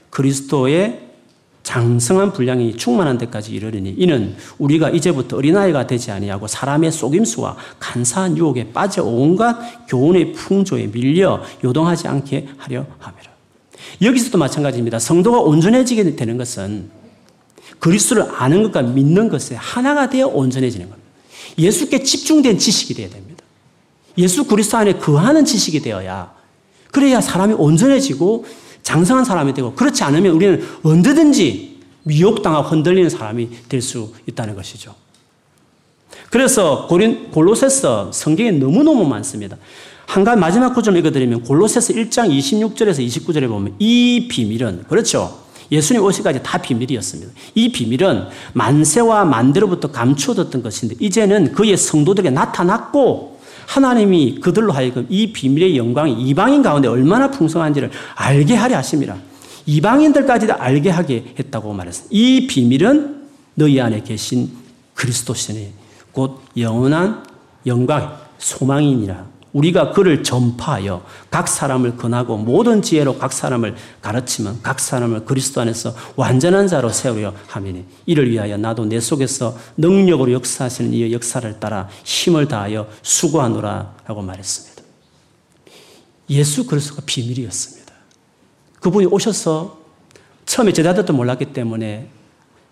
그리스도의 0.09 1.07
장성한 1.63 2.31
분량이 2.31 2.77
충만한 2.77 3.17
데까지 3.17 3.51
이르리니 3.51 3.95
이는 3.97 4.37
우리가 4.57 4.89
이제부터 4.89 5.35
어린아이가 5.35 5.85
되지 5.85 6.11
아니하고 6.11 6.47
사람의 6.47 6.93
속임수와 6.93 7.57
간사한 7.79 8.37
유혹에 8.37 8.71
빠져 8.71 9.03
온갖 9.03 9.85
교훈의 9.89 10.31
풍조에 10.31 10.87
밀려 10.87 11.43
요동하지 11.65 12.07
않게 12.07 12.47
하려 12.57 12.85
함이라. 12.99 13.31
여기서도 14.01 14.37
마찬가지입니다. 14.37 14.97
성도가 14.97 15.39
온전해지게 15.41 16.15
되는 16.15 16.37
것은 16.37 16.89
그리스도를 17.79 18.25
아는 18.37 18.63
것과 18.63 18.83
믿는 18.83 19.27
것에 19.27 19.55
하나가 19.55 20.09
되어 20.09 20.27
온전해지는 20.27 20.89
겁니다. 20.89 21.09
예수께 21.57 22.01
집중된 22.01 22.59
지식이 22.59 22.93
되어야 22.93 23.09
됩니다. 23.09 23.26
예수 24.17 24.45
그리스도 24.45 24.77
안에 24.77 24.93
거하는 24.93 25.45
지식이 25.45 25.81
되어야 25.81 26.33
그래야 26.91 27.21
사람이 27.21 27.53
온전해지고 27.53 28.45
장성한 28.83 29.25
사람이 29.25 29.53
되고 29.53 29.73
그렇지 29.73 30.03
않으면 30.03 30.33
우리는 30.33 30.65
언제든지 30.83 31.77
미혹당하고 32.03 32.69
흔들리는 32.69 33.09
사람이 33.09 33.49
될 33.67 33.81
수 33.81 34.13
있다는 34.27 34.55
것이죠. 34.55 34.95
그래서 36.29 36.87
고린 36.87 37.31
골로새서 37.31 38.11
성경에 38.11 38.51
너무너무 38.51 39.05
많습니다. 39.05 39.57
한 40.05 40.23
가지 40.23 40.39
마지막 40.39 40.73
구절 40.73 40.95
읽어드리면 40.97 41.43
골로새서 41.43 41.93
1장 41.93 42.29
26절에서 42.29 43.05
29절에 43.05 43.47
보면 43.49 43.75
이 43.79 44.27
비밀은 44.29 44.85
그렇죠. 44.87 45.45
예수님 45.69 46.01
오시까지 46.01 46.41
다 46.43 46.57
비밀이었습니다. 46.59 47.33
이 47.55 47.71
비밀은 47.71 48.27
만세와 48.53 49.25
만대로부터 49.25 49.91
감추어졌던 49.91 50.63
것인데 50.63 50.95
이제는 50.99 51.51
그의 51.51 51.75
성도들에게 51.75 52.29
나타났고 52.29 53.36
하나님이 53.67 54.39
그들로 54.39 54.71
하여금 54.71 55.05
이 55.09 55.33
비밀의 55.33 55.77
영광이 55.77 56.13
이방인 56.23 56.63
가운데 56.63 56.87
얼마나 56.87 57.29
풍성한지를 57.29 57.91
알게 58.15 58.55
하려 58.55 58.77
하십니다. 58.77 59.17
이방인들까지도 59.65 60.53
알게 60.55 60.89
하게 60.89 61.25
했다고 61.37 61.73
말했습니다. 61.73 62.09
이 62.11 62.47
비밀은 62.47 63.27
너희 63.55 63.79
안에 63.81 64.01
계신 64.03 64.49
그리스도시니 64.95 65.73
곧 66.13 66.39
영원한 66.55 67.23
영광, 67.65 68.17
소망이니라. 68.37 69.26
우리가 69.53 69.91
그를 69.91 70.23
전파하여 70.23 71.03
각 71.29 71.47
사람을 71.47 71.97
권하고 71.97 72.37
모든 72.37 72.81
지혜로 72.81 73.17
각 73.17 73.33
사람을 73.33 73.75
가르치면 74.01 74.61
각 74.61 74.79
사람을 74.79 75.25
그리스도 75.25 75.61
안에서 75.61 75.95
완전한 76.15 76.67
자로 76.67 76.89
세우려 76.89 77.33
하미니 77.47 77.85
이를 78.05 78.29
위하여 78.29 78.57
나도 78.57 78.85
내 78.85 78.99
속에서 78.99 79.57
능력으로 79.77 80.31
역사하시는 80.33 80.93
이의 80.93 81.13
역사를 81.13 81.59
따라 81.59 81.89
힘을 82.03 82.47
다하여 82.47 82.87
수고하노라라고 83.01 84.21
말했습니다. 84.21 84.83
예수 86.29 86.65
그리스도가 86.65 87.01
비밀이었습니다. 87.05 87.93
그분이 88.81 89.07
오셔서 89.07 89.79
처음에 90.45 90.73
제자들도 90.73 91.13
몰랐기 91.13 91.53
때문에 91.53 92.09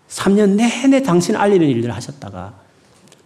3년 0.08 0.50
내내 0.50 1.02
당신을 1.02 1.40
알리는 1.40 1.66
일들을 1.68 1.94
하셨다가 1.94 2.54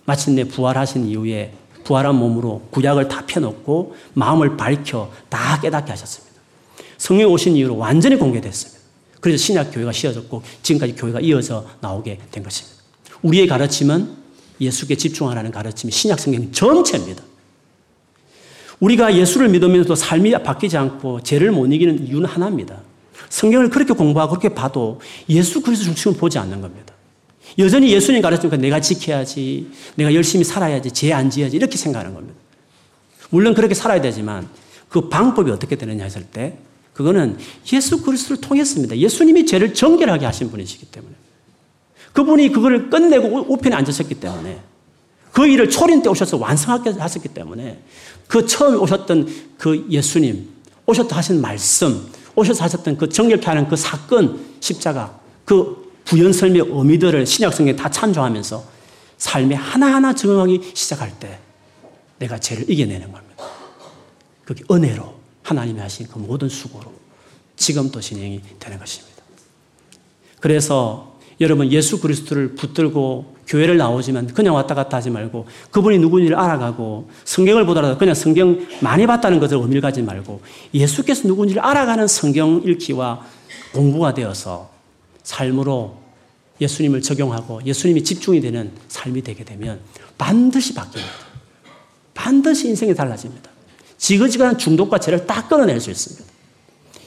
마침내 0.07 0.44
부활하신 0.44 1.07
이후에 1.07 1.55
부활한 1.85 2.14
몸으로 2.14 2.62
구약을 2.70 3.09
다 3.09 3.24
펴놓고 3.26 3.95
마음을 4.14 4.57
밝혀 4.57 5.11
다 5.28 5.61
깨닫게 5.61 5.91
하셨습니다. 5.91 6.41
성령 6.99 7.33
오신 7.33 7.57
이후로 7.57 7.76
완전히 7.76 8.16
공개됐습니다. 8.16 8.81
그래서 9.20 9.43
신약 9.43 9.72
교회가 9.72 9.93
씌어졌고 9.93 10.43
지금까지 10.62 10.95
교회가 10.95 11.20
이어져 11.20 11.66
나오게 11.81 12.18
된 12.31 12.43
것입니다. 12.43 12.81
우리의 13.22 13.47
가르침은 13.47 14.11
예수께 14.61 14.95
집중하라는 14.97 15.51
가르침이 15.51 15.91
신약 15.93 16.18
성경 16.18 16.51
전체입니다. 16.53 17.22
우리가 18.81 19.14
예수를 19.14 19.49
믿으면서도 19.51 19.95
삶이 19.95 20.33
바뀌지 20.43 20.76
않고 20.76 21.22
죄를 21.22 21.53
못 21.53 21.66
이기는 21.66 22.07
이유는 22.07 22.26
하나입니다. 22.26 22.81
성경을 23.28 23.70
그렇게 23.70 23.93
공부하고 23.93 24.31
그렇게 24.39 24.55
봐도 24.55 25.01
예수 25.28 25.61
그리스도 25.61 25.87
중심을 25.87 26.16
보지 26.16 26.39
않는 26.39 26.61
겁니다. 26.61 26.89
여전히 27.59 27.92
예수님 27.92 28.22
가르치니까 28.22 28.57
내가 28.57 28.80
지켜야지, 28.80 29.70
내가 29.96 30.14
열심히 30.14 30.44
살아야지, 30.44 30.90
죄 30.92 31.12
안 31.12 31.30
지어야지 31.30 31.57
이렇게 31.57 31.76
생각하는 31.76 32.14
겁니다. 32.14 32.38
물론 33.30 33.55
그렇게 33.55 33.74
살아야 33.74 34.01
되지만 34.01 34.48
그 34.88 35.09
방법이 35.09 35.51
어떻게 35.51 35.76
되느냐 35.76 36.05
했을 36.05 36.24
때 36.24 36.59
그거는 36.92 37.38
예수 37.72 38.03
그리스도를 38.03 38.40
통했습니다. 38.40 38.96
예수님이 38.98 39.46
죄를 39.46 39.72
정결하게 39.74 40.26
하신 40.26 40.51
분이시기 40.51 40.86
때문에 40.86 41.14
그분이 42.12 42.51
그거를 42.51 42.90
끝내고 42.90 43.46
우편에 43.48 43.74
앉으셨기 43.76 44.16
때문에 44.16 44.61
그 45.32 45.46
일을 45.46 45.70
초림 45.70 46.03
때 46.03 46.09
오셔서 46.09 46.38
완성하게 46.38 46.90
하셨기 46.90 47.28
때문에 47.28 47.80
그 48.26 48.46
처음 48.46 48.80
오셨던 48.80 49.28
그 49.59 49.86
예수님, 49.88 50.48
오셨다 50.86 51.16
하신 51.16 51.40
말씀, 51.40 52.09
오셔서 52.34 52.64
하셨던 52.64 52.96
그 52.96 53.09
정결케 53.09 53.46
하는 53.46 53.68
그 53.68 53.76
사건, 53.76 54.40
십자가, 54.59 55.20
그 55.44 55.80
부연설의 56.11 56.64
의미들을 56.68 57.24
신약 57.24 57.54
성경에 57.54 57.76
다 57.76 57.88
찬조하면서 57.88 58.64
삶에 59.16 59.54
하나하나 59.54 60.12
적용하기 60.12 60.72
시작할 60.74 61.16
때 61.20 61.38
내가 62.18 62.36
죄를 62.36 62.68
이겨내는 62.68 63.12
겁니다. 63.12 63.44
그게 64.44 64.64
은혜로 64.68 65.14
하나님이 65.44 65.78
하신 65.78 66.08
그 66.08 66.18
모든 66.18 66.48
수고로 66.48 66.92
지금도 67.54 68.00
진행이 68.00 68.40
되는 68.58 68.78
것입니다. 68.80 69.22
그래서 70.40 71.16
여러분 71.40 71.70
예수 71.70 72.00
그리스도를 72.00 72.56
붙들고 72.56 73.36
교회를 73.46 73.76
나오지만 73.76 74.26
그냥 74.34 74.56
왔다 74.56 74.74
갔다 74.74 74.96
하지 74.96 75.11
말고 75.11 75.46
그분이 75.70 76.00
누구인지를 76.00 76.36
알아가고 76.36 77.08
성경을 77.24 77.66
보더라도 77.66 77.96
그냥 77.96 78.16
성경 78.16 78.66
많이 78.80 79.06
봤다는 79.06 79.38
것을 79.38 79.58
의미를 79.58 79.80
가지 79.80 80.02
말고 80.02 80.40
예수께서 80.74 81.28
누구인지를 81.28 81.62
알아가는 81.62 82.08
성경 82.08 82.62
읽기와 82.64 83.24
공부가 83.72 84.12
되어서 84.12 84.69
삶으로 85.31 85.97
예수님을 86.61 87.01
적용하고 87.03 87.64
예수님이 87.64 88.03
집중이 88.05 88.41
되는 88.41 88.72
삶이 88.89 89.22
되게 89.22 89.45
되면 89.45 89.81
반드시 90.18 90.74
바뀝니다. 90.74 91.31
반드시 92.12 92.68
인생이 92.68 92.95
달라집니다. 92.95 93.49
지그지그한 93.97 94.59
중독과 94.59 94.99
죄를 94.99 95.26
딱 95.26 95.49
끊어낼 95.49 95.81
수 95.81 95.91
있습니다. 95.91 96.24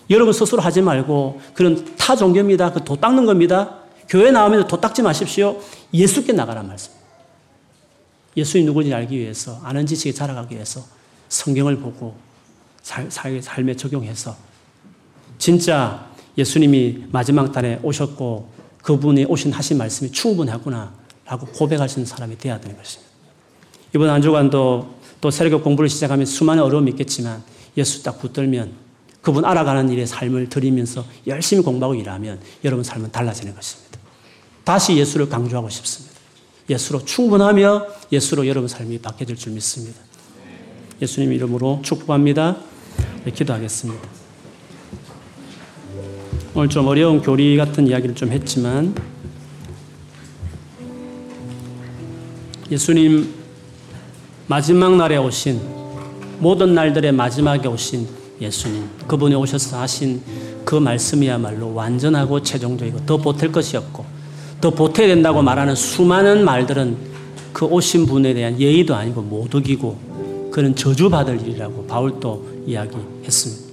여러분 0.09 0.33
스스로 0.33 0.61
하지 0.61 0.81
말고 0.81 1.41
그런 1.53 1.95
타 1.97 2.15
종교입니다. 2.15 2.71
그 2.71 2.83
도 2.83 2.95
닦는 2.95 3.25
겁니다. 3.25 3.79
교회 4.07 4.31
나오면 4.31 4.67
도 4.67 4.79
닦지 4.79 5.01
마십시오. 5.01 5.59
예수께 5.93 6.33
나가란 6.33 6.67
말씀. 6.67 6.91
예수님 8.35 8.65
누구인지 8.67 8.93
알기 8.93 9.17
위해서, 9.17 9.59
아는 9.63 9.85
지식에 9.85 10.11
자라가기 10.11 10.55
위해서 10.55 10.83
성경을 11.29 11.77
보고 11.77 12.15
살, 12.81 13.09
살, 13.11 13.41
삶에 13.41 13.75
적용해서 13.75 14.35
진짜 15.37 16.12
예수님이 16.37 17.05
마지막 17.11 17.51
달에 17.51 17.79
오셨고 17.83 18.49
그분이 18.81 19.25
오신 19.25 19.53
하신 19.53 19.77
말씀이 19.77 20.11
충분하구나 20.11 20.93
라고 21.25 21.45
고백할 21.47 21.87
수 21.87 21.99
있는 21.99 22.05
사람이 22.05 22.37
되어야 22.37 22.59
되는 22.59 22.77
것입니다. 22.77 23.11
이번 23.95 24.09
한 24.09 24.21
주간도 24.21 24.95
또 25.21 25.31
새벽 25.31 25.63
공부를 25.63 25.89
시작하면 25.89 26.25
수많은 26.25 26.61
어려움이 26.63 26.91
있겠지만 26.91 27.43
예수 27.77 28.03
딱 28.03 28.19
붙들면 28.19 28.73
그분 29.21 29.45
알아가는 29.45 29.89
일에 29.89 30.05
삶을 30.05 30.49
드리면서 30.49 31.05
열심히 31.27 31.63
공부하고 31.63 31.95
일하면 31.95 32.41
여러분 32.65 32.83
삶은 32.83 33.11
달라지는 33.11 33.55
것입니다. 33.55 33.99
다시 34.65 34.97
예수를 34.97 35.29
강조하고 35.29 35.69
싶습니다. 35.69 36.13
예수로 36.69 37.05
충분하며 37.05 37.87
예수로 38.11 38.47
여러분 38.47 38.67
삶이 38.67 38.99
바뀌어질 38.99 39.35
줄 39.37 39.53
믿습니다. 39.53 39.99
예수님 41.01 41.31
이름으로 41.33 41.79
축복합니다. 41.83 42.57
네, 43.23 43.31
기도하겠습니다. 43.31 44.22
오늘 46.55 46.69
좀 46.69 46.85
어려운 46.85 47.19
교리 47.19 47.57
같은 47.57 47.87
이야기를 47.87 48.13
좀 48.13 48.31
했지만 48.31 48.93
예수님 52.69 53.33
마지막 54.45 54.95
날에 54.95 55.17
오신 55.17 55.59
모든 56.37 56.75
날들의 56.75 57.11
마지막에 57.11 57.67
오신 57.67 58.07
예수님 58.39 58.87
그분이 59.07 59.33
오셔서 59.33 59.81
하신 59.81 60.21
그 60.63 60.75
말씀이야말로 60.75 61.73
완전하고 61.73 62.43
최종적이고 62.43 63.03
더 63.07 63.17
보탤 63.17 63.51
것이 63.51 63.75
없고 63.75 64.05
더 64.61 64.69
보태야 64.69 65.07
된다고 65.07 65.41
말하는 65.41 65.73
수많은 65.73 66.45
말들은 66.45 66.95
그 67.51 67.65
오신 67.65 68.05
분에 68.05 68.35
대한 68.35 68.59
예의도 68.59 68.93
아니고 68.93 69.23
모독이고 69.23 70.51
그는 70.51 70.75
저주받을 70.75 71.41
일이라고 71.41 71.87
바울도 71.87 72.63
이야기했습니다. 72.67 73.72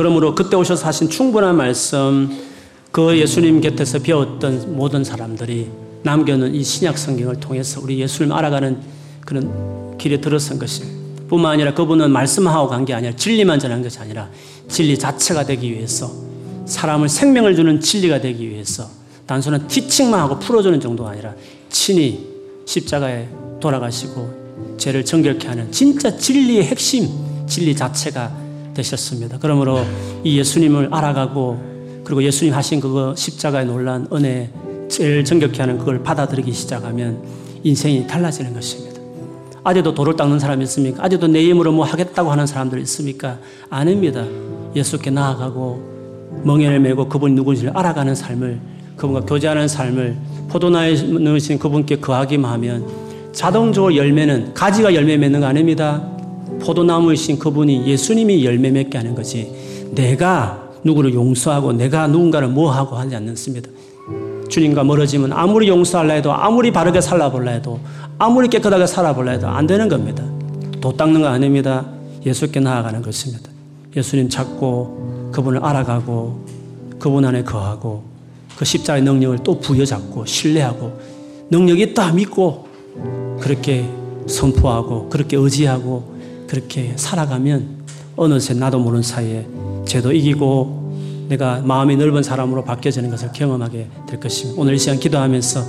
그러므로 0.00 0.34
그때 0.34 0.56
오셔서 0.56 0.86
하신 0.86 1.10
충분한 1.10 1.58
말씀 1.58 2.30
그 2.90 3.18
예수님 3.18 3.60
곁에서 3.60 3.98
배웠던 3.98 4.74
모든 4.74 5.04
사람들이 5.04 5.68
남겨놓은 6.04 6.54
이 6.54 6.64
신약 6.64 6.96
성경을 6.96 7.38
통해서 7.38 7.82
우리 7.82 8.00
예수님 8.00 8.32
알아가는 8.32 8.80
그런 9.26 9.98
길에 9.98 10.18
들어선 10.18 10.58
것이 10.58 10.84
뿐만 11.28 11.52
아니라 11.52 11.74
그분은 11.74 12.10
말씀하고 12.12 12.68
간 12.68 12.86
게 12.86 12.94
아니라 12.94 13.14
진리만 13.14 13.58
전한 13.58 13.82
것이 13.82 13.98
아니라 13.98 14.30
진리 14.68 14.98
자체가 14.98 15.44
되기 15.44 15.70
위해서 15.70 16.10
사람을 16.64 17.10
생명을 17.10 17.54
주는 17.54 17.78
진리가 17.78 18.22
되기 18.22 18.48
위해서 18.48 18.88
단순한 19.26 19.68
티칭만 19.68 20.18
하고 20.18 20.38
풀어주는 20.38 20.80
정도가 20.80 21.10
아니라 21.10 21.34
친히 21.68 22.26
십자가에 22.64 23.28
돌아가시고 23.60 24.76
죄를 24.78 25.04
정결케 25.04 25.46
하는 25.46 25.70
진짜 25.70 26.16
진리의 26.16 26.64
핵심, 26.64 27.06
진리 27.46 27.76
자체가 27.76 28.39
되셨습니다. 28.74 29.38
그러므로 29.40 29.80
이 30.24 30.38
예수님을 30.38 30.88
알아가고 30.90 32.02
그리고 32.04 32.22
예수님 32.22 32.54
하신 32.54 32.80
그거 32.80 33.14
십자가에 33.16 33.64
놀란 33.64 34.06
은혜, 34.12 34.50
죄를 34.88 35.24
정결케 35.24 35.60
하는 35.60 35.78
그걸 35.78 36.02
받아들이기 36.02 36.52
시작하면 36.52 37.22
인생이 37.62 38.06
달라지는 38.06 38.54
것입니다. 38.54 39.00
아직도 39.62 39.94
돌을 39.94 40.16
닦는 40.16 40.38
사람이 40.38 40.64
있습니까? 40.64 41.04
아직도 41.04 41.28
내 41.28 41.42
힘으로 41.42 41.72
뭐 41.72 41.84
하겠다고 41.84 42.30
하는 42.30 42.46
사람들 42.46 42.80
있습니까? 42.80 43.38
아닙니다. 43.68 44.24
예수께 44.74 45.10
나아가고 45.10 46.40
멍에를 46.44 46.80
메고 46.80 47.08
그분이 47.08 47.34
누군지를 47.34 47.76
알아가는 47.76 48.14
삶을 48.14 48.60
그분과 48.96 49.20
교제하는 49.22 49.68
삶을 49.68 50.16
포도나에 50.48 50.94
넣으신 50.94 51.58
그분께 51.58 51.96
거하기만 51.96 52.50
하면 52.52 52.86
자동적으로 53.32 53.94
열매는 53.94 54.54
가지가 54.54 54.94
열매 54.94 55.16
맺는 55.16 55.40
거 55.40 55.46
아닙니다. 55.46 56.02
포도나무이신 56.58 57.38
그분이 57.38 57.86
예수님이 57.86 58.44
열매 58.44 58.70
맺게 58.70 58.98
하는 58.98 59.14
거지 59.14 59.90
내가 59.92 60.70
누구를 60.84 61.14
용서하고 61.14 61.72
내가 61.72 62.06
누군가를 62.06 62.48
뭐하고 62.48 62.96
하지 62.96 63.14
않습니다. 63.16 63.70
주님과 64.48 64.84
멀어지면 64.84 65.32
아무리 65.32 65.68
용서할라 65.68 66.14
해도 66.14 66.32
아무리 66.32 66.72
바르게 66.72 67.00
살아볼라 67.00 67.52
해도 67.52 67.78
아무리 68.18 68.48
깨끗하게 68.48 68.86
살아볼라 68.86 69.32
해도 69.32 69.48
안 69.48 69.66
되는 69.66 69.88
겁니다. 69.88 70.24
도 70.80 70.92
닦는 70.96 71.20
거 71.20 71.28
아닙니다. 71.28 71.86
예수께 72.24 72.60
나아가는 72.60 73.00
것입니다. 73.00 73.48
예수님 73.96 74.28
찾고 74.28 75.30
그분을 75.32 75.64
알아가고 75.64 76.44
그분 76.98 77.24
안에 77.24 77.42
거하고 77.44 78.02
그 78.56 78.64
십자가의 78.64 79.02
능력을 79.02 79.38
또 79.44 79.58
부여잡고 79.58 80.26
신뢰하고 80.26 81.00
능력이 81.50 81.82
있다 81.82 82.12
믿고 82.12 82.68
그렇게 83.40 83.88
선포하고 84.26 85.08
그렇게 85.08 85.36
의지하고 85.36 86.19
그렇게 86.50 86.92
살아가면 86.96 87.84
어느새 88.16 88.54
나도 88.54 88.80
모르는 88.80 89.04
사이에 89.04 89.46
죄도 89.86 90.10
이기고 90.10 91.28
내가 91.28 91.60
마음이 91.60 91.94
넓은 91.94 92.24
사람으로 92.24 92.64
바뀌어지는 92.64 93.08
것을 93.08 93.30
경험하게 93.32 93.86
될 94.08 94.18
것입니다. 94.18 94.60
오늘 94.60 94.74
이 94.74 94.78
시간 94.78 94.98
기도하면서 94.98 95.64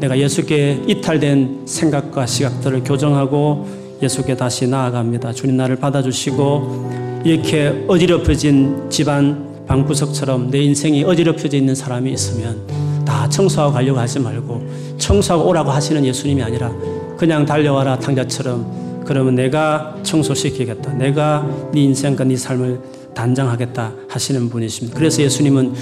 내가 0.00 0.18
예수께 0.18 0.82
이탈된 0.88 1.62
생각과 1.66 2.26
시각들을 2.26 2.82
교정하고 2.82 3.68
예수께 4.02 4.36
다시 4.36 4.66
나아갑니다. 4.66 5.32
주님 5.32 5.56
나를 5.56 5.76
받아주시고 5.76 7.22
이렇게 7.24 7.84
어지럽혀진 7.86 8.90
집안 8.90 9.64
방구석처럼 9.68 10.50
내 10.50 10.62
인생이 10.62 11.04
어지럽혀져 11.04 11.56
있는 11.56 11.76
사람이 11.76 12.12
있으면 12.12 13.04
다 13.04 13.28
청소하고 13.28 13.72
가려고 13.72 14.00
하지 14.00 14.18
말고 14.18 14.96
청소하고 14.98 15.48
오라고 15.48 15.70
하시는 15.70 16.04
예수님이 16.04 16.42
아니라 16.42 16.72
그냥 17.16 17.46
달려와라 17.46 18.00
탕자처럼 18.00 18.83
그러면 19.04 19.34
내가 19.34 19.96
청소시키겠다. 20.02 20.92
내가 20.94 21.46
네 21.72 21.82
인생과 21.82 22.24
네 22.24 22.36
삶을 22.36 22.80
단장하겠다 23.14 23.92
하시는 24.08 24.48
분이십니다. 24.50 24.98
그래서 24.98 25.22
예수님은 25.22 25.74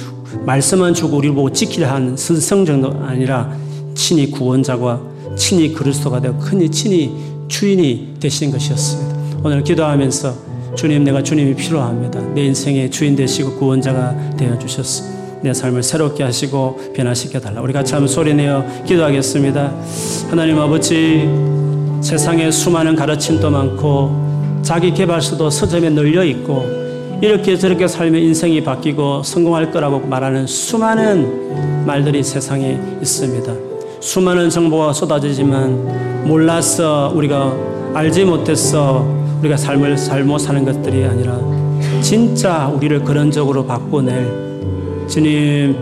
말씀만 0.45 0.95
주고 0.95 1.17
우리를 1.17 1.35
보고 1.35 1.51
지키려 1.51 1.89
한 1.89 2.17
선성 2.17 2.65
정도 2.65 2.93
아니라 3.05 3.57
친히 3.95 4.31
구원자와 4.31 5.01
친히 5.37 5.73
그리스도가 5.73 6.21
되고 6.21 6.39
큰히 6.39 6.71
친히 6.71 7.13
주인이 7.49 8.15
되신 8.21 8.51
것이었습니다. 8.51 9.41
오늘 9.45 9.63
기도하면서 9.63 10.53
주님 10.75 11.05
내가 11.05 11.23
주님이 11.23 11.55
필요합니다. 11.55 12.21
내 12.35 12.45
인생의 12.47 12.91
주인 12.91 13.15
되시고 13.15 13.57
구원자가 13.57 14.37
되어 14.37 14.59
주셨어. 14.59 15.05
내 15.43 15.53
삶을 15.53 15.83
새롭게 15.83 16.23
하시고 16.23 16.93
변화시켜 16.95 17.41
달라. 17.41 17.61
우리 17.61 17.73
같이 17.73 17.93
한번 17.93 18.09
소리내어 18.09 18.65
기도하겠습니다. 18.87 19.75
하나님 20.31 20.59
아버지 20.59 21.29
세상에 22.03 22.51
수많은 22.51 22.97
가르침도 22.97 23.49
많고 23.49 24.61
자기 24.63 24.93
개발수도 24.93 25.49
서점에 25.51 25.89
널려 25.91 26.25
있고 26.25 26.67
이렇게 27.23 27.57
저렇게 27.57 27.87
살면 27.87 28.21
인생이 28.21 28.65
바뀌고 28.65 29.23
성공할 29.23 29.71
거라고 29.71 30.01
말하는 30.01 30.47
수많은 30.47 31.87
말들이 31.87 32.25
세상에 32.25 32.79
있습니다. 33.01 33.53
수많은 34.01 34.51
정보가 34.51 34.93
쏟아지지만 34.93 36.27
몰라서 36.27 37.13
우리가 37.15 37.55
알지 37.95 38.25
못해서 38.25 39.07
우리가 39.41 39.57
삶을 39.57 39.97
잘못 39.97 40.39
사는 40.39 40.65
것들이 40.65 41.05
아니라 41.05 41.39
진짜 42.01 42.67
우리를 42.67 43.05
근원적으로 43.05 43.65
바꿔낼 43.65 45.07
주님 45.09 45.77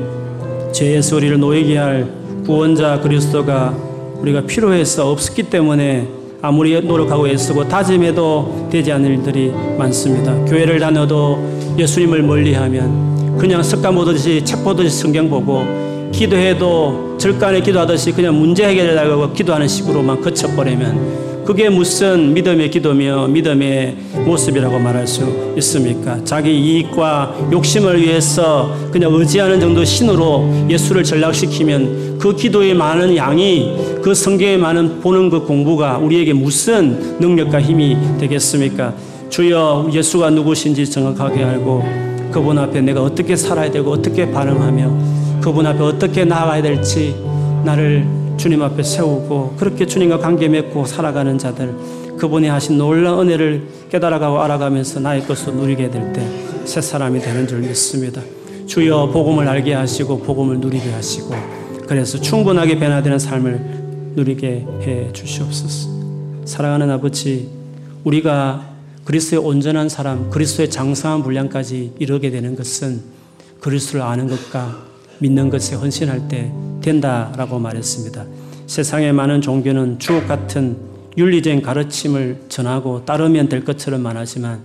죄에서 0.72 1.16
우리를 1.16 1.38
놓이게 1.38 1.78
할 1.78 2.06
구원자 2.44 3.00
그리스도가 3.00 3.89
우리가 4.22 4.42
필요해서 4.42 5.10
없었기 5.10 5.44
때문에 5.44 6.06
아무리 6.42 6.78
노력하고 6.80 7.28
애쓰고 7.28 7.68
다짐해도 7.68 8.68
되지 8.70 8.92
않는 8.92 9.18
일들이 9.18 9.52
많습니다. 9.78 10.32
교회를 10.44 10.78
다녀도 10.78 11.38
예수님을 11.78 12.22
멀리하면 12.22 13.36
그냥 13.38 13.62
습관 13.62 13.94
보듯이 13.94 14.44
책 14.44 14.64
보듯이 14.64 14.98
성경 14.98 15.28
보고 15.28 15.64
기도해도 16.12 17.16
절간에 17.18 17.60
기도하듯이 17.60 18.12
그냥 18.12 18.38
문제 18.38 18.66
해결하려고 18.66 19.32
기도하는 19.32 19.68
식으로만 19.68 20.20
그쳐버리면 20.20 21.29
그게 21.44 21.68
무슨 21.68 22.32
믿음의 22.34 22.70
기도며 22.70 23.26
믿음의 23.28 23.96
모습이라고 24.24 24.78
말할 24.78 25.06
수 25.06 25.54
있습니까? 25.56 26.22
자기 26.24 26.58
이익과 26.58 27.48
욕심을 27.52 28.00
위해서 28.00 28.74
그냥 28.92 29.12
의지하는 29.14 29.60
정도 29.60 29.84
신으로 29.84 30.66
예수를 30.68 31.02
전락시키면 31.02 32.18
그 32.18 32.36
기도의 32.36 32.74
많은 32.74 33.16
양이 33.16 33.74
그 34.02 34.14
성경에 34.14 34.56
많은 34.56 35.00
보는 35.00 35.30
그 35.30 35.40
공부가 35.40 35.98
우리에게 35.98 36.32
무슨 36.32 37.18
능력과 37.18 37.60
힘이 37.60 37.96
되겠습니까? 38.18 38.94
주여 39.28 39.90
예수가 39.92 40.30
누구신지 40.30 40.88
정확하게 40.90 41.44
알고 41.44 41.84
그분 42.30 42.58
앞에 42.58 42.80
내가 42.80 43.02
어떻게 43.02 43.34
살아야 43.34 43.70
되고 43.70 43.90
어떻게 43.90 44.30
반응하며 44.30 45.40
그분 45.40 45.66
앞에 45.66 45.82
어떻게 45.82 46.24
나아가야 46.24 46.62
될지 46.62 47.14
나를 47.64 48.19
주님 48.40 48.62
앞에 48.62 48.82
세우고 48.82 49.56
그렇게 49.58 49.86
주님과 49.86 50.18
관계 50.18 50.48
맺고 50.48 50.86
살아가는 50.86 51.36
자들 51.36 52.16
그분이 52.16 52.48
하신 52.48 52.78
놀라운 52.78 53.28
은혜를 53.28 53.62
깨달아가고 53.90 54.40
알아가면서 54.40 55.00
나의 55.00 55.26
것을 55.26 55.54
누리게 55.54 55.90
될 55.90 56.12
때 56.12 56.50
새 56.64 56.80
사람이 56.80 57.20
되는 57.20 57.48
줄 57.48 57.58
믿습니다. 57.60 58.20
주여 58.66 59.10
복음을 59.12 59.48
알게 59.48 59.74
하시고 59.74 60.20
복음을 60.20 60.60
누리게 60.60 60.90
하시고 60.92 61.34
그래서 61.88 62.20
충분하게 62.20 62.78
변화되는 62.78 63.18
삶을 63.18 64.12
누리게 64.14 64.66
해 64.82 65.12
주시옵소서. 65.12 65.88
사랑하는 66.44 66.90
아버지, 66.90 67.48
우리가 68.04 68.68
그리스도의 69.04 69.42
온전한 69.44 69.88
사람, 69.88 70.30
그리스도의 70.30 70.70
장성한 70.70 71.24
분량까지 71.24 71.94
이르게 71.98 72.30
되는 72.30 72.54
것은 72.54 73.00
그리스도를 73.60 74.02
아는 74.02 74.28
것과 74.28 74.78
믿는 75.18 75.50
것에 75.50 75.74
헌신할 75.74 76.28
때 76.28 76.52
된다라고 76.80 77.58
말했습니다. 77.58 78.24
세상의 78.66 79.12
많은 79.12 79.40
종교는 79.40 79.98
주옥 79.98 80.28
같은 80.28 80.76
윤리적인 81.16 81.62
가르침을 81.62 82.42
전하고 82.48 83.04
따르면 83.04 83.48
될 83.48 83.64
것처럼 83.64 84.02
말하지만 84.02 84.62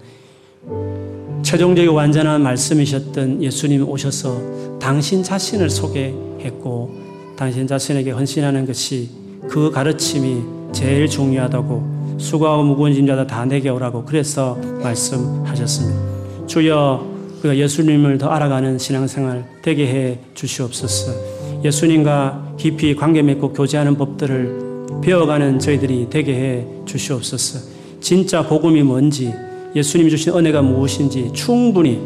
최종적인 1.42 1.92
완전한 1.92 2.42
말씀이셨던 2.42 3.44
예수님 3.44 3.88
오셔서 3.88 4.80
당신 4.80 5.24
자신을 5.24 5.70
소개했고 5.70 6.92
당신 7.38 7.68
자신에게 7.68 8.12
헌신하는 8.12 8.66
것이 8.66 9.10
그 9.50 9.72
가르침이 9.72 10.44
제일 10.72 11.08
중요하다고 11.08 12.18
수고하고 12.20 12.64
무거운 12.64 12.94
짐자다 12.94 13.28
다 13.28 13.46
내게 13.46 13.70
오라고 13.70 14.06
그래서 14.06 14.56
말씀하셨습니다. 14.82 16.48
주여 16.48 17.16
우리가 17.40 17.58
예수님을 17.58 18.18
더 18.18 18.30
알아가는 18.30 18.78
신앙생활 18.78 19.46
되게 19.62 19.88
해 19.88 20.20
주시옵소서. 20.34 21.35
예수님과 21.64 22.56
깊이 22.58 22.96
관계 22.96 23.22
맺고 23.22 23.54
교제하는 23.54 23.98
법들을 23.98 25.02
배워가는 25.02 25.60
저희들이 25.60 26.08
되게 26.10 26.34
해 26.34 26.66
주시옵소서. 26.86 27.60
진짜 28.00 28.46
복음이 28.48 28.84
뭔지, 28.84 29.34
예수님이 29.76 30.10
주신 30.10 30.34
은혜가 30.34 30.62
무엇인지 30.62 31.32
충분히 31.34 32.00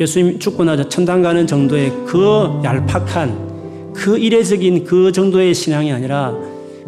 예수님 0.00 0.38
죽고 0.38 0.64
나서 0.64 0.88
천당 0.88 1.22
가는 1.22 1.46
정도의 1.46 1.92
그 2.06 2.60
얄팍한 2.64 3.92
그 3.94 4.18
이례적인 4.18 4.84
그 4.84 5.12
정도의 5.12 5.54
신앙이 5.54 5.92
아니라 5.92 6.34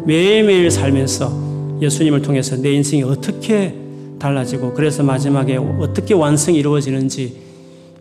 매일매일 0.05 0.69
살면서 0.69 1.79
예수님을 1.81 2.21
통해서 2.21 2.57
내 2.57 2.73
인생이 2.73 3.03
어떻게 3.03 3.73
달라지고 4.19 4.73
그래서 4.73 5.03
마지막에 5.03 5.55
어떻게 5.57 6.13
완성이 6.13 6.59
이루어지는지 6.59 7.37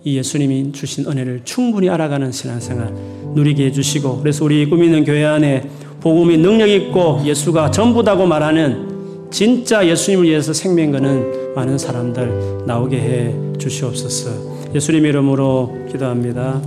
이 0.03 0.17
예수님이 0.17 0.73
주신 0.73 1.07
은혜를 1.07 1.43
충분히 1.45 1.89
알아가는 1.89 2.33
신앙생활 2.33 2.93
누리게 3.37 3.66
해주시고 3.66 4.20
그래서 4.20 4.45
우리 4.45 4.68
꾸미는 4.68 5.05
교회 5.05 5.24
안에 5.24 5.68
복음이 6.01 6.39
능력 6.39 6.68
있고 6.68 7.20
예수가 7.24 7.70
전부다고 7.70 8.26
말하는 8.26 9.28
진짜 9.30 9.87
예수님을 9.87 10.24
위해서 10.24 10.53
생명 10.53 10.93
거는 10.93 11.55
많은 11.55 11.78
사람들 11.78 12.64
나오게 12.66 12.97
해 12.97 13.34
주시옵소서. 13.59 14.57
예수님 14.74 15.05
이름으로 15.05 15.87
기도합니다. 15.91 16.61